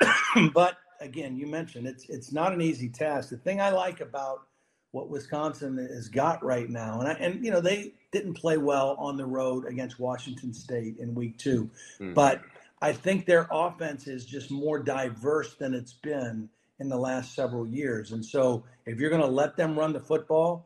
but 0.53 0.77
again, 1.01 1.35
you 1.35 1.47
mentioned 1.47 1.87
it's 1.87 2.07
it's 2.09 2.31
not 2.31 2.53
an 2.53 2.61
easy 2.61 2.89
task. 2.89 3.29
The 3.29 3.37
thing 3.37 3.59
I 3.59 3.71
like 3.71 3.99
about 3.99 4.43
what 4.91 5.09
Wisconsin 5.09 5.77
has 5.77 6.07
got 6.09 6.43
right 6.43 6.69
now, 6.69 6.99
and 6.99 7.09
I, 7.09 7.13
and 7.13 7.43
you 7.43 7.51
know 7.51 7.61
they 7.61 7.93
didn't 8.11 8.35
play 8.35 8.57
well 8.57 8.95
on 8.99 9.17
the 9.17 9.25
road 9.25 9.65
against 9.65 9.99
Washington 9.99 10.53
State 10.53 10.97
in 10.97 11.15
Week 11.15 11.37
2 11.37 11.63
mm-hmm. 11.63 12.13
but 12.13 12.41
I 12.81 12.93
think 12.93 13.25
their 13.25 13.47
offense 13.51 14.07
is 14.07 14.25
just 14.25 14.49
more 14.49 14.79
diverse 14.79 15.53
than 15.55 15.73
it's 15.73 15.93
been 15.93 16.49
in 16.79 16.89
the 16.89 16.97
last 16.97 17.35
several 17.35 17.67
years. 17.67 18.11
And 18.11 18.25
so, 18.25 18.63
if 18.87 18.99
you're 18.99 19.11
going 19.11 19.21
to 19.21 19.27
let 19.27 19.55
them 19.55 19.77
run 19.77 19.93
the 19.93 19.99
football, 19.99 20.65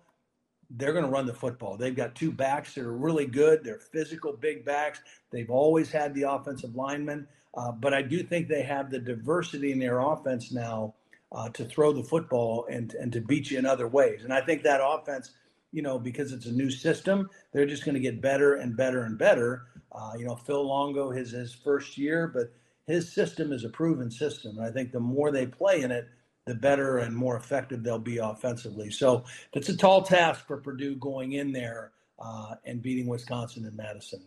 they're 0.72 0.94
going 0.94 1.06
to 1.06 1.12
run 1.12 1.26
the 1.28 1.34
football. 1.34 1.78
They've 1.78 1.96
got 1.96 2.16
two 2.16 2.32
backs 2.32 2.76
that 2.76 2.86
are 2.86 2.94
really 2.94 3.26
good. 3.28 3.64
They're 3.64 3.80
physical, 3.80 4.34
big 4.34 4.66
backs. 4.66 5.02
They've 5.32 5.50
always 5.50 5.92
had 5.92 6.14
the 6.14 6.24
offensive 6.24 6.76
linemen. 6.76 7.28
Uh, 7.56 7.72
but 7.72 7.94
I 7.94 8.02
do 8.02 8.24
think 8.24 8.48
they 8.48 8.64
have 8.64 8.92
the 8.92 9.00
diversity 9.00 9.72
in 9.72 9.80
their 9.80 10.00
offense 10.00 10.52
now 10.52 10.96
uh, 11.32 11.50
to 11.50 11.66
throw 11.66 11.94
the 11.94 12.04
football 12.04 12.68
and 12.70 12.94
and 12.96 13.12
to 13.14 13.22
beat 13.22 13.52
you 13.52 13.60
in 13.60 13.66
other 13.66 13.88
ways. 13.88 14.24
And 14.24 14.34
I 14.34 14.42
think 14.42 14.64
that 14.64 14.82
offense, 14.84 15.32
you 15.72 15.82
know, 15.82 16.00
because 16.00 16.34
it's 16.34 16.46
a 16.48 16.52
new 16.52 16.72
system, 16.72 17.30
they're 17.54 17.66
just 17.66 17.86
going 17.86 17.96
to 17.96 18.02
get 18.02 18.22
better 18.22 18.56
and 18.56 18.78
better 18.78 19.04
and 19.04 19.18
better. 19.18 19.64
Uh, 19.92 20.14
you 20.18 20.26
know, 20.26 20.36
Phil 20.36 20.68
Longo 20.68 21.12
his 21.12 21.32
his 21.32 21.54
first 21.54 21.98
year, 21.98 22.28
but 22.28 22.54
his 22.88 23.12
system 23.14 23.54
is 23.54 23.64
a 23.64 23.70
proven 23.70 24.12
system. 24.12 24.58
And 24.58 24.66
I 24.68 24.72
think 24.72 24.92
the 24.92 25.00
more 25.00 25.32
they 25.32 25.48
play 25.48 25.82
in 25.82 25.92
it, 25.92 26.08
the 26.46 26.56
better 26.56 27.00
and 27.00 27.16
more 27.16 27.38
effective 27.38 27.84
they'll 27.84 28.00
be 28.00 28.18
offensively. 28.18 28.92
So 28.92 29.24
it's 29.54 29.70
a 29.70 29.78
tall 29.78 30.04
task 30.04 30.46
for 30.48 30.58
Purdue 30.58 30.96
going 30.96 31.34
in 31.34 31.52
there 31.52 31.92
uh, 32.20 32.56
and 32.66 32.82
beating 32.82 33.08
Wisconsin 33.08 33.66
and 33.66 33.76
Madison. 33.76 34.22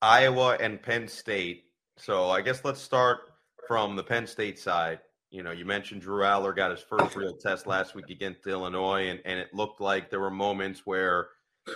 Iowa 0.00 0.56
and 0.60 0.80
Penn 0.80 1.08
State 1.08 1.64
so 1.98 2.30
I 2.30 2.40
guess 2.40 2.64
let's 2.64 2.80
start 2.80 3.32
from 3.66 3.96
the 3.96 4.04
Penn 4.04 4.26
State 4.26 4.58
side. 4.58 5.00
You 5.30 5.42
know, 5.42 5.50
you 5.50 5.64
mentioned 5.64 6.00
Drew 6.00 6.22
Allar 6.22 6.54
got 6.54 6.70
his 6.70 6.80
first 6.80 7.16
real 7.16 7.36
test 7.36 7.66
last 7.66 7.94
week 7.94 8.08
against 8.08 8.46
Illinois, 8.46 9.08
and, 9.08 9.20
and 9.24 9.38
it 9.38 9.52
looked 9.52 9.80
like 9.80 10.08
there 10.08 10.20
were 10.20 10.30
moments 10.30 10.86
where, 10.86 11.28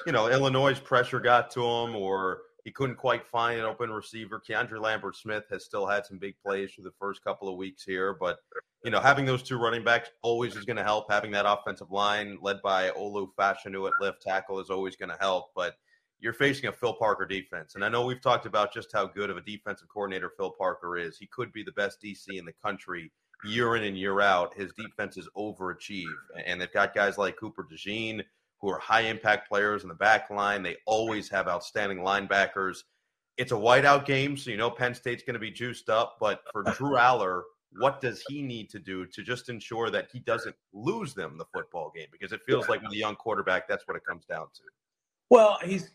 you 0.06 0.12
know, 0.12 0.28
Illinois' 0.28 0.78
pressure 0.78 1.20
got 1.20 1.50
to 1.50 1.60
him 1.60 1.96
or 1.96 2.42
he 2.64 2.70
couldn't 2.70 2.96
quite 2.96 3.26
find 3.26 3.58
an 3.58 3.66
open 3.66 3.90
receiver. 3.90 4.40
Keandre 4.40 4.80
Lambert 4.80 5.16
Smith 5.16 5.44
has 5.50 5.64
still 5.64 5.86
had 5.86 6.06
some 6.06 6.18
big 6.18 6.34
plays 6.44 6.72
for 6.72 6.82
the 6.82 6.92
first 6.98 7.24
couple 7.24 7.48
of 7.48 7.56
weeks 7.56 7.82
here, 7.84 8.14
but 8.14 8.38
you 8.84 8.90
know, 8.90 9.00
having 9.00 9.24
those 9.24 9.42
two 9.42 9.58
running 9.58 9.84
backs 9.84 10.10
always 10.22 10.56
is 10.56 10.64
going 10.64 10.76
to 10.76 10.82
help. 10.82 11.10
Having 11.10 11.32
that 11.32 11.46
offensive 11.46 11.90
line 11.90 12.38
led 12.42 12.60
by 12.62 12.90
Olu 12.90 13.28
Fashanu 13.38 13.86
at 13.86 14.00
left 14.00 14.22
tackle 14.22 14.58
is 14.58 14.70
always 14.70 14.96
going 14.96 15.08
to 15.08 15.16
help. 15.20 15.50
But 15.54 15.74
you're 16.18 16.32
facing 16.32 16.68
a 16.68 16.72
Phil 16.72 16.94
Parker 16.94 17.26
defense. 17.26 17.74
And 17.74 17.84
I 17.84 17.88
know 17.88 18.04
we've 18.06 18.20
talked 18.20 18.46
about 18.46 18.72
just 18.72 18.92
how 18.92 19.06
good 19.06 19.30
of 19.30 19.36
a 19.36 19.42
defensive 19.42 19.88
coordinator 19.88 20.32
Phil 20.36 20.54
Parker 20.56 20.96
is. 20.96 21.16
He 21.16 21.26
could 21.26 21.52
be 21.52 21.62
the 21.62 21.72
best 21.72 22.02
DC 22.02 22.26
in 22.28 22.44
the 22.44 22.54
country 22.64 23.10
year 23.44 23.76
in 23.76 23.84
and 23.84 23.98
year 23.98 24.20
out. 24.20 24.54
His 24.54 24.72
defense 24.72 25.16
is 25.16 25.28
overachieve. 25.36 26.06
And 26.46 26.60
they've 26.60 26.72
got 26.72 26.94
guys 26.94 27.18
like 27.18 27.36
Cooper 27.36 27.66
DeJean 27.70 28.22
who 28.62 28.70
are 28.70 28.78
high 28.78 29.02
impact 29.02 29.48
players 29.48 29.82
in 29.82 29.88
the 29.88 29.94
back 29.94 30.30
line. 30.30 30.62
They 30.62 30.76
always 30.86 31.28
have 31.28 31.48
outstanding 31.48 31.98
linebackers. 31.98 32.78
It's 33.36 33.52
a 33.52 33.56
whiteout 33.56 34.06
game, 34.06 34.36
so 34.36 34.50
you 34.50 34.56
know 34.56 34.70
Penn 34.70 34.94
State's 34.94 35.24
going 35.24 35.34
to 35.34 35.40
be 35.40 35.50
juiced 35.50 35.90
up. 35.90 36.16
But 36.20 36.42
for 36.52 36.62
Drew 36.76 36.96
Allar, 36.96 37.42
what 37.78 38.00
does 38.00 38.22
he 38.28 38.40
need 38.40 38.70
to 38.70 38.78
do 38.78 39.04
to 39.06 39.22
just 39.22 39.48
ensure 39.48 39.90
that 39.90 40.08
he 40.12 40.20
doesn't 40.20 40.54
lose 40.72 41.12
them 41.12 41.36
the 41.36 41.44
football 41.52 41.92
game? 41.94 42.06
Because 42.12 42.32
it 42.32 42.40
feels 42.46 42.68
like 42.68 42.82
with 42.82 42.92
a 42.92 42.96
young 42.96 43.16
quarterback, 43.16 43.66
that's 43.68 43.86
what 43.88 43.96
it 43.96 44.04
comes 44.04 44.24
down 44.26 44.46
to. 44.54 44.62
Well, 45.28 45.58
he's 45.64 45.90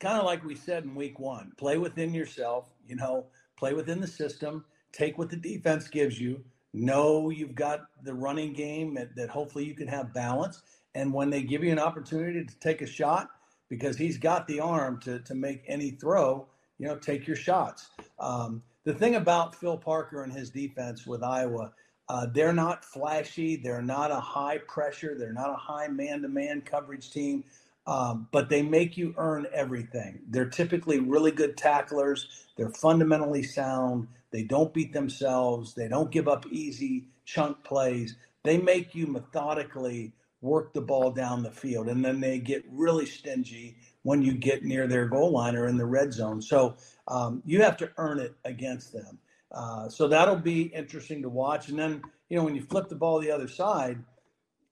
kind 0.00 0.18
of 0.18 0.24
like 0.24 0.44
we 0.44 0.56
said 0.56 0.84
in 0.84 0.94
week 0.94 1.20
one 1.20 1.52
play 1.58 1.78
within 1.78 2.12
yourself, 2.12 2.72
you 2.86 2.96
know, 2.96 3.26
play 3.56 3.74
within 3.74 4.00
the 4.00 4.06
system, 4.06 4.64
take 4.92 5.16
what 5.16 5.30
the 5.30 5.36
defense 5.36 5.88
gives 5.88 6.18
you, 6.18 6.42
know 6.72 7.30
you've 7.30 7.54
got 7.54 7.80
the 8.02 8.14
running 8.14 8.52
game 8.52 8.94
that, 8.94 9.14
that 9.16 9.28
hopefully 9.28 9.64
you 9.64 9.74
can 9.74 9.88
have 9.88 10.14
balance. 10.14 10.62
And 10.94 11.12
when 11.12 11.30
they 11.30 11.42
give 11.42 11.64
you 11.64 11.72
an 11.72 11.78
opportunity 11.78 12.44
to 12.44 12.58
take 12.60 12.82
a 12.82 12.86
shot, 12.86 13.30
because 13.68 13.96
he's 13.96 14.18
got 14.18 14.46
the 14.48 14.60
arm 14.60 15.00
to, 15.00 15.20
to 15.20 15.34
make 15.34 15.62
any 15.68 15.92
throw, 15.92 16.46
you 16.78 16.86
know, 16.88 16.96
take 16.96 17.26
your 17.26 17.36
shots. 17.36 17.90
Um, 18.18 18.62
the 18.84 18.94
thing 18.94 19.14
about 19.14 19.54
Phil 19.54 19.76
Parker 19.78 20.22
and 20.24 20.32
his 20.32 20.50
defense 20.50 21.06
with 21.06 21.22
Iowa, 21.22 21.72
uh, 22.08 22.26
they're 22.32 22.52
not 22.52 22.84
flashy. 22.84 23.56
They're 23.56 23.82
not 23.82 24.10
a 24.10 24.20
high 24.20 24.58
pressure. 24.58 25.16
They're 25.18 25.32
not 25.32 25.50
a 25.50 25.56
high 25.56 25.88
man 25.88 26.22
to 26.22 26.28
man 26.28 26.62
coverage 26.62 27.10
team 27.12 27.44
um, 27.86 28.28
but 28.30 28.48
they 28.48 28.62
make 28.62 28.96
you 28.96 29.14
earn 29.16 29.46
everything. 29.52 30.20
They're 30.28 30.48
typically 30.50 31.00
really 31.00 31.32
good 31.32 31.56
tacklers. 31.56 32.28
They're 32.56 32.70
fundamentally 32.70 33.42
sound. 33.42 34.08
They 34.30 34.44
don't 34.44 34.72
beat 34.72 34.92
themselves. 34.92 35.74
They 35.74 35.88
don't 35.88 36.10
give 36.12 36.28
up 36.28 36.46
easy 36.50 37.06
chunk 37.24 37.64
plays. 37.64 38.16
They 38.44 38.58
make 38.58 38.94
you 38.94 39.06
methodically 39.06 40.12
work 40.40 40.72
the 40.72 40.80
ball 40.80 41.10
down 41.10 41.42
the 41.42 41.50
field, 41.50 41.88
and 41.88 42.04
then 42.04 42.20
they 42.20 42.38
get 42.38 42.64
really 42.70 43.06
stingy 43.06 43.76
when 44.02 44.22
you 44.22 44.32
get 44.32 44.64
near 44.64 44.86
their 44.86 45.06
goal 45.06 45.32
line 45.32 45.56
or 45.56 45.66
in 45.66 45.76
the 45.76 45.86
red 45.86 46.12
zone. 46.12 46.40
So 46.40 46.76
um, 47.08 47.42
you 47.44 47.62
have 47.62 47.76
to 47.78 47.90
earn 47.98 48.18
it 48.18 48.34
against 48.44 48.92
them. 48.92 49.18
Uh, 49.52 49.88
so 49.88 50.08
that'll 50.08 50.36
be 50.36 50.62
interesting 50.62 51.22
to 51.22 51.28
watch. 51.28 51.68
And 51.68 51.78
then, 51.78 52.02
you 52.28 52.36
know, 52.36 52.44
when 52.44 52.54
you 52.54 52.62
flip 52.62 52.88
the 52.88 52.94
ball 52.94 53.20
the 53.20 53.32
other 53.32 53.48
side, 53.48 53.98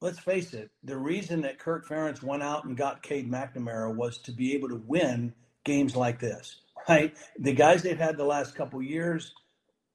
let's 0.00 0.18
face 0.18 0.54
it, 0.54 0.70
the 0.85 0.96
reason 0.96 1.42
that 1.42 1.59
Kirk 1.59 1.87
Ferentz 1.87 2.22
went 2.22 2.42
out 2.42 2.64
and 2.64 2.76
got 2.76 3.02
Cade 3.02 3.31
McNamara 3.31 3.94
was 3.94 4.18
to 4.18 4.33
be 4.33 4.54
able 4.54 4.68
to 4.68 4.83
win 4.87 5.35
games 5.64 5.96
like 5.96 6.20
this, 6.20 6.61
right? 6.88 7.14
The 7.38 7.52
guys 7.52 7.83
they've 7.83 7.98
had 7.98 8.16
the 8.16 8.24
last 8.24 8.54
couple 8.54 8.81
years 8.81 9.35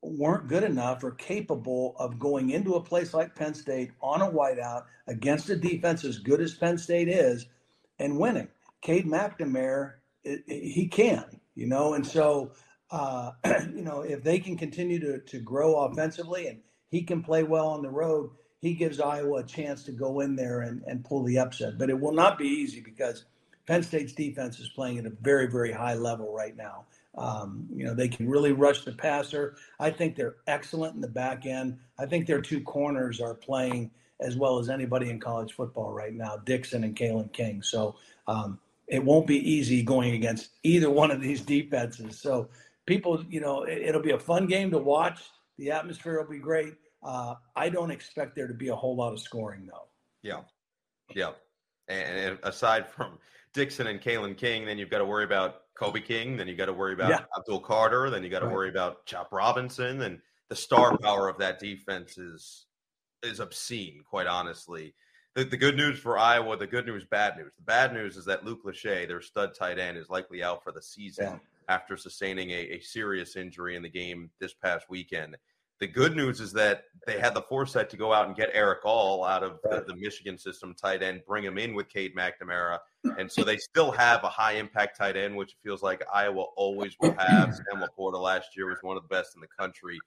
weren't 0.04 0.48
good 0.48 0.64
enough 0.64 1.04
or 1.04 1.12
capable 1.12 1.96
of 1.98 2.20
going 2.20 2.50
into 2.52 2.76
a 2.76 2.84
place 2.84 3.14
like 3.14 3.36
Penn 3.36 3.54
State 3.54 3.92
on 4.02 4.22
a 4.22 4.30
whiteout 4.30 4.84
against 5.08 5.50
a 5.50 5.56
defense 5.56 6.04
as 6.04 6.20
good 6.20 6.42
as 6.42 6.54
Penn 6.54 6.78
State 6.78 7.10
is 7.10 7.46
and 8.00 8.18
winning. 8.18 8.48
Cade 8.82 9.06
McNamara, 9.06 9.94
it, 10.24 10.44
it, 10.48 10.72
he 10.72 10.88
can, 10.88 11.26
you 11.56 11.68
know, 11.68 11.94
and 11.94 12.06
so, 12.06 12.52
uh, 12.92 13.32
you 13.74 13.84
know, 13.84 14.02
if 14.02 14.24
they 14.24 14.40
can 14.40 14.58
continue 14.58 15.00
to, 15.00 15.20
to 15.20 15.40
grow 15.40 15.86
offensively 15.86 16.48
and 16.48 16.60
he 16.90 17.04
can 17.04 17.24
play 17.24 17.44
well 17.44 17.70
on 17.70 17.82
the 17.82 17.90
road– 17.90 18.30
he 18.64 18.76
gives 18.76 19.02
Iowa 19.02 19.40
a 19.40 19.44
chance 19.44 19.84
to 19.84 19.92
go 19.92 20.22
in 20.22 20.38
there 20.38 20.62
and, 20.62 20.84
and 20.88 21.04
pull 21.04 21.26
the 21.26 21.38
upset. 21.38 21.78
But 21.78 21.90
it 21.90 22.00
will 22.00 22.14
not 22.14 22.38
be 22.38 22.48
easy 22.48 22.80
because 22.80 23.26
Penn 23.68 23.84
State's 23.84 24.14
defense 24.14 24.58
is 24.58 24.70
playing 24.70 25.00
at 25.00 25.06
a 25.06 25.10
very, 25.10 25.48
very 25.48 25.74
high 25.74 25.96
level 25.96 26.34
right 26.34 26.56
now. 26.56 26.86
Um, 27.16 27.68
you 27.74 27.86
know, 27.86 27.94
they 27.94 28.08
can 28.08 28.28
really 28.28 28.52
rush 28.52 28.86
the 28.86 28.92
passer. 28.92 29.56
I 29.80 29.92
think 29.92 30.16
they're 30.16 30.38
excellent 30.48 30.96
in 30.96 31.02
the 31.02 31.08
back 31.08 31.46
end. 31.46 31.78
I 32.00 32.06
think 32.06 32.26
their 32.26 32.42
two 32.42 32.62
corners 32.62 33.22
are 33.22 33.36
playing 33.36 33.92
as 34.20 34.36
well 34.36 34.58
as 34.58 34.70
anybody 34.70 35.10
in 35.10 35.20
college 35.20 35.54
football 35.54 35.92
right 35.92 36.14
now, 36.14 36.38
Dixon 36.38 36.84
and 36.84 36.96
Kalen 36.96 37.32
King. 37.34 37.62
So 37.62 37.96
um, 38.28 38.60
it 38.88 39.04
won't 39.04 39.28
be 39.28 39.38
easy 39.38 39.84
going 39.84 40.14
against 40.14 40.52
either 40.64 40.90
one 40.90 41.12
of 41.12 41.22
these 41.22 41.42
defenses. 41.42 42.20
So 42.20 42.50
people, 42.86 43.24
you 43.30 43.42
know, 43.42 43.64
it, 43.64 43.94
will 43.94 44.02
be 44.02 44.12
a 44.12 44.20
fun 44.20 44.48
game 44.48 44.72
to 44.72 44.78
watch. 44.78 45.22
The 45.58 45.72
atmosphere 45.72 46.20
will 46.20 46.30
be 46.30 46.40
great. 46.40 46.74
Uh, 47.04 47.36
I 47.56 47.70
don't 47.70 47.92
expect 47.92 48.36
there 48.36 48.48
to 48.48 48.54
be 48.54 48.70
a 48.70 48.76
whole 48.76 48.96
lot 48.96 49.14
of 49.14 49.20
scoring, 49.20 49.68
though. 49.68 49.88
Yeah. 50.22 50.42
Yeah. 51.14 51.32
And 51.90 52.40
aside 52.44 52.88
from 52.88 53.20
Dixon 53.54 53.88
and 53.88 54.02
Kalen 54.02 54.38
King, 54.38 54.66
then 54.66 54.78
you've 54.78 54.90
got 54.90 55.00
to 55.00 55.06
worry 55.06 55.26
about 55.26 55.63
Kobe 55.76 56.02
King. 56.02 56.38
Then 56.38 56.48
you've 56.48 56.58
got 56.58 56.66
to 56.66 56.74
worry 56.74 56.94
about 56.94 57.10
yeah. 57.10 57.22
Abdul 57.38 57.62
Carter. 57.62 58.10
Then 58.10 58.24
you 58.24 58.30
got 58.30 58.40
to 58.40 58.48
right. 58.48 58.54
worry 58.56 58.70
about 58.70 59.06
Chop 59.06 59.32
Robinson. 59.32 60.02
And 60.02 60.20
the 60.50 60.56
star 60.56 60.98
power 60.98 61.28
of 61.28 61.38
that 61.40 61.60
defense 61.60 62.18
is 62.18 62.66
is 63.24 63.40
obscene, 63.40 64.04
quite 64.08 64.28
honestly. 64.28 64.94
The, 65.36 65.46
the 65.46 65.58
good 65.58 65.78
news 65.78 65.98
for 65.98 66.18
Iowa, 66.18 66.58
the 66.58 66.68
good 66.68 66.86
news, 66.86 67.06
bad 67.06 67.38
news. 67.38 67.52
The 67.58 67.64
bad 67.64 67.94
news 67.94 68.18
is 68.18 68.26
that 68.26 68.46
Luke 68.46 68.66
Lachey, 68.66 69.08
their 69.08 69.22
stud 69.22 69.56
tight 69.58 69.80
end, 69.80 69.98
is 69.98 70.10
likely 70.10 70.44
out 70.44 70.64
for 70.64 70.72
the 70.72 70.82
season 70.82 71.26
yeah. 71.26 71.38
after 71.70 71.98
sustaining 71.98 72.52
a, 72.52 72.74
a 72.74 72.80
serious 72.82 73.36
injury 73.36 73.76
in 73.76 73.82
the 73.82 73.90
game 73.90 74.30
this 74.40 74.54
past 74.54 74.90
weekend 74.90 75.38
the 75.84 75.88
good 75.88 76.16
news 76.16 76.40
is 76.40 76.54
that 76.54 76.86
they 77.06 77.20
had 77.20 77.34
the 77.34 77.42
foresight 77.42 77.90
to 77.90 77.98
go 77.98 78.14
out 78.14 78.28
and 78.28 78.38
get 78.38 78.50
Erick 78.54 78.86
All 78.86 79.26
out 79.26 79.44
of 79.44 79.60
the, 79.64 79.84
the, 79.86 79.94
Michigan 79.98 80.38
system 80.38 80.74
tight 80.74 81.04
end, 81.04 81.24
bring 81.28 81.44
him 81.44 81.58
in 81.58 81.74
with 81.74 81.90
Cade 81.90 82.16
McNamara. 82.16 82.80
And 83.20 83.30
so 83.30 83.44
they 83.44 83.58
still 83.58 83.92
have 83.92 84.24
a 84.24 84.30
high 84.30 84.54
impact 84.54 84.98
tight 84.98 85.18
end, 85.18 85.36
which 85.36 85.58
feels 85.62 85.84
like 85.84 86.02
Iowa 86.14 86.44
always 86.56 86.96
will 87.02 87.14
have. 87.18 87.54
Sam 87.72 87.82
LaPorta 87.82 88.18
last 88.18 88.56
year 88.56 88.70
was 88.70 88.78
one 88.82 88.96
of 88.96 89.04
the 89.04 89.10
best 89.10 89.36
in 89.36 89.42
the 89.42 89.48
country. 89.60 90.00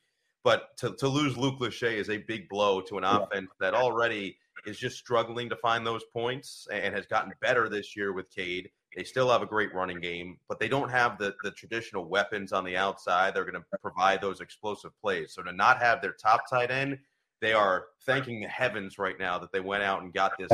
But 0.43 0.74
to, 0.79 0.93
to 0.93 1.09
lose 1.09 1.37
Luke 1.37 1.59
Lachey 1.61 1.93
is 1.93 2.09
a 2.09 2.16
big 2.16 2.49
blow 2.49 2.81
to 2.81 2.97
an 2.97 3.05
offense 3.05 3.51
that 3.61 3.74
already 3.74 4.39
is 4.64 4.79
just 4.79 4.97
struggling 4.97 5.51
to 5.51 5.57
find 5.57 5.87
those 5.87 6.05
points 6.05 6.66
and 6.72 6.95
has 6.95 7.05
gotten 7.05 7.35
better 7.43 7.68
this 7.68 7.95
year 7.95 8.14
with 8.14 8.31
Cade. 8.35 8.70
They 8.97 9.05
still 9.05 9.30
have 9.30 9.42
a 9.42 9.47
great 9.47 9.74
running 9.74 10.01
game, 10.01 10.38
but 10.49 10.59
they 10.59 10.68
don't 10.68 10.90
have 10.90 11.18
the, 11.18 11.34
the 11.44 11.51
traditional 11.51 12.07
weapons 12.07 12.53
on 12.53 12.64
the 12.64 12.78
outside. 12.78 13.34
They're 13.34 13.44
going 13.44 13.62
to 13.62 13.78
provide 13.82 14.22
those 14.22 14.40
explosive 14.40 14.90
plays. 15.01 15.34
So 15.34 15.42
to 15.42 15.53
not 15.53 15.82
have 15.82 16.01
their 16.01 16.12
top 16.12 16.49
tight 16.49 16.70
end, 16.70 16.99
they 17.42 17.53
are 17.53 17.88
thanking 18.07 18.40
the 18.40 18.49
heavens 18.49 18.99
right 18.99 19.18
now 19.18 19.38
that 19.38 19.53
they 19.53 19.61
went 19.61 19.82
out 19.82 20.03
and 20.03 20.14
got 20.14 20.32
this 20.38 20.51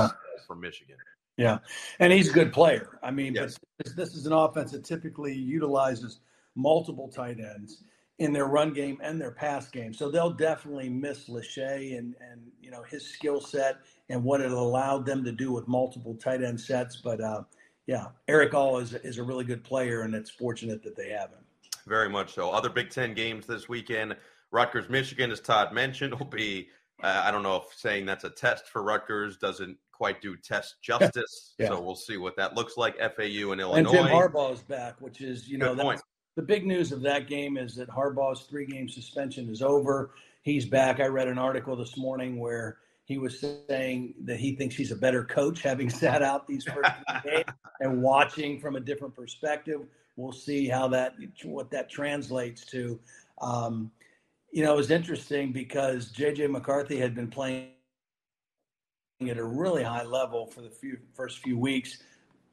from 0.47 0.61
Michigan. 0.61 0.97
Yeah, 1.37 1.59
and 2.01 2.13
he's 2.13 2.29
a 2.29 2.33
good 2.33 2.53
player. 2.53 2.99
I 3.03 3.13
mean, 3.13 3.35
yes. 3.35 3.57
this, 3.83 3.95
this 3.95 4.15
is 4.15 4.27
an 4.27 4.33
offense 4.33 4.73
that 4.73 4.85
typically 4.85 5.35
utilizes 5.35 6.21
multiple 6.57 7.09
tight 7.09 7.39
ends 7.39 7.85
in 8.19 8.33
their 8.33 8.47
run 8.47 8.73
game 8.73 8.99
and 9.03 9.21
their 9.21 9.31
pass 9.31 9.69
game. 9.69 9.95
So 9.95 10.11
they'll 10.11 10.33
definitely 10.33 10.89
miss 10.89 11.29
Lachey 11.29 11.97
and 11.97 12.15
and 12.21 12.43
you 12.61 12.71
know 12.71 12.83
his 12.83 13.07
skill 13.07 13.41
set 13.41 13.77
and 14.11 14.23
what 14.23 14.41
it 14.41 14.51
allowed 14.51 15.07
them 15.07 15.25
to 15.25 15.33
do 15.33 15.53
with 15.53 15.67
multiple 15.69 16.15
tight 16.17 16.43
end 16.43 16.61
sets. 16.61 16.97
But 16.97 17.21
uh, 17.21 17.43
yeah, 17.87 18.07
Erick 18.29 18.55
All 18.55 18.79
is, 18.79 18.95
is 18.95 19.19
a 19.19 19.23
really 19.23 19.45
good 19.45 19.65
player, 19.65 20.03
and 20.03 20.15
it's 20.15 20.31
fortunate 20.31 20.83
that 20.83 20.97
they 20.97 21.11
have 21.11 21.31
him. 21.31 21.45
Very 21.87 22.09
much 22.09 22.35
so. 22.35 22.51
Other 22.51 22.71
Big 22.71 22.91
Ten 22.91 23.15
games 23.15 23.47
this 23.47 23.69
weekend 23.69 24.17
Rutgers, 24.53 24.89
Michigan, 24.89 25.31
as 25.31 25.41
Todd 25.41 25.73
mentioned, 25.73 26.15
will 26.15 26.27
be, 26.27 26.69
uh, 27.03 27.23
I 27.25 27.31
don't 27.31 27.43
know 27.43 27.57
if 27.57 27.75
saying 27.75 28.07
that's 28.07 28.25
a 28.25 28.31
test 28.31 28.69
for 28.69 28.83
Rutgers 28.83 29.39
doesn't 29.39 29.77
quite 29.91 30.21
do 30.21 30.37
test 30.37 30.77
justice. 30.83 31.55
yeah. 31.59 31.69
So 31.69 31.81
we'll 31.81 31.97
see 31.97 32.19
what 32.19 32.37
that 32.37 32.55
looks 32.55 32.77
like. 32.77 32.99
FAU 32.99 33.51
and 33.53 33.61
Illinois. 33.61 33.79
And 33.79 33.89
Jim 33.89 34.07
Harbaugh 34.07 34.53
is 34.53 34.61
back, 34.61 35.01
which 35.01 35.23
is, 35.23 35.49
you 35.49 35.59
know, 35.59 35.75
the 36.35 36.43
big 36.43 36.67
news 36.67 36.93
of 36.93 37.03
that 37.03 37.29
game 37.29 37.57
is 37.59 37.75
that 37.77 37.89
Harbaugh's 37.89 38.43
three 38.43 38.67
game 38.67 38.89
suspension 38.89 39.51
is 39.51 39.63
over. 39.63 40.13
He's 40.43 40.65
back. 40.65 41.01
I 41.01 41.07
read 41.07 41.29
an 41.29 41.39
article 41.39 41.77
this 41.77 41.97
morning 41.97 42.39
where 42.39 42.79
he 43.05 43.19
was 43.19 43.45
saying 43.69 44.15
that 44.25 44.39
he 44.39 44.55
thinks 44.55 44.75
he's 44.75 44.93
a 44.93 44.97
better 44.97 45.25
coach 45.25 45.63
having 45.63 45.91
sat 46.03 46.23
out 46.23 46.47
these 46.47 46.65
first 46.65 46.91
games 47.25 47.45
and 47.81 48.03
watching 48.03 48.61
from 48.61 48.77
a 48.77 48.81
different 48.81 49.15
perspective. 49.15 49.81
We'll 50.17 50.33
see 50.33 50.69
how 50.69 50.89
that 50.89 51.15
what 51.45 51.71
that 51.71 51.91
translates 51.91 52.65
to. 52.67 53.01
Um, 53.41 53.91
you 54.53 54.63
know, 54.63 54.75
it 54.75 54.77
was 54.77 54.91
interesting 54.91 55.53
because 55.53 56.13
JJ 56.13 56.51
McCarthy 56.51 56.99
had 56.99 57.15
been 57.15 57.29
playing 57.29 57.71
at 59.23 59.39
a 59.39 59.45
really 59.45 59.83
high 59.83 60.05
level 60.05 60.47
for 60.47 60.61
the 60.61 60.71
few, 60.71 60.99
first 61.15 61.39
few 61.39 61.59
weeks. 61.59 61.99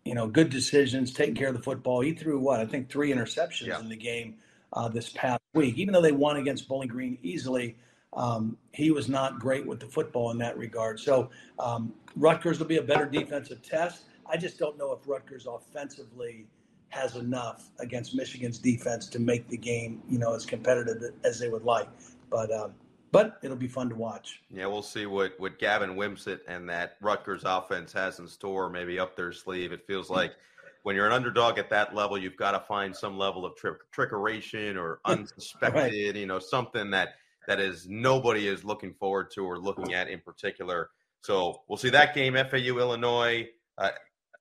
You 0.05 0.15
know, 0.15 0.27
good 0.27 0.49
decisions, 0.49 1.13
taking 1.13 1.35
care 1.35 1.49
of 1.49 1.53
the 1.53 1.61
football. 1.61 1.99
He 1.99 2.13
threw 2.13 2.39
what 2.39 2.61
I 2.61 2.65
think 2.65 2.89
three 2.89 3.11
interceptions 3.11 3.67
yeah. 3.67 3.79
in 3.79 3.89
the 3.89 3.97
game 3.97 4.35
uh, 4.71 4.87
this 4.87 5.09
past 5.09 5.41
week. 5.53 5.77
Even 5.77 5.93
though 5.93 6.01
they 6.01 6.13
won 6.13 6.37
against 6.37 6.67
Bowling 6.67 6.87
Green 6.87 7.17
easily, 7.21 7.75
um, 8.13 8.57
he 8.71 8.91
was 8.91 9.07
not 9.07 9.39
great 9.39 9.65
with 9.65 9.79
the 9.79 9.85
football 9.85 10.31
in 10.31 10.37
that 10.39 10.57
regard. 10.57 10.99
So 10.99 11.29
um, 11.59 11.93
Rutgers 12.15 12.59
will 12.59 12.65
be 12.65 12.77
a 12.77 12.83
better 12.83 13.05
defensive 13.05 13.61
test. 13.61 14.03
I 14.25 14.37
just 14.37 14.57
don't 14.57 14.77
know 14.77 14.91
if 14.91 15.07
Rutgers 15.07 15.47
offensively 15.47 16.47
has 16.89 17.15
enough 17.15 17.69
against 17.79 18.15
Michigan's 18.15 18.57
defense 18.57 19.07
to 19.07 19.19
make 19.19 19.47
the 19.47 19.57
game, 19.57 20.01
you 20.09 20.17
know, 20.17 20.33
as 20.33 20.45
competitive 20.45 21.13
as 21.23 21.39
they 21.39 21.49
would 21.49 21.63
like. 21.63 21.87
But 22.29 22.51
um, 22.51 22.73
but 23.11 23.37
it'll 23.41 23.57
be 23.57 23.67
fun 23.67 23.89
to 23.89 23.95
watch. 23.95 24.41
Yeah, 24.49 24.67
we'll 24.67 24.81
see 24.81 25.05
what 25.05 25.39
what 25.39 25.59
Gavin 25.59 25.95
Wimsatt 25.95 26.41
and 26.47 26.69
that 26.69 26.97
Rutgers 27.01 27.43
offense 27.45 27.93
has 27.93 28.19
in 28.19 28.27
store, 28.27 28.69
maybe 28.69 28.99
up 28.99 29.15
their 29.15 29.31
sleeve. 29.31 29.71
It 29.71 29.85
feels 29.85 30.09
like 30.09 30.33
when 30.83 30.95
you're 30.95 31.07
an 31.07 31.13
underdog 31.13 31.57
at 31.57 31.69
that 31.69 31.93
level, 31.93 32.17
you've 32.17 32.37
got 32.37 32.51
to 32.51 32.59
find 32.59 32.95
some 32.95 33.17
level 33.17 33.45
of 33.45 33.55
trick, 33.55 33.77
trickeration 33.95 34.77
or 34.77 34.99
unsuspected, 35.05 35.75
right. 35.75 36.15
you 36.15 36.25
know, 36.25 36.39
something 36.39 36.89
that 36.91 37.15
that 37.47 37.59
is 37.59 37.87
nobody 37.87 38.47
is 38.47 38.63
looking 38.63 38.93
forward 38.93 39.31
to 39.31 39.45
or 39.45 39.57
looking 39.57 39.93
at 39.93 40.09
in 40.09 40.19
particular. 40.19 40.89
So 41.21 41.61
we'll 41.67 41.77
see 41.77 41.89
that 41.89 42.13
game, 42.13 42.35
FAU, 42.35 42.77
Illinois, 42.77 43.47
uh, 43.77 43.91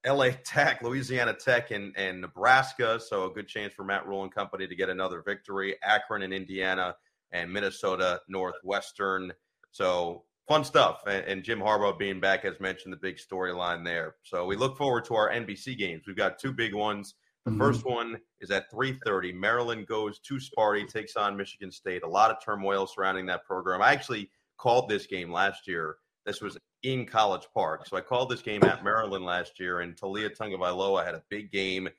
LA 0.05 0.29
Tech, 0.45 0.81
Louisiana 0.81 1.33
Tech, 1.33 1.71
and, 1.71 1.93
and 1.97 2.21
Nebraska. 2.21 2.99
So 2.99 3.25
a 3.25 3.33
good 3.33 3.47
chance 3.47 3.73
for 3.73 3.83
Matt 3.83 4.07
Rhule 4.07 4.23
and 4.23 4.33
company 4.33 4.67
to 4.67 4.75
get 4.75 4.89
another 4.89 5.21
victory. 5.25 5.75
Akron 5.83 6.21
and 6.21 6.33
Indiana, 6.33 6.95
and 7.31 7.51
Minnesota 7.51 8.21
Northwestern. 8.27 9.31
So 9.71 10.23
fun 10.47 10.63
stuff. 10.63 11.03
And, 11.07 11.25
and 11.25 11.43
Jim 11.43 11.59
Harbaugh 11.59 11.97
being 11.97 12.19
back, 12.19 12.45
as 12.45 12.59
mentioned, 12.59 12.93
the 12.93 12.97
big 12.97 13.17
storyline 13.17 13.85
there. 13.85 14.15
So 14.23 14.45
we 14.45 14.55
look 14.55 14.77
forward 14.77 15.05
to 15.05 15.15
our 15.15 15.29
NBC 15.29 15.77
games. 15.77 16.03
We've 16.07 16.15
got 16.15 16.39
two 16.39 16.53
big 16.53 16.73
ones. 16.73 17.15
The 17.49 17.55
mm-hmm. 17.55 17.63
first 17.63 17.83
one 17.83 18.17
is 18.41 18.51
at 18.51 18.71
3:30. 18.71 19.33
Maryland 19.33 19.87
goes 19.87 20.19
to 20.19 20.35
Sparty, 20.35 20.87
takes 20.87 21.15
on 21.15 21.35
Michigan 21.35 21.71
State. 21.71 22.03
A 22.03 22.07
lot 22.07 22.29
of 22.29 22.37
turmoil 22.45 22.85
surrounding 22.85 23.25
that 23.25 23.43
program. 23.43 23.81
I 23.81 23.91
actually 23.91 24.29
called 24.57 24.87
this 24.87 25.07
game 25.07 25.31
last 25.31 25.67
year. 25.67 25.95
This 26.27 26.41
was 26.41 26.59
in 26.83 27.07
College 27.07 27.47
Park, 27.51 27.87
so 27.87 27.97
I 27.97 28.01
called 28.01 28.29
this 28.29 28.43
game 28.43 28.63
at 28.65 28.83
Maryland 28.83 29.25
last 29.25 29.59
year, 29.59 29.79
and 29.79 29.95
Taulia 29.95 30.29
Tagovailoa 30.29 31.03
had 31.03 31.15
a 31.15 31.23
big 31.29 31.51
game. 31.51 31.89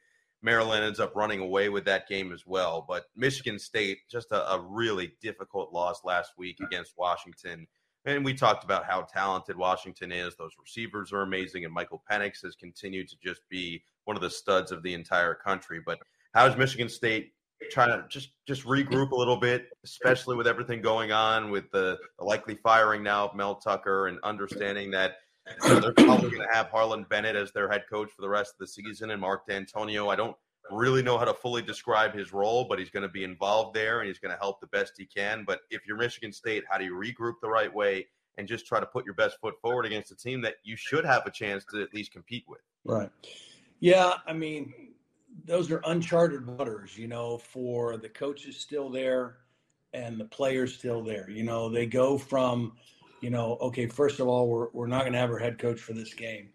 Maryland 0.41 0.85
ends 0.85 1.01
up 1.01 1.17
running 1.17 1.41
away 1.41 1.69
with 1.69 1.85
that 1.87 2.07
game 2.07 2.31
as 2.31 2.47
well. 2.47 2.85
But 2.87 3.07
Michigan 3.17 3.59
State, 3.59 3.99
just 4.09 4.31
a, 4.31 4.53
a 4.53 4.61
really 4.61 5.15
difficult 5.21 5.73
loss 5.73 6.05
last 6.05 6.31
week 6.39 6.61
against 6.65 6.95
Washington. 6.97 7.67
And 8.07 8.25
we 8.25 8.33
talked 8.33 8.65
about 8.65 8.87
how 8.87 9.03
talented 9.03 9.57
Washington 9.57 10.11
is. 10.11 10.35
Those 10.37 10.53
receivers 10.59 11.13
are 11.13 11.23
amazing, 11.23 11.65
and 11.65 11.75
Michael 11.75 12.03
Penix 12.11 12.43
has 12.43 12.55
continued 12.55 13.09
to 13.09 13.17
just 13.23 13.43
be 13.51 13.83
one 14.05 14.17
of 14.17 14.23
the 14.23 14.31
studs 14.31 14.73
of 14.73 14.83
the 14.83 14.95
entire 14.95 15.35
country. 15.35 15.81
But 15.85 15.99
how 16.33 16.47
is 16.47 16.57
Michigan 16.57 16.89
State 16.89 17.33
trying 17.71 17.91
to 17.91 18.07
just 18.09 18.31
just 18.47 18.65
regroup 18.65 19.11
a 19.11 19.17
little 19.17 19.37
bit, 19.37 19.69
especially 19.85 20.37
with 20.37 20.47
everything 20.47 20.81
going 20.81 21.13
on 21.13 21.51
with 21.51 21.71
the, 21.73 21.99
the 22.19 22.25
likely 22.25 22.55
firing 22.55 23.03
now 23.03 23.27
of 23.27 23.35
Mel 23.35 23.57
Tucker 23.57 24.07
and 24.07 24.19
understanding 24.23 24.91
that 24.93 25.17
you 25.63 25.69
know, 25.69 25.81
they're 25.81 25.93
probably 25.93 26.31
going 26.31 26.47
to 26.47 26.55
have 26.55 26.69
Harlon 26.69 27.05
Barnett 27.09 27.37
as 27.37 27.53
their 27.53 27.69
head 27.71 27.85
coach 27.91 28.11
for 28.11 28.23
the 28.23 28.29
rest 28.29 28.55
of 28.55 28.59
the 28.59 28.67
season 28.67 29.11
and 29.11 29.21
Mark 29.21 29.47
Dantonio. 29.49 30.11
I 30.11 30.17
don't 30.17 30.37
really 30.71 31.03
know 31.03 31.19
how 31.19 31.25
to 31.25 31.35
fully 31.35 31.63
describe 31.63 32.15
his 32.15 32.33
role, 32.33 32.65
but 32.65 32.79
he's 32.79 32.91
going 32.91 33.03
to 33.03 33.09
be 33.09 33.25
involved 33.25 33.75
there 33.75 34.01
and 34.01 34.09
he's 34.09 34.19
going 34.19 34.33
to 34.33 34.39
help 34.39 34.61
the 34.61 34.67
best 34.69 34.95
he 34.97 35.07
can. 35.07 35.45
But 35.47 35.61
if 35.71 35.87
you're 35.87 35.97
Michigan 35.97 36.33
State, 36.33 36.65
how 36.69 36.79
do 36.79 36.85
you 36.85 36.95
regroup 36.95 37.35
the 37.43 37.49
right 37.49 37.73
way 37.73 38.07
and 38.39 38.47
just 38.47 38.67
try 38.67 38.81
to 38.81 38.87
put 38.87 39.05
your 39.05 39.15
best 39.15 39.39
foot 39.41 39.55
forward 39.61 39.87
against 39.87 40.11
a 40.13 40.17
team 40.17 40.41
that 40.43 40.57
you 40.65 40.77
should 40.77 41.05
have 41.05 41.27
a 41.27 41.31
chance 41.31 41.65
to 41.67 41.83
at 41.83 41.93
least 41.95 42.13
compete 42.13 42.45
with? 42.49 42.61
Right. 42.85 43.11
Yeah, 43.81 44.15
I 44.27 44.33
mean, 44.33 44.73
those 45.45 45.71
are 45.71 45.81
uncharted 45.87 46.47
waters, 46.47 46.97
you 46.97 47.09
know, 47.09 47.39
for 47.39 47.97
the 47.97 48.09
coaches 48.09 48.59
still 48.59 48.91
there 48.91 49.39
and 49.93 50.19
the 50.19 50.25
players 50.25 50.75
still 50.77 51.03
there. 51.03 51.29
You 51.31 51.43
know, 51.43 51.69
they 51.69 51.87
go 51.87 52.19
from, 52.19 52.73
you 53.21 53.31
know, 53.31 53.57
okay, 53.61 53.87
first 53.87 54.21
of 54.21 54.29
all, 54.29 54.49
we're, 54.49 54.69
we're 54.73 54.87
not 54.87 55.01
going 55.01 55.13
to 55.13 55.19
have 55.19 55.31
our 55.31 55.39
head 55.39 55.59
coach 55.59 55.81
for 55.81 55.93
this 55.93 56.15
game, 56.15 56.51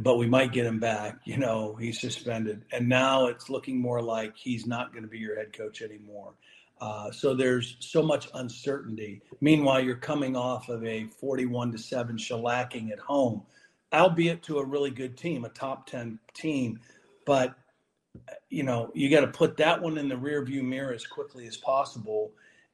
but 0.00 0.16
we 0.16 0.26
might 0.26 0.52
get 0.52 0.66
him 0.66 0.78
back. 0.78 1.18
You 1.24 1.38
know, 1.38 1.74
he's 1.76 2.00
suspended. 2.00 2.64
And 2.72 2.88
now 2.88 3.26
it's 3.26 3.48
looking 3.48 3.80
more 3.80 4.02
like 4.02 4.36
he's 4.36 4.66
not 4.66 4.92
going 4.92 5.02
to 5.02 5.08
be 5.08 5.18
your 5.18 5.36
head 5.36 5.52
coach 5.52 5.82
anymore. 5.82 6.34
Uh, 6.80 7.10
so 7.10 7.34
there's 7.34 7.76
so 7.80 8.02
much 8.02 8.28
uncertainty. 8.34 9.22
Meanwhile, 9.40 9.82
you're 9.82 9.96
coming 9.96 10.36
off 10.36 10.68
of 10.68 10.84
a 10.84 11.06
41 11.20 11.72
to 11.72 11.78
7 11.78 12.16
shellacking 12.16 12.92
at 12.92 12.98
home 12.98 13.42
albeit 13.92 14.42
to 14.44 14.58
a 14.58 14.64
really 14.64 14.90
good 14.90 15.16
team, 15.16 15.44
a 15.44 15.48
top 15.48 15.86
10 15.86 16.18
team. 16.34 16.80
But, 17.24 17.54
you 18.48 18.62
know, 18.62 18.90
you 18.94 19.10
got 19.10 19.20
to 19.20 19.28
put 19.28 19.56
that 19.58 19.80
one 19.82 19.98
in 19.98 20.08
the 20.08 20.16
rear 20.16 20.44
view 20.44 20.62
mirror 20.62 20.92
as 20.92 21.06
quickly 21.06 21.46
as 21.46 21.56
possible 21.56 22.32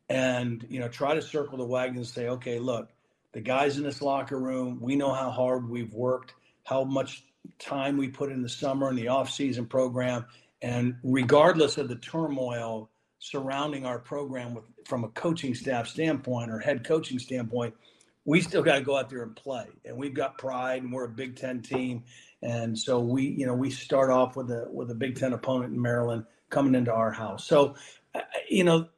and, 0.09 0.65
you 0.69 0.81
know, 0.81 0.89
try 0.89 1.15
to 1.15 1.23
circle 1.23 1.59
the 1.59 1.65
wagon 1.65 1.97
and 1.97 2.07
say, 2.07 2.29
okay, 2.29 2.59
look, 2.59 2.91
the 3.33 3.41
guys 3.41 3.79
in 3.79 3.85
this 3.85 4.03
locker 4.03 4.39
room, 4.39 4.79
we 4.81 4.97
know 4.97 5.13
how 5.13 5.31
hard 5.31 5.69
we've 5.69 5.95
worked, 5.95 6.35
how 6.65 6.85
much 6.85 7.25
time 7.59 7.97
we 7.97 8.09
put 8.09 8.31
in 8.31 8.43
the 8.43 8.49
summer 8.49 8.89
and 8.89 8.99
the 8.99 9.09
off-season 9.09 9.67
program. 9.67 10.25
And 10.61 10.97
regardless 11.03 11.77
of 11.79 11.89
the 11.89 11.97
turmoil 11.97 12.89
surrounding 13.19 13.87
our 13.87 13.99
program 13.99 14.55
with, 14.55 14.65
from 14.87 15.05
a 15.05 15.09
coaching 15.09 15.55
staff 15.55 15.89
standpoint 15.89 16.51
or 16.51 16.59
head 16.59 16.85
coaching 16.85 17.19
standpoint, 17.19 17.75
we 18.25 18.41
still 18.41 18.63
got 18.63 18.77
to 18.77 18.83
go 18.83 18.97
out 18.97 19.11
there 19.11 19.23
and 19.23 19.35
play. 19.35 19.67
And 19.85 19.97
we've 19.97 20.15
got 20.15 20.39
pride, 20.39 20.83
and 20.83 20.93
we're 20.93 21.05
a 21.05 21.09
Big 21.09 21.37
Ten 21.37 21.61
team, 21.61 22.05
and 22.43 22.79
so 22.79 23.01
we, 23.01 23.27
you 23.27 23.47
know, 23.47 23.55
we 23.55 23.71
start 23.71 24.11
off 24.11 24.37
with 24.37 24.51
a 24.51 24.69
with 24.71 24.91
a 24.91 24.95
Big 24.95 25.17
Ten 25.17 25.33
opponent 25.33 25.75
in 25.75 25.83
Maryland 25.83 26.25
coming 26.51 26.75
into 26.75 26.93
our 26.93 27.11
house. 27.11 27.45
So, 27.47 27.75
uh, 28.15 28.21
you 28.49 28.65
know, 28.65 28.89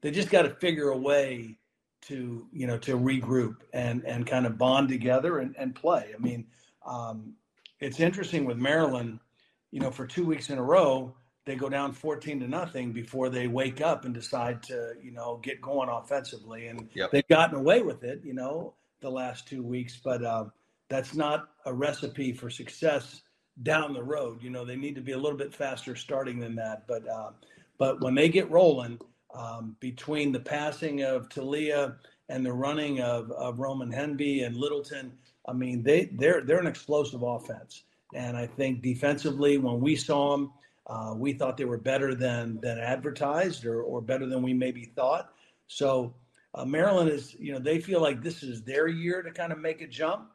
they 0.00 0.10
just 0.10 0.30
got 0.30 0.42
to 0.42 0.50
figure 0.50 0.88
a 0.88 0.96
way 0.96 1.56
to 2.02 2.46
you 2.52 2.66
know 2.66 2.78
to 2.78 2.96
regroup 2.96 3.56
and 3.74 4.04
and 4.04 4.26
kind 4.26 4.46
of 4.46 4.56
bond 4.56 4.88
together 4.88 5.38
and, 5.38 5.54
and 5.58 5.74
play. 5.74 6.12
I 6.14 6.18
mean, 6.18 6.46
um, 6.86 7.34
it's 7.80 8.00
interesting 8.00 8.44
with 8.44 8.58
Maryland. 8.58 9.20
You 9.70 9.80
know, 9.80 9.90
for 9.90 10.06
two 10.06 10.24
weeks 10.24 10.50
in 10.50 10.58
a 10.58 10.62
row, 10.62 11.14
they 11.46 11.54
go 11.54 11.68
down 11.68 11.92
14 11.92 12.40
to 12.40 12.48
nothing 12.48 12.92
before 12.92 13.28
they 13.28 13.46
wake 13.46 13.80
up 13.80 14.04
and 14.04 14.12
decide 14.12 14.62
to, 14.64 14.94
you 15.02 15.12
know, 15.12 15.40
get 15.42 15.60
going 15.60 15.88
offensively. 15.88 16.66
And 16.66 16.88
yep. 16.94 17.10
they've 17.10 17.26
gotten 17.28 17.56
away 17.56 17.82
with 17.82 18.02
it, 18.04 18.20
you 18.24 18.34
know, 18.34 18.74
the 19.00 19.10
last 19.10 19.46
two 19.46 19.62
weeks, 19.62 19.98
but 20.02 20.24
um, 20.24 20.52
that's 20.88 21.14
not 21.14 21.50
a 21.64 21.72
recipe 21.72 22.32
for 22.32 22.50
success 22.50 23.22
down 23.62 23.94
the 23.94 24.02
road. 24.02 24.42
You 24.42 24.50
know, 24.50 24.64
they 24.64 24.76
need 24.76 24.94
to 24.96 25.00
be 25.00 25.12
a 25.12 25.18
little 25.18 25.38
bit 25.38 25.54
faster 25.54 25.96
starting 25.96 26.38
than 26.38 26.54
that. 26.56 26.86
But 26.86 27.08
uh, 27.08 27.30
but 27.78 28.00
when 28.02 28.14
they 28.14 28.28
get 28.28 28.50
rolling, 28.50 28.98
um, 29.34 29.76
between 29.80 30.32
the 30.32 30.40
passing 30.40 31.02
of 31.02 31.28
Taulia 31.28 31.96
and 32.28 32.44
the 32.44 32.52
running 32.52 33.00
of, 33.00 33.30
of 33.32 33.58
Roman 33.58 33.90
Hemby 33.90 34.44
and 34.44 34.56
Littleton, 34.56 35.12
I 35.46 35.52
mean, 35.52 35.82
they 35.82 36.06
they're 36.12 36.42
they're 36.42 36.60
an 36.60 36.66
explosive 36.66 37.22
offense. 37.22 37.84
And 38.14 38.36
I 38.36 38.46
think 38.46 38.82
defensively, 38.82 39.58
when 39.58 39.80
we 39.80 39.94
saw 39.94 40.32
them, 40.32 40.52
uh, 40.86 41.14
we 41.16 41.32
thought 41.32 41.56
they 41.56 41.64
were 41.64 41.78
better 41.78 42.14
than 42.14 42.60
than 42.60 42.78
advertised 42.78 43.64
or 43.64 43.82
or 43.82 44.00
better 44.00 44.26
than 44.26 44.42
we 44.42 44.52
maybe 44.52 44.84
thought. 44.84 45.32
So 45.68 46.14
uh, 46.54 46.64
Maryland 46.64 47.10
is, 47.10 47.36
you 47.38 47.52
know, 47.52 47.58
they 47.58 47.80
feel 47.80 48.00
like 48.00 48.22
this 48.22 48.42
is 48.42 48.62
their 48.62 48.88
year 48.88 49.22
to 49.22 49.30
kind 49.30 49.52
of 49.52 49.58
make 49.58 49.80
a 49.82 49.86
jump. 49.86 50.30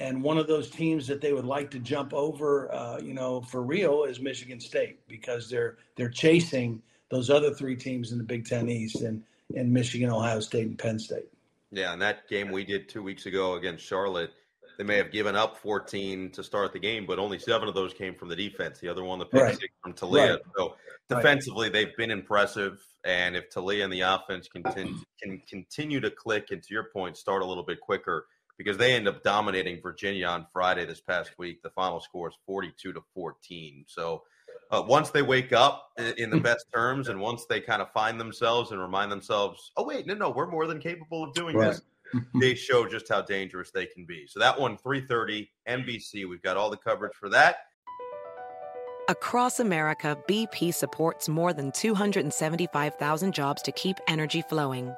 And 0.00 0.22
one 0.22 0.38
of 0.38 0.46
those 0.46 0.70
teams 0.70 1.06
that 1.08 1.20
they 1.20 1.32
would 1.32 1.44
like 1.44 1.70
to 1.72 1.78
jump 1.78 2.14
over, 2.14 2.72
uh, 2.74 2.98
you 3.00 3.12
know, 3.12 3.42
for 3.42 3.62
real 3.62 4.04
is 4.04 4.18
Michigan 4.18 4.58
State 4.58 5.06
because 5.08 5.48
they're 5.48 5.76
they're 5.96 6.08
chasing 6.10 6.82
those 7.10 7.28
other 7.28 7.52
three 7.52 7.76
teams 7.76 8.12
in 8.12 8.18
the 8.18 8.24
Big 8.24 8.46
Ten 8.46 8.68
East 8.68 9.02
and 9.02 9.22
and 9.56 9.72
Michigan, 9.72 10.10
Ohio 10.10 10.40
State, 10.40 10.66
and 10.66 10.78
Penn 10.78 10.98
State. 10.98 11.28
Yeah, 11.72 11.92
and 11.92 12.02
that 12.02 12.28
game 12.28 12.50
we 12.50 12.64
did 12.64 12.88
two 12.88 13.02
weeks 13.02 13.26
ago 13.26 13.54
against 13.54 13.84
Charlotte, 13.84 14.30
they 14.80 14.86
may 14.86 14.96
have 14.96 15.12
given 15.12 15.36
up 15.36 15.58
14 15.58 16.30
to 16.30 16.42
start 16.42 16.72
the 16.72 16.78
game, 16.78 17.04
but 17.04 17.18
only 17.18 17.38
seven 17.38 17.68
of 17.68 17.74
those 17.74 17.92
came 17.92 18.14
from 18.14 18.30
the 18.30 18.34
defense. 18.34 18.78
The 18.78 18.88
other 18.88 19.04
one, 19.04 19.18
the 19.18 19.26
pick 19.26 19.42
right. 19.42 19.54
six 19.54 19.74
from 19.82 19.92
Taulia. 19.92 20.30
Right. 20.30 20.40
So 20.56 20.76
defensively, 21.06 21.66
right. 21.66 21.72
they've 21.74 21.96
been 21.98 22.10
impressive. 22.10 22.80
And 23.04 23.36
if 23.36 23.50
Taulia 23.50 23.84
and 23.84 23.92
the 23.92 24.00
offense 24.00 24.48
can, 24.48 24.62
can 25.22 25.42
continue 25.46 26.00
to 26.00 26.10
click, 26.10 26.46
and 26.50 26.62
to 26.62 26.72
your 26.72 26.84
point, 26.94 27.18
start 27.18 27.42
a 27.42 27.44
little 27.44 27.62
bit 27.62 27.78
quicker, 27.78 28.24
because 28.56 28.78
they 28.78 28.94
end 28.94 29.06
up 29.06 29.22
dominating 29.22 29.82
Virginia 29.82 30.26
on 30.28 30.46
Friday 30.50 30.86
this 30.86 31.02
past 31.02 31.32
week. 31.36 31.60
The 31.62 31.68
final 31.68 32.00
score 32.00 32.30
is 32.30 32.34
42 32.46 32.94
to 32.94 33.02
14. 33.14 33.84
So 33.86 34.22
uh, 34.70 34.82
once 34.86 35.10
they 35.10 35.20
wake 35.20 35.52
up 35.52 35.90
in 36.16 36.30
the 36.30 36.40
best 36.40 36.64
terms 36.72 37.08
and 37.08 37.20
once 37.20 37.44
they 37.44 37.60
kind 37.60 37.82
of 37.82 37.92
find 37.92 38.18
themselves 38.18 38.70
and 38.70 38.80
remind 38.80 39.12
themselves, 39.12 39.72
oh, 39.76 39.84
wait, 39.84 40.06
no, 40.06 40.14
no, 40.14 40.30
we're 40.30 40.50
more 40.50 40.66
than 40.66 40.80
capable 40.80 41.24
of 41.24 41.34
doing 41.34 41.54
right. 41.54 41.72
this, 41.72 41.82
Mm-hmm. 42.14 42.40
they 42.40 42.54
show 42.54 42.86
just 42.86 43.08
how 43.08 43.22
dangerous 43.22 43.70
they 43.70 43.86
can 43.86 44.04
be. 44.04 44.26
So 44.26 44.40
that 44.40 44.58
one, 44.58 44.76
330, 44.76 45.50
NBC, 45.68 46.28
we've 46.28 46.42
got 46.42 46.56
all 46.56 46.70
the 46.70 46.76
coverage 46.76 47.14
for 47.14 47.28
that. 47.30 47.58
Across 49.08 49.60
America, 49.60 50.16
BP 50.28 50.72
supports 50.72 51.28
more 51.28 51.52
than 51.52 51.72
275,000 51.72 53.34
jobs 53.34 53.62
to 53.62 53.72
keep 53.72 53.96
energy 54.06 54.42
flowing. 54.48 54.94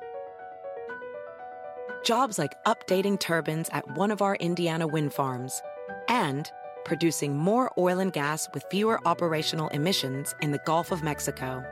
Jobs 2.05 2.39
like 2.39 2.53
updating 2.65 3.19
turbines 3.19 3.69
at 3.73 3.97
one 3.97 4.11
of 4.11 4.23
our 4.23 4.37
Indiana 4.37 4.87
wind 4.87 5.13
farms 5.13 5.63
and– 6.09 6.51
producing 6.85 7.37
more 7.37 7.71
oil 7.79 7.99
and 7.99 8.13
gas 8.13 8.49
with 8.55 8.65
fewer 8.71 9.01
operational 9.07 9.69
emissions 9.69 10.35
in 10.41 10.53
the 10.53 10.61
Gulf 10.65 10.91
of 10.91 11.03
Mexico. 11.03 11.65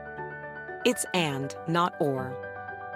It's 0.85 1.05
and, 1.13 1.55
not 1.67 1.93
or. 1.99 2.50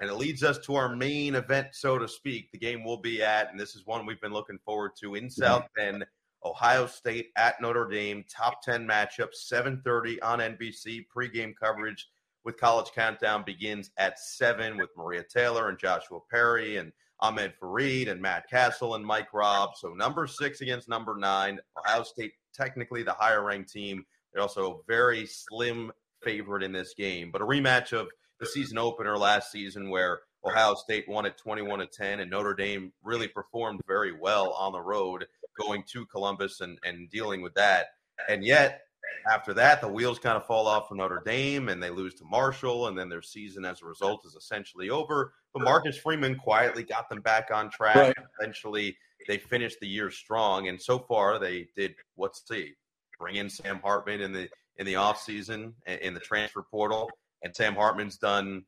And 0.00 0.08
it 0.08 0.14
leads 0.14 0.42
us 0.42 0.58
to 0.60 0.76
our 0.76 0.94
main 0.94 1.34
event, 1.34 1.68
so 1.72 1.98
to 1.98 2.08
speak. 2.08 2.50
The 2.52 2.58
game 2.58 2.84
we'll 2.84 2.96
be 2.96 3.22
at, 3.22 3.50
and 3.50 3.60
this 3.60 3.76
is 3.76 3.84
one 3.84 4.06
we've 4.06 4.20
been 4.20 4.32
looking 4.32 4.58
forward 4.64 4.92
to 5.02 5.14
in 5.14 5.24
mm-hmm. 5.24 5.42
South 5.42 5.66
Bend. 5.76 6.04
Ohio 6.42 6.86
State 6.86 7.32
at 7.36 7.60
Notre 7.60 7.86
Dame, 7.86 8.24
top 8.34 8.62
10 8.62 8.86
matchup, 8.86 9.28
7:30 9.34 10.18
on 10.22 10.38
NBC, 10.38 11.04
pregame 11.14 11.52
coverage 11.54 12.08
with 12.44 12.56
College 12.56 12.90
Countdown 12.94 13.44
begins 13.44 13.90
at 13.98 14.18
7 14.18 14.78
with 14.78 14.88
Maria 14.96 15.22
Taylor 15.22 15.68
and 15.68 15.78
Joshua 15.78 16.20
Perry 16.30 16.78
and 16.78 16.92
Ahmed 17.20 17.52
Fareed 17.60 18.08
and 18.08 18.20
Matt 18.20 18.48
Cassel 18.48 18.94
and 18.94 19.04
Mike 19.04 19.32
Robb. 19.34 19.70
So 19.76 19.90
number 19.90 20.26
six 20.26 20.62
against 20.62 20.88
number 20.88 21.16
nine. 21.16 21.60
Ohio 21.76 22.02
State, 22.02 22.32
technically 22.54 23.02
the 23.02 23.12
higher 23.12 23.44
ranked 23.44 23.70
team. 23.70 24.04
They're 24.32 24.42
also 24.42 24.72
a 24.72 24.82
very 24.86 25.26
slim 25.26 25.92
favorite 26.22 26.62
in 26.62 26.72
this 26.72 26.94
game, 26.94 27.30
but 27.30 27.42
a 27.42 27.46
rematch 27.46 27.92
of 27.92 28.08
the 28.38 28.46
season 28.46 28.78
opener 28.78 29.16
last 29.18 29.52
season 29.52 29.90
where 29.90 30.20
Ohio 30.44 30.74
State 30.74 31.08
won 31.08 31.26
at 31.26 31.36
21 31.36 31.80
to 31.80 31.86
10 31.86 32.20
and 32.20 32.30
Notre 32.30 32.54
Dame 32.54 32.92
really 33.02 33.28
performed 33.28 33.80
very 33.86 34.12
well 34.12 34.52
on 34.52 34.72
the 34.72 34.80
road 34.80 35.26
going 35.60 35.84
to 35.92 36.06
Columbus 36.06 36.60
and, 36.60 36.78
and 36.82 37.10
dealing 37.10 37.42
with 37.42 37.54
that. 37.54 37.88
And 38.28 38.44
yet 38.44 38.82
after 39.30 39.52
that, 39.54 39.80
the 39.80 39.88
wheels 39.88 40.18
kind 40.18 40.36
of 40.36 40.46
fall 40.46 40.66
off 40.66 40.88
for 40.88 40.94
Notre 40.94 41.22
Dame 41.24 41.68
and 41.68 41.82
they 41.82 41.90
lose 41.90 42.14
to 42.14 42.24
Marshall, 42.24 42.88
and 42.88 42.96
then 42.96 43.08
their 43.08 43.22
season 43.22 43.64
as 43.64 43.82
a 43.82 43.86
result 43.86 44.24
is 44.24 44.34
essentially 44.34 44.88
over. 44.88 45.34
But 45.52 45.64
Marcus 45.64 45.98
Freeman 45.98 46.36
quietly 46.36 46.84
got 46.84 47.08
them 47.10 47.20
back 47.20 47.50
on 47.52 47.70
track. 47.70 47.96
Right. 47.96 48.14
Eventually, 48.40 48.96
they 49.28 49.36
finished 49.36 49.80
the 49.80 49.88
year 49.88 50.10
strong, 50.10 50.68
and 50.68 50.80
so 50.80 50.98
far 50.98 51.38
they 51.38 51.68
did 51.76 51.94
what's 52.14 52.46
see 52.46 52.74
bring 53.20 53.36
in 53.36 53.50
Sam 53.50 53.78
Hartman 53.84 54.22
in 54.22 54.32
the 54.32 54.48
in 54.78 54.86
the 54.86 54.94
offseason 54.94 55.72
in 55.86 56.14
the 56.14 56.20
transfer 56.20 56.62
portal, 56.62 57.10
and 57.42 57.54
Sam 57.54 57.74
Hartman's 57.74 58.16
done 58.16 58.64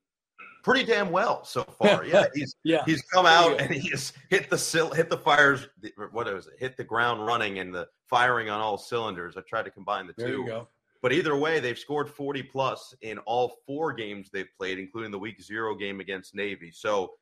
pretty 0.63 0.85
damn 0.85 1.11
well 1.11 1.45
so 1.45 1.65
far. 1.65 2.05
Yeah, 2.13 2.27
he's 2.35 2.57
yeah. 2.65 2.83
he's 2.85 3.03
come 3.03 3.27
out 3.27 3.61
and 3.61 3.71
he 3.71 3.91
has 3.91 4.13
hit 4.29 4.51
the 4.51 4.93
hit 4.95 5.09
the 5.09 5.17
fires. 5.17 5.69
What 6.11 6.29
is 6.29 6.47
it? 6.47 6.55
Hit 6.59 6.77
the 6.77 6.85
ground 6.85 7.27
running 7.27 7.59
and 7.59 7.75
the 7.75 7.89
firing 8.09 8.51
on 8.51 8.61
all 8.61 8.79
cylinders. 8.79 9.37
I 9.37 9.41
tried 9.49 9.65
to 9.65 9.71
combine 9.71 10.07
the 10.07 10.15
there 10.17 10.29
two. 10.29 10.67
But 11.01 11.13
either 11.13 11.35
way, 11.35 11.59
they've 11.59 11.79
scored 11.79 12.09
40 12.09 12.45
plus 12.45 12.95
in 13.03 13.19
all 13.19 13.57
four 13.67 13.93
games 13.93 14.31
they've 14.31 14.47
played, 14.57 14.79
including 14.79 15.11
the 15.11 15.19
week 15.19 15.43
zero 15.43 15.75
game 15.75 15.99
against 15.99 16.33
Navy. 16.33 16.71
So 16.73 17.15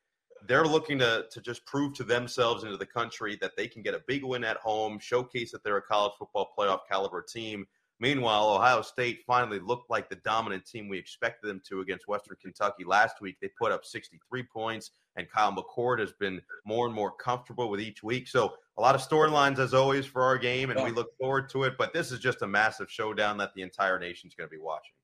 they're 0.47 0.67
looking 0.67 0.99
to 0.99 1.25
to 1.31 1.41
just 1.41 1.65
prove 1.67 1.95
to 1.95 2.05
themselves 2.05 2.63
and 2.63 2.73
to 2.73 2.77
the 2.77 2.87
country 2.87 3.39
that 3.41 3.53
they 3.57 3.69
can 3.69 3.83
get 3.83 3.95
a 3.95 4.03
big 4.07 4.25
win 4.25 4.45
at 4.45 4.59
home, 4.59 4.99
showcase 4.99 5.53
that 5.53 5.65
they're 5.65 5.79
a 5.79 5.83
college 5.83 6.13
football 6.19 6.53
playoff 6.59 6.81
caliber 6.91 7.23
team 7.23 7.67
Meanwhile, 8.01 8.55
Ohio 8.55 8.81
State 8.81 9.21
finally 9.27 9.59
looked 9.59 9.91
like 9.91 10.09
the 10.09 10.17
dominant 10.17 10.65
team 10.65 10.89
we 10.89 10.99
expected 10.99 11.49
them 11.49 11.61
to 11.69 11.81
against 11.81 12.09
Western 12.09 12.39
Kentucky 12.41 12.83
last 12.85 13.21
week. 13.21 13.37
They 13.41 13.51
put 13.59 13.73
up 13.73 13.85
63 13.85 14.43
points, 14.45 14.93
and 15.17 15.31
Kyle 15.31 15.53
McCord 15.53 16.01
has 16.01 16.13
been 16.13 16.41
more 16.65 16.87
and 16.87 16.95
more 16.95 17.13
comfortable 17.13 17.69
with 17.69 17.81
each 17.81 18.03
week. 18.03 18.27
So, 18.27 18.55
a 18.79 18.81
lot 18.81 18.95
of 18.95 19.03
storylines 19.03 19.59
as 19.59 19.75
always 19.75 20.07
for 20.07 20.23
our 20.23 20.39
game, 20.39 20.71
and 20.71 20.83
we 20.83 20.91
look 20.91 21.11
forward 21.19 21.51
to 21.51 21.65
it. 21.65 21.75
But 21.77 21.93
this 21.93 22.11
is 22.11 22.19
just 22.19 22.41
a 22.41 22.47
massive 22.47 22.91
showdown 22.91 23.37
that 23.37 23.53
the 23.55 23.61
entire 23.61 23.99
nation's 23.99 24.35
going 24.35 24.49
to 24.49 24.57
be 24.57 24.63
watching. 24.63 24.95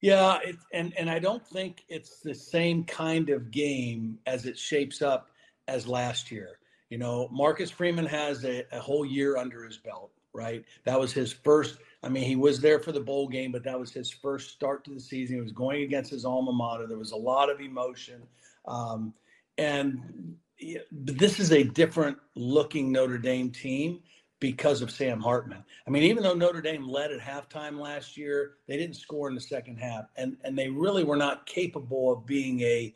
Yeah, 0.00 0.38
it, 0.42 0.56
and 0.72 0.96
and 0.96 1.10
I 1.10 1.18
don't 1.18 1.46
think 1.46 1.84
it's 1.88 2.20
the 2.20 2.34
same 2.34 2.84
kind 2.84 3.28
of 3.28 3.50
game 3.50 4.18
as 4.26 4.46
it 4.46 4.56
shapes 4.56 5.02
up 5.02 5.28
as 5.66 5.86
last 5.86 6.30
year. 6.30 6.58
You 6.88 6.96
know, 6.96 7.28
Marcus 7.30 7.70
Freeman 7.70 8.06
has 8.06 8.44
a, 8.44 8.64
a 8.72 8.80
whole 8.80 9.04
year 9.04 9.36
under 9.36 9.64
his 9.64 9.76
belt, 9.76 10.12
right? 10.32 10.64
That 10.84 10.98
was 10.98 11.12
his 11.12 11.32
first 11.32 11.78
I 12.02 12.08
mean, 12.08 12.24
he 12.24 12.36
was 12.36 12.60
there 12.60 12.78
for 12.78 12.92
the 12.92 13.00
bowl 13.00 13.28
game, 13.28 13.50
but 13.50 13.64
that 13.64 13.78
was 13.78 13.90
his 13.90 14.10
first 14.10 14.50
start 14.50 14.84
to 14.84 14.94
the 14.94 15.00
season. 15.00 15.36
He 15.36 15.42
was 15.42 15.52
going 15.52 15.82
against 15.82 16.10
his 16.10 16.24
alma 16.24 16.52
mater. 16.52 16.86
There 16.86 16.98
was 16.98 17.12
a 17.12 17.16
lot 17.16 17.50
of 17.50 17.60
emotion. 17.60 18.22
Um, 18.66 19.14
and 19.56 20.36
this 20.92 21.40
is 21.40 21.52
a 21.52 21.64
different 21.64 22.18
looking 22.36 22.92
Notre 22.92 23.18
Dame 23.18 23.50
team 23.50 24.00
because 24.40 24.82
of 24.82 24.90
Sam 24.90 25.20
Hartman. 25.20 25.64
I 25.86 25.90
mean, 25.90 26.04
even 26.04 26.22
though 26.22 26.34
Notre 26.34 26.60
Dame 26.60 26.86
led 26.86 27.10
at 27.10 27.20
halftime 27.20 27.80
last 27.80 28.16
year, 28.16 28.52
they 28.68 28.76
didn't 28.76 28.96
score 28.96 29.28
in 29.28 29.34
the 29.34 29.40
second 29.40 29.78
half, 29.78 30.04
and 30.16 30.36
and 30.44 30.56
they 30.56 30.68
really 30.68 31.02
were 31.02 31.16
not 31.16 31.46
capable 31.46 32.12
of 32.12 32.26
being 32.26 32.60
a 32.60 32.94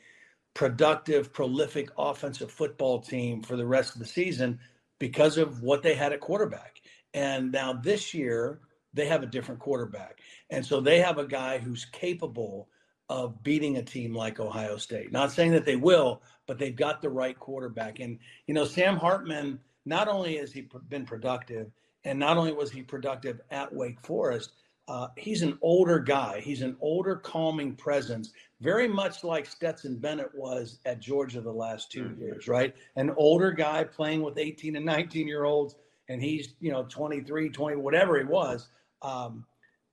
productive, 0.54 1.32
prolific 1.32 1.88
offensive 1.98 2.50
football 2.50 3.00
team 3.00 3.42
for 3.42 3.56
the 3.56 3.66
rest 3.66 3.94
of 3.94 3.98
the 3.98 4.06
season 4.06 4.58
because 4.98 5.38
of 5.38 5.62
what 5.62 5.82
they 5.82 5.94
had 5.94 6.12
at 6.12 6.20
quarterback. 6.20 6.80
And 7.14 7.50
now 7.50 7.72
this 7.72 8.14
year, 8.14 8.60
they 8.94 9.06
have 9.06 9.22
a 9.22 9.26
different 9.26 9.60
quarterback. 9.60 10.20
And 10.50 10.64
so 10.64 10.80
they 10.80 11.00
have 11.00 11.18
a 11.18 11.26
guy 11.26 11.58
who's 11.58 11.84
capable 11.86 12.68
of 13.08 13.42
beating 13.42 13.76
a 13.76 13.82
team 13.82 14.14
like 14.14 14.40
Ohio 14.40 14.76
State. 14.76 15.12
Not 15.12 15.32
saying 15.32 15.52
that 15.52 15.64
they 15.64 15.76
will, 15.76 16.22
but 16.46 16.58
they've 16.58 16.74
got 16.74 17.02
the 17.02 17.10
right 17.10 17.38
quarterback. 17.38 18.00
And, 18.00 18.18
you 18.46 18.54
know, 18.54 18.64
Sam 18.64 18.96
Hartman, 18.96 19.58
not 19.84 20.08
only 20.08 20.36
has 20.36 20.52
he 20.52 20.68
been 20.88 21.04
productive, 21.04 21.70
and 22.04 22.18
not 22.18 22.36
only 22.36 22.52
was 22.52 22.70
he 22.70 22.82
productive 22.82 23.40
at 23.50 23.72
Wake 23.72 24.00
Forest, 24.04 24.52
uh, 24.88 25.08
he's 25.16 25.42
an 25.42 25.58
older 25.62 25.98
guy. 25.98 26.40
He's 26.40 26.62
an 26.62 26.76
older, 26.80 27.16
calming 27.16 27.74
presence, 27.74 28.32
very 28.60 28.88
much 28.88 29.22
like 29.24 29.46
Stetson 29.46 29.96
Bennett 29.96 30.34
was 30.34 30.78
at 30.84 31.00
Georgia 31.00 31.40
the 31.40 31.52
last 31.52 31.92
2 31.92 32.02
mm-hmm. 32.02 32.20
years, 32.20 32.48
right? 32.48 32.74
An 32.96 33.10
older 33.16 33.52
guy 33.52 33.84
playing 33.84 34.22
with 34.22 34.38
18 34.38 34.76
and 34.76 34.84
19 34.84 35.28
year 35.28 35.44
olds, 35.44 35.76
and 36.08 36.20
he's, 36.20 36.54
you 36.60 36.72
know, 36.72 36.84
23, 36.84 37.50
20, 37.50 37.76
whatever 37.76 38.18
he 38.18 38.24
was. 38.24 38.68
Um, 39.02 39.44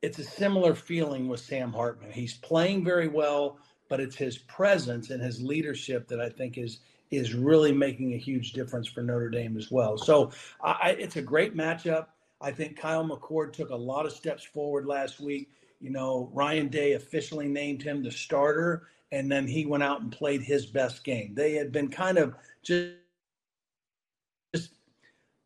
it's 0.02 0.20
a 0.20 0.24
similar 0.24 0.76
feeling 0.76 1.28
with 1.28 1.42
Sam 1.42 1.74
Hartman. 1.74 2.12
He's 2.12 2.36
playing 2.36 2.86
very 2.86 3.08
well, 3.08 3.58
but 3.90 4.00
it's 4.00 4.16
his 4.16 4.38
presence 4.38 5.10
and 5.10 5.22
his 5.22 5.42
leadership 5.42 6.08
that 6.08 6.22
I 6.22 6.30
think 6.30 6.58
is 6.58 6.80
is 7.12 7.34
really 7.34 7.72
making 7.72 8.14
a 8.14 8.18
huge 8.18 8.54
difference 8.54 8.88
for 8.88 9.02
Notre 9.02 9.30
Dame 9.30 9.58
as 9.58 9.72
well. 9.72 9.98
So 9.98 10.32
I, 10.64 10.96
it's 11.00 11.16
a 11.16 11.24
great 11.24 11.58
matchup. 11.58 12.06
I 12.40 12.52
think 12.52 12.78
Kyle 12.78 13.04
McCord 13.04 13.52
took 13.52 13.72
a 13.72 13.76
lot 13.76 14.06
of 14.06 14.12
steps 14.12 14.44
forward 14.44 14.86
last 14.86 15.20
week. 15.20 15.50
You 15.82 15.90
know, 15.90 16.30
Ryan 16.34 16.68
Day 16.68 16.94
officially 16.94 17.48
named 17.48 17.82
him 17.82 18.04
the 18.04 18.12
starter, 18.12 18.90
and 19.12 19.32
then 19.32 19.48
he 19.48 19.66
went 19.66 19.82
out 19.82 20.02
and 20.02 20.12
played 20.12 20.44
his 20.44 20.68
best 20.68 21.04
game. 21.04 21.34
They 21.34 21.54
had 21.54 21.72
been 21.72 21.90
kind 21.90 22.20
of 22.20 22.36
just 22.62 22.94
just 22.94 23.09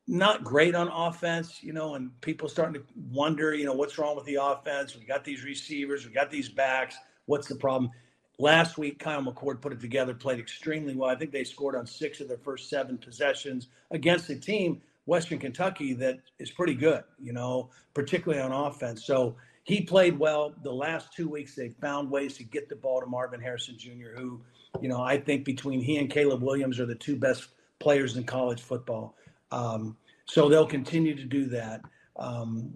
not 0.08 0.44
great 0.44 0.76
on 0.76 0.90
offense, 0.90 1.64
you 1.64 1.74
know, 1.74 1.96
and 1.96 2.20
people 2.22 2.50
starting 2.50 2.74
to 2.74 2.86
wonder, 3.12 3.54
you 3.54 3.66
know, 3.66 3.74
what's 3.74 3.98
wrong 3.98 4.16
with 4.16 4.26
the 4.26 4.36
offense? 4.36 4.98
We 4.98 5.06
got 5.06 5.24
these 5.24 5.44
receivers, 5.44 6.06
we 6.06 6.12
got 6.12 6.30
these 6.30 6.50
backs. 6.50 6.96
What's 7.26 7.48
the 7.48 7.56
problem? 7.56 7.92
Last 8.40 8.78
week, 8.78 9.00
Kyle 9.00 9.24
McCord 9.24 9.62
put 9.62 9.72
it 9.72 9.80
together, 9.80 10.14
played 10.14 10.40
extremely 10.40 10.96
well. 10.96 11.10
I 11.10 11.16
think 11.16 11.32
they 11.32 11.44
scored 11.44 11.76
on 11.76 11.86
six 11.86 12.20
of 12.20 12.28
their 12.28 12.38
first 12.38 12.70
seven 12.70 12.98
possessions 12.98 13.68
against 13.92 14.30
a 14.30 14.36
team 14.36 14.82
Western 15.06 15.40
Kentucky 15.40 15.94
that 15.94 16.20
is 16.40 16.52
pretty 16.52 16.76
good, 16.76 17.04
you 17.22 17.34
know, 17.34 17.70
particularly 17.94 18.42
on 18.42 18.52
offense. 18.52 19.06
So 19.06 19.36
he 19.64 19.82
played 19.82 20.18
well. 20.18 20.54
The 20.64 20.74
last 20.74 21.14
two 21.14 21.30
weeks, 21.30 21.56
they 21.56 21.70
found 21.70 22.10
ways 22.10 22.36
to 22.38 22.44
get 22.44 22.70
the 22.70 22.76
ball 22.76 23.02
to 23.02 23.06
Marvin 23.06 23.42
Harrison 23.42 23.78
Jr., 23.78 24.16
who, 24.16 24.42
you 24.82 24.90
know, 24.90 25.02
I 25.02 25.18
think 25.18 25.46
between 25.46 25.82
he 25.82 25.98
and 25.98 26.10
Caleb 26.10 26.42
Williams 26.42 26.80
are 26.80 26.86
the 26.86 26.96
two 26.96 27.16
best 27.16 27.50
players 27.80 28.18
in 28.18 28.24
college 28.24 28.62
football. 28.62 29.16
Um, 29.54 29.98
so 30.26 30.50
they'll 30.50 30.68
continue 30.68 31.16
to 31.16 31.26
do 31.26 31.46
that. 31.48 31.82
Um, 32.18 32.76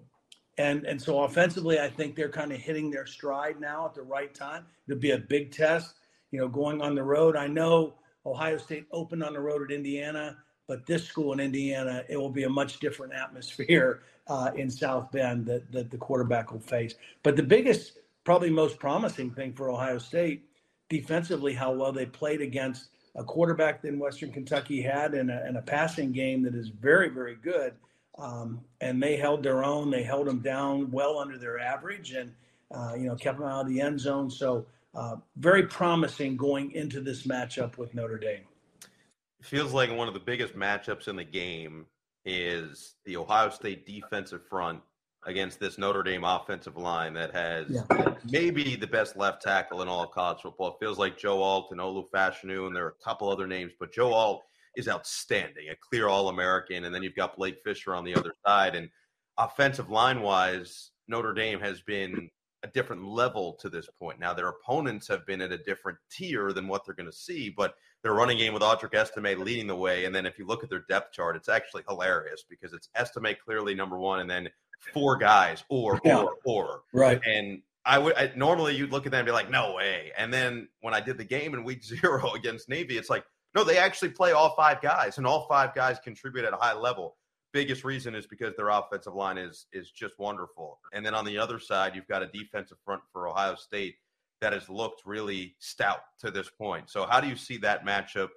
and 0.58 0.84
and 0.86 1.00
so 1.00 1.22
offensively, 1.22 1.78
I 1.78 1.88
think 1.88 2.16
they're 2.16 2.28
kind 2.28 2.52
of 2.52 2.58
hitting 2.58 2.90
their 2.90 3.06
stride 3.06 3.60
now 3.60 3.86
at 3.86 3.94
the 3.94 4.02
right 4.02 4.34
time. 4.34 4.66
It'll 4.86 5.00
be 5.00 5.12
a 5.12 5.18
big 5.18 5.52
test, 5.52 5.94
you 6.32 6.40
know, 6.40 6.48
going 6.48 6.82
on 6.82 6.94
the 6.94 7.02
road. 7.02 7.36
I 7.36 7.46
know 7.46 7.94
Ohio 8.26 8.58
State 8.58 8.86
opened 8.92 9.22
on 9.22 9.32
the 9.32 9.40
road 9.40 9.62
at 9.62 9.74
Indiana 9.74 10.36
but 10.68 10.84
this 10.84 11.04
school 11.04 11.32
in 11.32 11.40
Indiana, 11.40 12.04
it 12.08 12.18
will 12.18 12.30
be 12.30 12.44
a 12.44 12.48
much 12.48 12.78
different 12.78 13.14
atmosphere 13.14 14.02
uh, 14.28 14.50
in 14.54 14.70
South 14.70 15.10
Bend 15.10 15.46
that, 15.46 15.72
that 15.72 15.90
the 15.90 15.96
quarterback 15.96 16.52
will 16.52 16.60
face. 16.60 16.94
But 17.22 17.34
the 17.34 17.42
biggest, 17.42 17.98
probably 18.22 18.50
most 18.50 18.78
promising 18.78 19.30
thing 19.30 19.54
for 19.54 19.70
Ohio 19.70 19.98
State 19.98 20.44
defensively, 20.90 21.54
how 21.54 21.72
well 21.72 21.90
they 21.90 22.04
played 22.06 22.42
against 22.42 22.90
a 23.16 23.24
quarterback 23.24 23.82
that 23.82 23.96
Western 23.96 24.32
Kentucky 24.32 24.82
had 24.82 25.14
and 25.14 25.30
a, 25.30 25.42
and 25.44 25.56
a 25.56 25.62
passing 25.62 26.12
game 26.12 26.42
that 26.42 26.54
is 26.54 26.68
very, 26.68 27.08
very 27.08 27.36
good. 27.36 27.74
Um, 28.18 28.60
and 28.80 29.02
they 29.02 29.16
held 29.16 29.42
their 29.42 29.64
own. 29.64 29.90
They 29.90 30.02
held 30.02 30.26
them 30.26 30.40
down 30.40 30.90
well 30.90 31.18
under 31.18 31.38
their 31.38 31.58
average 31.58 32.12
and, 32.12 32.32
uh, 32.74 32.94
you 32.96 33.04
know, 33.06 33.14
kept 33.14 33.38
them 33.38 33.48
out 33.48 33.62
of 33.62 33.68
the 33.68 33.80
end 33.80 34.00
zone. 34.00 34.30
So, 34.30 34.66
uh, 34.94 35.16
very 35.36 35.64
promising 35.66 36.36
going 36.36 36.72
into 36.72 37.00
this 37.00 37.26
matchup 37.26 37.76
with 37.76 37.94
Notre 37.94 38.18
Dame 38.18 38.44
feels 39.42 39.72
like 39.72 39.90
one 39.94 40.08
of 40.08 40.14
the 40.14 40.20
biggest 40.20 40.54
matchups 40.54 41.08
in 41.08 41.16
the 41.16 41.24
game 41.24 41.86
is 42.24 42.94
the 43.04 43.16
Ohio 43.16 43.50
State 43.50 43.86
defensive 43.86 44.46
front 44.46 44.80
against 45.28 45.60
this 45.60 45.76
Notre 45.76 46.02
Dame 46.02 46.24
offensive 46.24 46.76
line 46.76 47.12
that 47.12 47.32
has 47.34 47.66
yeah. 47.68 48.14
maybe 48.30 48.76
the 48.76 48.86
best 48.86 49.16
left 49.16 49.42
tackle 49.42 49.82
in 49.82 49.88
all 49.88 50.02
of 50.02 50.10
college 50.10 50.40
football. 50.40 50.68
It 50.68 50.80
feels 50.80 50.98
like 50.98 51.18
Joe 51.18 51.42
Alt 51.42 51.68
and 51.70 51.80
Olu 51.80 52.08
Fashanu, 52.10 52.66
and 52.66 52.74
there 52.74 52.86
are 52.86 52.96
a 53.00 53.04
couple 53.04 53.28
other 53.28 53.46
names, 53.46 53.72
but 53.78 53.92
Joe 53.92 54.12
Alt 54.12 54.42
is 54.76 54.88
outstanding, 54.88 55.68
a 55.70 55.76
clear 55.76 56.08
All 56.08 56.28
American. 56.28 56.84
And 56.84 56.94
then 56.94 57.02
you've 57.02 57.14
got 57.14 57.36
Blake 57.36 57.58
Fisher 57.62 57.94
on 57.94 58.04
the 58.04 58.14
other 58.14 58.32
side. 58.46 58.74
And 58.74 58.88
offensive 59.36 59.90
line 59.90 60.22
wise, 60.22 60.92
Notre 61.08 61.34
Dame 61.34 61.60
has 61.60 61.82
been 61.82 62.30
a 62.62 62.68
different 62.68 63.04
level 63.04 63.52
to 63.60 63.68
this 63.68 63.88
point. 64.00 64.18
Now, 64.18 64.32
their 64.32 64.48
opponents 64.48 65.06
have 65.08 65.26
been 65.26 65.40
at 65.42 65.52
a 65.52 65.58
different 65.58 65.98
tier 66.10 66.52
than 66.52 66.66
what 66.66 66.84
they're 66.84 66.94
going 66.94 67.06
to 67.06 67.12
see, 67.12 67.50
but 67.54 67.74
their 68.02 68.14
running 68.14 68.38
game 68.38 68.52
with 68.52 68.62
Audric 68.62 68.94
Estime 68.94 69.38
leading 69.38 69.66
the 69.66 69.76
way. 69.76 70.06
And 70.06 70.14
then 70.14 70.26
if 70.26 70.38
you 70.38 70.46
look 70.46 70.64
at 70.64 70.70
their 70.70 70.84
depth 70.88 71.12
chart, 71.12 71.36
it's 71.36 71.48
actually 71.48 71.84
hilarious 71.88 72.44
because 72.48 72.72
it's 72.72 72.88
Estime 72.96 73.36
clearly 73.44 73.74
number 73.74 73.98
one, 73.98 74.20
and 74.20 74.30
then 74.30 74.48
four 74.92 75.16
guys 75.16 75.64
or 75.68 76.00
yeah. 76.04 76.18
or 76.18 76.34
or 76.44 76.82
right. 76.92 77.20
And 77.24 77.62
I 77.84 77.98
would 77.98 78.14
I, 78.16 78.32
normally 78.36 78.76
you'd 78.76 78.92
look 78.92 79.06
at 79.06 79.12
them 79.12 79.20
and 79.20 79.26
be 79.26 79.32
like, 79.32 79.50
no 79.50 79.74
way. 79.74 80.12
And 80.16 80.32
then 80.32 80.68
when 80.80 80.94
I 80.94 81.00
did 81.00 81.18
the 81.18 81.24
game 81.24 81.54
in 81.54 81.64
week 81.64 81.84
zero 82.02 82.32
against 82.32 82.68
Navy, 82.68 82.98
it's 82.98 83.10
like, 83.10 83.24
no, 83.54 83.64
they 83.64 83.78
actually 83.78 84.10
play 84.10 84.32
all 84.32 84.54
five 84.54 84.80
guys, 84.82 85.18
and 85.18 85.26
all 85.26 85.46
five 85.48 85.74
guys 85.74 85.98
contribute 86.02 86.44
at 86.44 86.52
a 86.52 86.56
high 86.58 86.74
level. 86.74 87.16
Biggest 87.52 87.82
reason 87.82 88.14
is 88.14 88.26
because 88.26 88.54
their 88.56 88.68
offensive 88.68 89.14
line 89.14 89.38
is 89.38 89.66
is 89.72 89.90
just 89.90 90.18
wonderful. 90.18 90.78
And 90.92 91.04
then 91.04 91.14
on 91.14 91.24
the 91.24 91.38
other 91.38 91.58
side, 91.58 91.94
you've 91.94 92.06
got 92.06 92.22
a 92.22 92.26
defensive 92.26 92.76
front 92.84 93.02
for 93.12 93.26
Ohio 93.26 93.54
State 93.54 93.96
that 94.40 94.52
has 94.52 94.68
looked 94.68 95.02
really 95.04 95.56
stout 95.58 96.00
to 96.20 96.30
this 96.30 96.50
point. 96.50 96.90
So, 96.90 97.06
how 97.06 97.20
do 97.20 97.28
you 97.28 97.36
see 97.36 97.56
that 97.58 97.86
matchup 97.86 98.28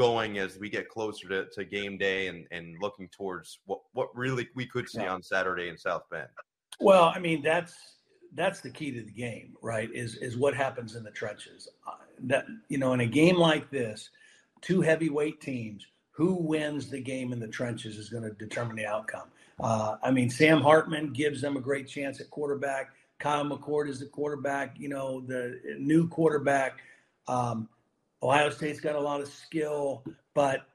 going 0.00 0.38
as 0.38 0.58
we 0.58 0.70
get 0.70 0.88
closer 0.88 1.28
to, 1.28 1.44
to 1.52 1.62
game 1.62 1.98
day 1.98 2.28
and, 2.28 2.46
and 2.50 2.74
looking 2.80 3.06
towards 3.08 3.58
what, 3.66 3.80
what 3.92 4.08
really 4.16 4.48
we 4.54 4.64
could 4.64 4.88
see 4.88 5.02
yeah. 5.02 5.12
on 5.12 5.22
Saturday 5.22 5.68
in 5.68 5.76
South 5.76 6.04
Bend? 6.10 6.28
Well, 6.80 7.12
I 7.14 7.18
mean, 7.18 7.42
that's 7.42 7.74
that's 8.34 8.62
the 8.62 8.70
key 8.70 8.92
to 8.92 9.02
the 9.02 9.12
game, 9.12 9.54
right? 9.60 9.90
Is 9.92 10.16
is 10.16 10.38
what 10.38 10.54
happens 10.54 10.96
in 10.96 11.02
the 11.02 11.10
trenches. 11.10 11.68
Uh, 11.86 11.96
that 12.20 12.46
you 12.70 12.78
know, 12.78 12.94
in 12.94 13.00
a 13.00 13.06
game 13.06 13.36
like 13.36 13.70
this, 13.70 14.08
two 14.62 14.80
heavyweight 14.80 15.42
teams, 15.42 15.86
who 16.12 16.34
wins 16.34 16.88
the 16.88 17.00
game 17.00 17.34
in 17.34 17.38
the 17.38 17.48
trenches 17.48 17.98
is 17.98 18.08
going 18.08 18.22
to 18.22 18.30
determine 18.30 18.76
the 18.76 18.86
outcome. 18.86 19.28
Uh, 19.58 19.96
I 20.02 20.10
mean, 20.10 20.30
Sam 20.30 20.62
Hartman 20.62 21.12
gives 21.12 21.42
them 21.42 21.58
a 21.58 21.60
great 21.60 21.86
chance 21.86 22.20
at 22.20 22.30
quarterback. 22.30 22.92
Kyle 23.18 23.44
McCord 23.44 23.90
is 23.90 24.00
the 24.00 24.06
quarterback, 24.06 24.76
you 24.78 24.88
know, 24.88 25.20
the 25.20 25.60
new 25.78 26.08
quarterback. 26.08 26.78
Um, 27.28 27.68
Ohio 28.22 28.50
State's 28.50 28.80
got 28.80 28.96
a 28.96 29.00
lot 29.00 29.20
of 29.20 29.28
skill, 29.28 30.04
but 30.34 30.66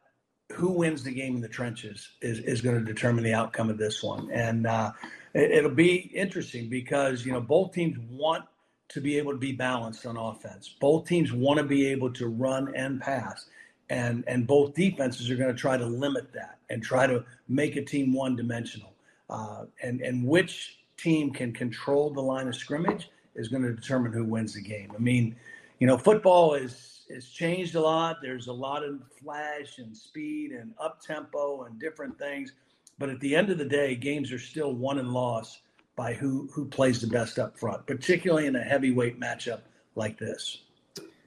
who 0.51 0.71
wins 0.71 1.03
the 1.03 1.11
game 1.11 1.35
in 1.35 1.41
the 1.41 1.47
trenches 1.47 2.09
is, 2.21 2.39
is 2.39 2.61
going 2.61 2.77
to 2.77 2.83
determine 2.83 3.23
the 3.23 3.33
outcome 3.33 3.69
of 3.69 3.77
this 3.77 4.03
one. 4.03 4.29
And 4.31 4.67
uh, 4.67 4.91
it, 5.33 5.63
will 5.63 5.71
be 5.71 6.11
interesting 6.13 6.69
because, 6.69 7.25
you 7.25 7.31
know, 7.31 7.41
both 7.41 7.73
teams 7.73 7.97
want 8.09 8.45
to 8.89 9.01
be 9.01 9.17
able 9.17 9.31
to 9.31 9.37
be 9.37 9.51
balanced 9.51 10.05
on 10.05 10.17
offense. 10.17 10.75
Both 10.79 11.07
teams 11.07 11.33
want 11.33 11.57
to 11.57 11.65
be 11.65 11.87
able 11.87 12.11
to 12.13 12.27
run 12.27 12.73
and 12.75 13.01
pass. 13.01 13.47
And, 13.89 14.23
and 14.27 14.47
both 14.47 14.73
defenses 14.73 15.29
are 15.29 15.35
going 15.35 15.53
to 15.53 15.59
try 15.59 15.77
to 15.77 15.85
limit 15.85 16.31
that 16.33 16.59
and 16.69 16.81
try 16.81 17.07
to 17.07 17.23
make 17.47 17.75
a 17.75 17.83
team 17.83 18.13
one 18.13 18.35
dimensional. 18.35 18.93
Uh, 19.29 19.65
and, 19.81 20.01
and 20.01 20.25
which 20.25 20.79
team 20.97 21.31
can 21.31 21.51
control 21.51 22.11
the 22.11 22.21
line 22.21 22.47
of 22.47 22.55
scrimmage 22.55 23.09
is 23.35 23.47
going 23.47 23.63
to 23.63 23.73
determine 23.73 24.11
who 24.13 24.23
wins 24.23 24.53
the 24.53 24.61
game. 24.61 24.91
I 24.95 24.99
mean, 24.99 25.35
you 25.79 25.87
know, 25.87 25.97
football 25.97 26.53
is 26.53 26.94
has 27.13 27.29
changed 27.29 27.75
a 27.75 27.81
lot. 27.81 28.17
There's 28.21 28.47
a 28.47 28.53
lot 28.53 28.83
of 28.83 29.01
flash 29.21 29.77
and 29.77 29.95
speed 29.95 30.51
and 30.51 30.73
up 30.79 31.01
tempo 31.01 31.63
and 31.63 31.79
different 31.79 32.17
things, 32.17 32.53
but 32.97 33.09
at 33.09 33.19
the 33.19 33.35
end 33.35 33.49
of 33.49 33.57
the 33.57 33.65
day, 33.65 33.95
games 33.95 34.31
are 34.31 34.39
still 34.39 34.73
won 34.73 34.99
and 34.99 35.11
lost 35.11 35.61
by 35.95 36.13
who 36.13 36.49
who 36.53 36.65
plays 36.65 37.01
the 37.01 37.07
best 37.07 37.39
up 37.39 37.57
front, 37.57 37.85
particularly 37.87 38.47
in 38.47 38.55
a 38.55 38.63
heavyweight 38.63 39.19
matchup 39.19 39.61
like 39.95 40.17
this. 40.17 40.61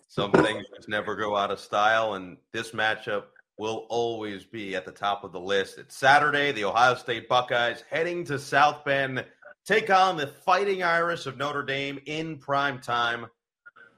Some 0.09 0.33
things 0.33 0.67
just 0.75 0.89
never 0.89 1.15
go 1.15 1.37
out 1.37 1.51
of 1.51 1.61
style, 1.61 2.15
and 2.15 2.37
this 2.53 2.73
matchup 2.73 3.25
will 3.59 3.87
always 3.89 4.45
be 4.45 4.77
at 4.77 4.85
the 4.85 4.93
top 4.93 5.25
of 5.25 5.33
the 5.33 5.41
list. 5.41 5.79
It's 5.79 5.97
Saturday. 5.97 6.53
The 6.53 6.65
Ohio 6.65 6.95
State 6.95 7.29
Buckeyes 7.29 7.85
heading 7.91 8.25
to 8.25 8.39
South 8.39 8.85
Bend 8.85 9.25
take 9.67 9.91
on 9.91 10.17
the 10.17 10.29
Fighting 10.29 10.83
Irish 10.83 11.27
of 11.27 11.37
Notre 11.37 11.63
Dame 11.63 11.99
in 12.07 12.39
prime 12.39 12.81
time. 12.81 13.27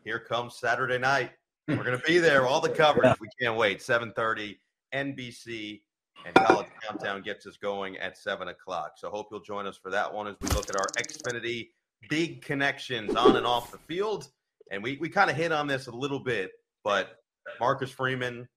Here 0.03 0.19
comes 0.19 0.57
Saturday 0.57 0.99
night. 0.99 1.31
We're 1.77 1.85
going 1.85 1.99
to 1.99 2.05
be 2.07 2.19
there, 2.19 2.47
all 2.47 2.61
the 2.61 2.69
coverage. 2.69 3.15
We 3.21 3.29
can't 3.41 3.57
wait. 3.57 3.79
7:30 3.79 4.59
NBC 4.93 5.83
and 6.27 6.35
College 6.35 6.67
Countdown 6.83 7.23
gets 7.23 7.47
us 7.47 7.57
going 7.57 7.97
at 7.99 8.19
7 8.19 8.49
o'clock. 8.49 8.93
So 8.97 9.09
hope 9.11 9.29
you'll 9.31 9.41
join 9.41 9.67
us 9.67 9.79
for 9.79 9.91
that 9.91 10.13
one 10.13 10.27
as 10.27 10.37
we 10.41 10.49
look 10.49 10.69
at 10.69 10.77
our 10.77 10.87
Xfinity 10.99 11.69
big 12.09 12.43
connections 12.43 13.15
on 13.15 13.37
and 13.37 13.47
off 13.47 13.71
the 13.71 13.79
field. 13.79 14.29
And 14.71 14.83
we, 14.83 14.99
we 15.01 15.09
kind 15.09 15.31
of 15.31 15.37
hit 15.37 15.53
on 15.53 15.67
this 15.67 15.87
a 15.87 15.93
little 15.93 16.21
bit, 16.21 16.51
but 16.85 17.17
Marcus 17.59 17.91
Freeman 17.91 18.49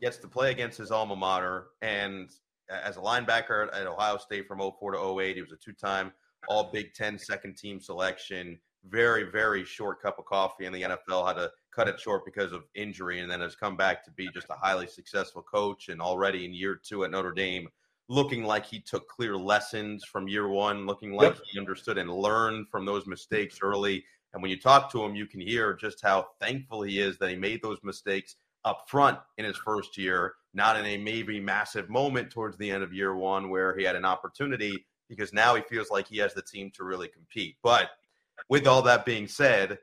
gets 0.00 0.18
to 0.18 0.28
play 0.28 0.50
against 0.50 0.78
his 0.78 0.90
alma 0.90 1.16
mater. 1.16 1.68
And 1.82 2.30
as 2.70 2.96
a 2.96 3.00
linebacker 3.00 3.68
at 3.72 3.86
Ohio 3.86 4.18
State 4.18 4.46
from 4.46 4.58
04 4.58 4.92
to 4.92 5.20
08, 5.20 5.36
he 5.36 5.42
was 5.42 5.52
a 5.52 5.56
two 5.56 5.72
time 5.72 6.12
All 6.48 6.70
Big 6.72 6.94
Ten 6.94 7.18
second 7.18 7.56
team 7.56 7.80
selection. 7.80 8.58
Very, 8.88 9.24
very 9.24 9.64
short 9.64 10.00
cup 10.00 10.18
of 10.18 10.24
coffee 10.24 10.66
in 10.66 10.72
the 10.72 10.82
NFL. 10.82 11.26
Had 11.26 11.34
to 11.34 11.50
cut 11.74 11.88
it 11.88 12.00
short 12.00 12.24
because 12.24 12.52
of 12.52 12.64
injury, 12.74 13.20
and 13.20 13.30
then 13.30 13.40
has 13.40 13.56
come 13.56 13.76
back 13.76 14.04
to 14.04 14.10
be 14.12 14.28
just 14.32 14.50
a 14.50 14.54
highly 14.54 14.86
successful 14.86 15.42
coach. 15.42 15.88
And 15.88 16.00
already 16.00 16.44
in 16.44 16.54
year 16.54 16.80
two 16.82 17.04
at 17.04 17.10
Notre 17.10 17.32
Dame, 17.32 17.68
looking 18.08 18.44
like 18.44 18.64
he 18.64 18.80
took 18.80 19.08
clear 19.08 19.36
lessons 19.36 20.04
from 20.04 20.28
year 20.28 20.48
one, 20.48 20.86
looking 20.86 21.12
like 21.12 21.34
yep. 21.34 21.42
he 21.50 21.58
understood 21.58 21.98
and 21.98 22.10
learned 22.10 22.68
from 22.68 22.84
those 22.84 23.06
mistakes 23.06 23.58
early. 23.62 24.04
And 24.32 24.42
when 24.42 24.50
you 24.50 24.60
talk 24.60 24.90
to 24.92 25.02
him, 25.02 25.14
you 25.14 25.26
can 25.26 25.40
hear 25.40 25.74
just 25.74 26.02
how 26.02 26.28
thankful 26.40 26.82
he 26.82 27.00
is 27.00 27.18
that 27.18 27.30
he 27.30 27.36
made 27.36 27.62
those 27.62 27.78
mistakes 27.82 28.36
up 28.64 28.84
front 28.88 29.18
in 29.38 29.44
his 29.44 29.56
first 29.56 29.96
year, 29.96 30.34
not 30.52 30.76
in 30.76 30.84
a 30.84 30.98
maybe 30.98 31.40
massive 31.40 31.88
moment 31.88 32.30
towards 32.30 32.58
the 32.58 32.70
end 32.70 32.82
of 32.82 32.92
year 32.92 33.16
one 33.16 33.48
where 33.48 33.76
he 33.76 33.84
had 33.84 33.96
an 33.96 34.04
opportunity 34.04 34.84
because 35.08 35.32
now 35.32 35.54
he 35.54 35.62
feels 35.62 35.90
like 35.90 36.08
he 36.08 36.18
has 36.18 36.34
the 36.34 36.42
team 36.42 36.70
to 36.74 36.84
really 36.84 37.08
compete. 37.08 37.56
But 37.62 37.90
with 38.48 38.66
all 38.66 38.82
that 38.82 39.04
being 39.04 39.26
said, 39.28 39.78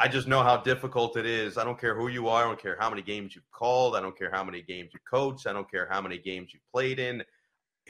I 0.00 0.08
just 0.08 0.26
know 0.26 0.42
how 0.42 0.56
difficult 0.56 1.16
it 1.16 1.26
is. 1.26 1.58
I 1.58 1.64
don't 1.64 1.80
care 1.80 1.94
who 1.94 2.08
you 2.08 2.28
are. 2.28 2.42
I 2.42 2.46
don't 2.46 2.60
care 2.60 2.76
how 2.78 2.90
many 2.90 3.02
games 3.02 3.34
you've 3.34 3.50
called. 3.52 3.94
I 3.96 4.00
don't 4.00 4.18
care 4.18 4.30
how 4.32 4.42
many 4.42 4.62
games 4.62 4.90
you 4.92 5.00
coached. 5.08 5.46
I 5.46 5.52
don't 5.52 5.70
care 5.70 5.86
how 5.88 6.00
many 6.00 6.18
games 6.18 6.52
you 6.52 6.60
played 6.72 6.98
in 6.98 7.22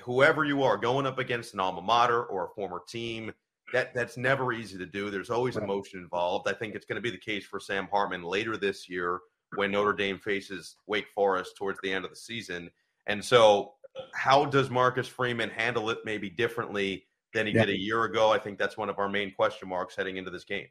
whoever 0.02 0.44
you 0.44 0.62
are 0.62 0.76
going 0.76 1.06
up 1.06 1.18
against 1.18 1.54
an 1.54 1.60
alma 1.60 1.80
mater 1.80 2.24
or 2.24 2.46
a 2.46 2.50
former 2.50 2.82
team, 2.88 3.32
that 3.72 3.94
that's 3.94 4.16
never 4.16 4.52
easy 4.52 4.78
to 4.78 4.86
do. 4.86 5.10
There's 5.10 5.30
always 5.30 5.56
emotion 5.56 6.00
involved. 6.00 6.48
I 6.48 6.52
think 6.52 6.74
it's 6.74 6.86
going 6.86 6.96
to 6.96 7.02
be 7.02 7.10
the 7.10 7.18
case 7.18 7.44
for 7.44 7.58
Sam 7.58 7.88
Hartman 7.90 8.22
later 8.22 8.56
this 8.56 8.88
year 8.88 9.20
when 9.56 9.72
Notre 9.72 9.92
Dame 9.92 10.18
faces 10.18 10.76
Wake 10.86 11.08
Forest 11.14 11.56
towards 11.56 11.78
the 11.82 11.92
end 11.92 12.04
of 12.04 12.10
the 12.10 12.16
season. 12.16 12.70
And 13.06 13.24
so, 13.24 13.74
how 14.14 14.44
does 14.44 14.70
Marcus 14.70 15.08
Freeman 15.08 15.50
handle 15.50 15.90
it 15.90 15.98
maybe 16.04 16.28
differently 16.28 17.05
than 17.36 17.46
he 17.46 17.52
yeah. 17.52 17.66
did 17.66 17.74
a 17.74 17.78
year 17.78 18.04
ago? 18.04 18.32
I 18.32 18.38
think 18.38 18.58
that's 18.58 18.76
one 18.76 18.88
of 18.88 18.98
our 18.98 19.08
main 19.08 19.32
question 19.32 19.68
marks 19.68 19.94
heading 19.94 20.16
into 20.16 20.30
this 20.30 20.44
game. 20.44 20.66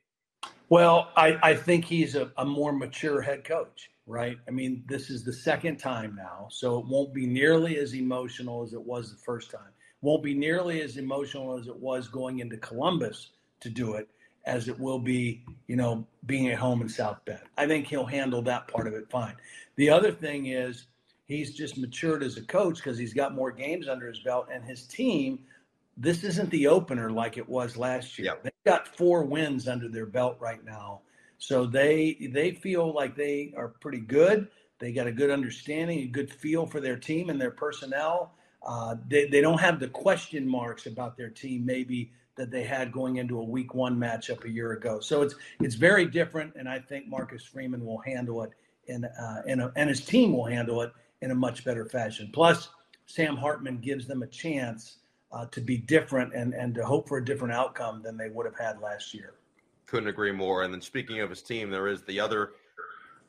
Well, 0.70 1.11
I, 1.16 1.38
I 1.41 1.55
think 1.55 1.86
he's 1.86 2.16
a, 2.16 2.32
a 2.38 2.45
more 2.45 2.74
mature 2.74 3.22
head 3.22 3.43
coach 3.43 3.89
right? 4.07 4.38
I 4.47 4.51
mean, 4.51 4.84
this 4.88 5.09
is 5.09 5.24
the 5.24 5.34
second 5.34 5.78
time 5.78 6.16
now, 6.16 6.47
so 6.51 6.80
it 6.80 6.86
won't 6.86 7.13
be 7.13 7.26
nearly 7.26 7.78
as 7.78 7.93
emotional 7.93 8.63
as 8.63 8.74
it 8.74 8.82
was 8.82 9.11
the 9.11 9.18
first 9.18 9.51
time. 9.51 9.72
Won't 10.01 10.24
be 10.24 10.36
nearly 10.36 10.82
as 10.82 10.97
emotional 10.97 11.57
as 11.57 11.68
it 11.68 11.76
was 11.76 12.07
going 12.07 12.39
into 12.39 12.57
Columbus 12.57 13.32
to 13.61 13.70
do 13.70 13.95
it 13.95 14.07
as 14.45 14.68
it 14.68 14.80
will 14.80 14.99
be, 14.99 15.43
you 15.68 15.76
know, 15.76 16.05
being 16.28 16.49
at 16.49 16.59
home 16.59 16.82
in 16.82 16.89
South 16.89 17.18
Bend. 17.26 17.39
I 17.57 17.66
think 17.66 17.88
he'll 17.88 18.05
handle 18.05 18.43
that 18.43 18.68
part 18.68 18.88
of 18.88 18.93
it 18.93 19.09
fine. 19.09 19.36
The 19.76 19.89
other 19.89 20.11
thing 20.11 20.47
is 20.47 20.86
he's 21.26 21.55
just 21.55 21.80
matured 21.80 22.22
as 22.22 22.38
a 22.38 22.43
coach 22.43 22.76
because 22.76 22.99
he's 22.99 23.13
got 23.13 23.34
more 23.34 23.51
games 23.51 23.88
under 23.88 24.07
his 24.07 24.20
belt 24.20 24.49
and 24.53 24.63
his 24.63 24.86
team 24.86 25.39
this 25.98 26.24
isn't 26.24 26.50
the 26.50 26.68
opener 26.68 27.10
like 27.10 27.38
it 27.38 27.48
was 27.48 27.78
last 27.78 28.20
year. 28.20 28.38
They've 28.43 28.52
got 28.66 28.98
four 28.98 29.24
wins 29.24 29.68
under 29.68 29.88
their 29.88 30.06
belt 30.06 30.38
right 30.39 30.64
now 30.64 31.02
so 31.38 31.66
they 31.66 32.30
they 32.32 32.52
feel 32.52 32.93
like 32.93 33.16
they 33.16 33.54
are 33.58 33.70
pretty 33.70 34.00
good. 34.00 34.48
They 34.80 34.91
got 34.91 35.08
a 35.08 35.12
good 35.12 35.30
understanding, 35.30 36.00
a 36.00 36.08
good 36.08 36.32
feel 36.32 36.66
for 36.66 36.80
their 36.80 36.98
team 36.98 37.30
and 37.30 37.39
their 37.39 37.52
personnel. 37.52 38.34
Uh, 38.66 38.96
they, 39.08 39.28
they 39.28 39.41
don't 39.41 39.60
have 39.60 39.80
the 39.80 39.88
question 39.88 40.48
marks 40.48 40.86
about 40.86 41.16
their 41.16 41.30
team 41.30 41.66
maybe 41.66 42.12
that 42.36 42.52
they 42.52 42.64
had 42.64 42.91
going 42.91 43.18
into 43.18 43.39
a 43.39 43.43
week 43.43 43.74
one 43.74 43.96
matchup 43.96 44.43
a 44.43 44.50
year 44.50 44.74
ago. 44.74 45.00
So 45.00 45.22
it's 45.22 45.36
it's 45.60 45.76
very 45.76 46.06
different, 46.06 46.54
and 46.56 46.68
I 46.68 46.80
think 46.80 47.08
Marcus 47.08 47.43
Freeman 47.43 47.86
will 47.86 48.00
handle 48.00 48.43
it 48.43 48.52
in 48.88 49.06
uh, 49.06 49.41
in 49.46 49.60
a, 49.60 49.72
and 49.76 49.89
his 49.89 50.04
team 50.04 50.34
will 50.34 50.46
handle 50.46 50.82
it 50.82 50.91
in 51.22 51.32
a 51.32 51.36
much 51.36 51.64
better 51.64 51.86
fashion. 51.86 52.30
Plus, 52.34 52.70
Sam 53.06 53.38
Hartman 53.38 53.78
gives 53.80 54.08
them 54.08 54.24
a 54.24 54.28
chance 54.28 54.98
uh, 55.36 55.46
to 55.52 55.60
be 55.60 55.78
different 55.78 56.34
and 56.34 56.54
and 56.54 56.74
to 56.74 56.86
hope 56.86 57.08
for 57.10 57.18
a 57.18 57.26
different 57.26 57.54
outcome 57.54 58.02
than 58.02 58.18
they 58.18 58.30
would 58.30 58.46
have 58.46 58.58
had 58.58 58.80
last 58.80 59.14
year. 59.14 59.34
Couldn't 59.86 60.10
agree 60.10 60.32
more. 60.32 60.64
And 60.64 60.74
then 60.74 60.82
speaking 60.82 61.20
of 61.20 61.30
his 61.30 61.42
team, 61.42 61.70
there 61.70 61.88
is 61.88 62.02
the 62.04 62.20
other 62.20 62.54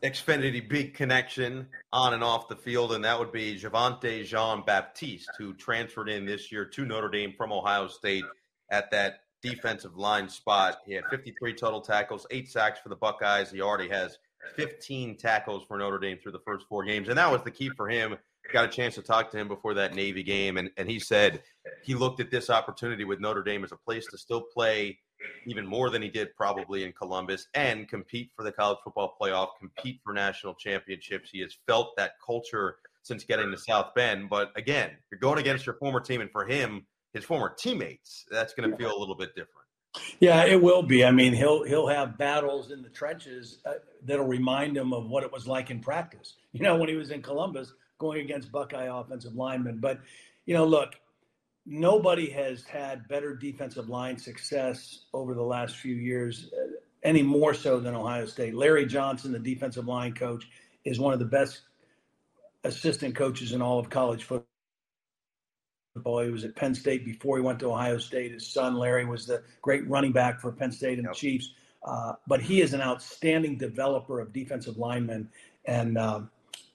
Xfinity 0.03 0.67
big 0.67 0.95
connection 0.95 1.67
on 1.93 2.15
and 2.15 2.23
off 2.23 2.49
the 2.49 2.57
field, 2.57 2.93
and 2.93 3.05
that 3.05 3.19
would 3.19 3.33
be 3.33 3.59
Javontae 3.59 4.25
Jean 4.25 4.63
Baptiste, 4.65 5.31
who 5.39 5.53
transferred 5.55 6.09
in 6.09 6.25
this 6.25 6.53
year 6.53 6.65
to 6.65 6.85
Notre 6.85 7.09
Dame 7.09 7.35
from 7.37 7.53
Ohio 7.53 7.89
State 7.89 8.25
at 8.71 8.91
that 8.91 9.21
defensive 9.43 9.97
line 9.97 10.29
spot. 10.29 10.79
He 10.87 10.93
had 10.93 11.05
53 11.11 11.55
total 11.55 11.81
tackles, 11.81 12.27
eight 12.31 12.49
sacks 12.49 12.79
for 12.81 12.89
the 12.89 12.97
Buckeyes. 12.97 13.51
He 13.51 13.61
already 13.61 13.89
has 13.89 14.19
15 14.55 15.17
tackles 15.17 15.65
for 15.67 15.79
Notre 15.79 15.99
Dame 15.99 16.19
through 16.23 16.33
the 16.33 16.41
first 16.41 16.67
four 16.69 16.85
games, 16.85 17.09
and 17.09 17.19
that 17.19 17.31
was 17.31 17.43
the 17.43 17.51
key 17.51 17.71
for 17.71 17.89
him. 17.89 18.17
Got 18.53 18.65
a 18.65 18.69
chance 18.69 18.95
to 18.95 19.03
talk 19.03 19.31
to 19.33 19.39
him 19.39 19.49
before 19.49 19.75
that 19.75 19.95
Navy 19.95 20.23
game, 20.23 20.57
and, 20.57 20.71
and 20.77 20.89
he 20.89 20.99
said 20.99 21.43
he 21.83 21.95
looked 21.95 22.21
at 22.21 22.31
this 22.31 22.49
opportunity 22.49 23.05
with 23.05 23.21
Notre 23.21 23.43
Dame 23.43 23.65
as 23.65 23.73
a 23.73 23.77
place 23.77 24.07
to 24.11 24.19
still 24.19 24.41
play 24.41 24.99
even 25.47 25.67
more 25.67 25.91
than 25.91 26.03
he 26.03 26.09
did 26.09 26.35
probably 26.37 26.85
in 26.85 26.93
Columbus 26.93 27.49
and 27.55 27.89
compete 27.89 28.31
for 28.37 28.45
the 28.45 28.53
college 28.53 28.79
football 28.85 29.17
playoff, 29.21 29.49
compete 29.59 30.01
for 30.05 30.13
national 30.13 30.55
championships. 30.55 31.31
He 31.31 31.41
has 31.41 31.57
felt 31.67 31.97
that 31.97 32.13
culture 32.25 32.77
since 33.03 33.25
getting 33.25 33.51
to 33.51 33.59
South 33.59 33.95
Bend. 33.95 34.29
But 34.29 34.53
again, 34.57 34.91
you're 35.11 35.21
going 35.21 35.39
against 35.39 35.67
your 35.67 35.77
former 35.77 36.01
team, 36.01 36.21
and 36.21 36.31
for 36.31 36.45
him, 36.45 36.87
his 37.13 37.25
former 37.25 37.55
teammates, 37.57 38.25
that's 38.31 38.55
going 38.55 38.71
to 38.71 38.77
feel 38.77 38.97
a 38.97 38.99
little 38.99 39.15
bit 39.15 39.31
different. 39.31 39.67
Yeah, 40.21 40.45
it 40.45 40.61
will 40.61 40.83
be. 40.83 41.05
I 41.05 41.11
mean, 41.11 41.33
he'll 41.33 41.63
he'll 41.65 41.87
have 41.87 42.19
battles 42.19 42.71
in 42.71 42.83
the 42.83 42.91
trenches 42.91 43.59
uh, 43.65 43.75
that'll 44.05 44.27
remind 44.27 44.77
him 44.77 44.93
of 44.93 45.09
what 45.09 45.23
it 45.23 45.33
was 45.33 45.47
like 45.47 45.71
in 45.71 45.81
practice. 45.81 46.35
You 46.53 46.61
know, 46.61 46.77
when 46.77 46.91
he 46.91 46.97
was 46.97 47.11
in 47.11 47.23
Columbus 47.23 47.73
going 47.99 48.21
against 48.21 48.53
Buckeye 48.53 48.89
offensive 48.93 49.35
linemen. 49.35 49.79
But 49.79 50.01
you 50.47 50.55
know, 50.55 50.65
look, 50.65 50.95
nobody 51.65 52.31
has 52.31 52.65
had 52.65 53.07
better 53.09 53.35
defensive 53.35 53.89
line 53.89 54.17
success 54.17 55.01
over 55.13 55.35
the 55.35 55.43
last 55.43 55.77
few 55.77 55.95
years, 55.95 56.51
uh, 56.53 56.73
any 57.03 57.23
more 57.23 57.55
so 57.55 57.81
than 57.81 57.95
Ohio 57.95 58.27
State. 58.27 58.55
Larry 58.55 58.87
Johnson, 58.87 59.33
the 59.33 59.39
defensive 59.39 59.87
line 59.87 60.15
coach, 60.15 60.49
is 60.85 61.01
one 61.01 61.13
of 61.13 61.19
the 61.19 61.25
best 61.25 61.63
assistant 62.65 63.15
coaches 63.15 63.53
in 63.53 63.61
all 63.61 63.79
of 63.79 63.91
college 63.91 64.25
football. 64.25 64.45
He 65.95 66.31
was 66.31 66.45
at 66.45 66.55
Penn 66.57 66.75
State 66.75 67.05
before 67.05 67.39
he 67.39 67.43
went 67.43 67.59
to 67.61 67.71
Ohio 67.71 67.99
State. 67.99 68.33
His 68.33 68.47
son 68.47 68.77
Larry 68.77 69.05
was 69.07 69.27
the 69.27 69.43
great 69.63 69.89
running 69.89 70.13
back 70.13 70.41
for 70.41 70.53
Penn 70.53 70.71
State 70.71 70.99
and 70.99 71.05
yep. 71.05 71.13
the 71.13 71.19
Chiefs. 71.19 71.55
Uh, 71.85 72.15
but 72.27 72.41
he 72.41 72.61
is 72.61 72.75
an 72.75 72.81
outstanding 72.81 73.57
developer 73.57 74.21
of 74.21 74.33
defensive 74.33 74.77
linemen, 74.77 75.29
and 75.67 75.97
um, 75.97 76.31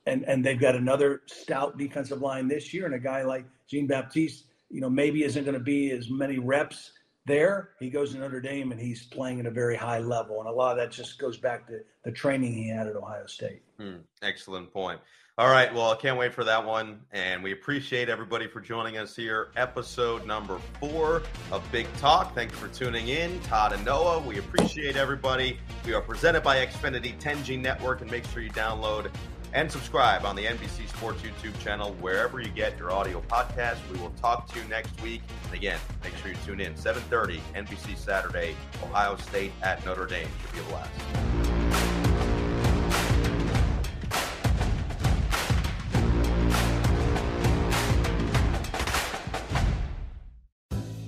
and 0.06 0.24
and 0.26 0.44
they've 0.44 0.60
got 0.60 0.76
another 0.76 1.22
stout 1.28 1.78
defensive 1.78 2.22
line 2.22 2.48
this 2.48 2.74
year, 2.74 2.86
and 2.86 2.96
a 2.96 3.00
guy 3.00 3.24
like 3.24 3.46
Jean 3.68 3.88
Baptiste 3.88 4.46
you 4.72 4.82
know, 4.82 4.90
maybe 4.90 5.24
isn't 5.24 5.44
going 5.44 5.58
to 5.58 5.64
be 5.64 5.92
as 5.92 6.10
many 6.10 6.40
reps 6.40 6.94
there. 7.26 7.72
He 7.80 7.90
goes 7.90 8.14
to 8.14 8.20
Notre 8.20 8.42
Dame 8.42 8.72
and 8.72 8.80
he's 8.80 9.06
playing 9.06 9.40
at 9.40 9.46
a 9.46 9.52
very 9.52 9.76
high 9.76 10.00
level. 10.00 10.40
And 10.40 10.48
a 10.48 10.52
lot 10.52 10.72
of 10.72 10.78
that 10.78 10.92
just 10.92 11.20
goes 11.20 11.38
back 11.38 11.68
to 11.68 11.82
the 12.04 12.12
training 12.12 12.54
he 12.54 12.70
had 12.70 12.88
at 12.88 12.96
Ohio 12.96 13.26
State. 13.28 13.62
Hmm, 13.80 13.98
excellent 14.24 14.74
point. 14.74 15.00
All 15.38 15.50
right. 15.50 15.74
Well, 15.74 15.92
I 15.92 15.96
can't 15.96 16.18
wait 16.18 16.34
for 16.34 16.44
that 16.44 16.66
one. 16.66 17.02
And 17.12 17.44
we 17.44 17.52
appreciate 17.52 18.10
everybody 18.10 18.48
for 18.48 18.60
joining 18.60 18.98
us 18.98 19.16
here. 19.16 19.52
Episode 19.56 20.26
number 20.26 20.60
four 20.80 21.24
of 21.52 21.64
Big 21.72 21.88
Talk. 21.98 22.36
Thanks 22.36 22.58
for 22.58 22.68
tuning 22.68 23.10
in. 23.10 23.40
Todd 23.42 23.74
and 23.74 23.84
Noah, 23.84 24.20
we 24.20 24.40
appreciate 24.40 24.98
everybody. 24.98 25.58
We 25.86 25.94
are 25.94 26.02
presented 26.02 26.44
by 26.44 26.66
Xfinity 26.66 27.20
10G 27.20 27.60
Network. 27.60 28.02
And 28.02 28.12
make 28.12 28.26
sure 28.28 28.42
you 28.42 28.52
download 28.52 29.12
and 29.54 29.72
subscribe 29.72 30.26
on 30.26 30.36
the 30.36 30.46
NBC 30.46 30.88
Sports 30.90 31.22
YouTube 31.22 31.58
channel 31.60 31.94
wherever 32.00 32.40
you 32.40 32.50
get 32.50 32.78
your 32.78 32.92
audio 32.92 33.22
podcast. 33.22 33.78
We 33.92 34.00
will 34.00 34.12
talk 34.22 34.48
to 34.54 34.60
you 34.60 34.66
next 34.68 35.00
week. 35.02 35.22
And 35.46 35.54
again, 35.54 35.80
make 36.04 36.16
sure 36.18 36.32
you 36.32 36.38
tune 36.46 36.62
in 36.62 36.76
7:30 36.76 37.42
NBC 37.56 37.98
Saturday, 37.98 38.56
Ohio 38.84 39.16
State 39.18 39.52
at 39.62 39.86
Notre 39.86 40.06
Dame. 40.06 40.28
Should 40.42 40.54
be 40.54 40.60
a 40.60 40.64
blast. 40.64 40.92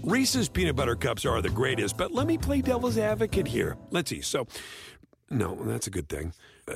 Reese's 0.03 0.49
peanut 0.49 0.75
butter 0.75 0.95
cups 0.95 1.25
are 1.25 1.41
the 1.41 1.49
greatest, 1.49 1.97
but 1.97 2.11
let 2.11 2.27
me 2.27 2.37
play 2.37 2.61
devil's 2.61 2.97
advocate 2.97 3.47
here. 3.47 3.77
Let's 3.89 4.09
see. 4.09 4.21
So, 4.21 4.47
no, 5.29 5.55
that's 5.63 5.87
a 5.87 5.89
good 5.89 6.09
thing. 6.09 6.33
Uh, 6.67 6.75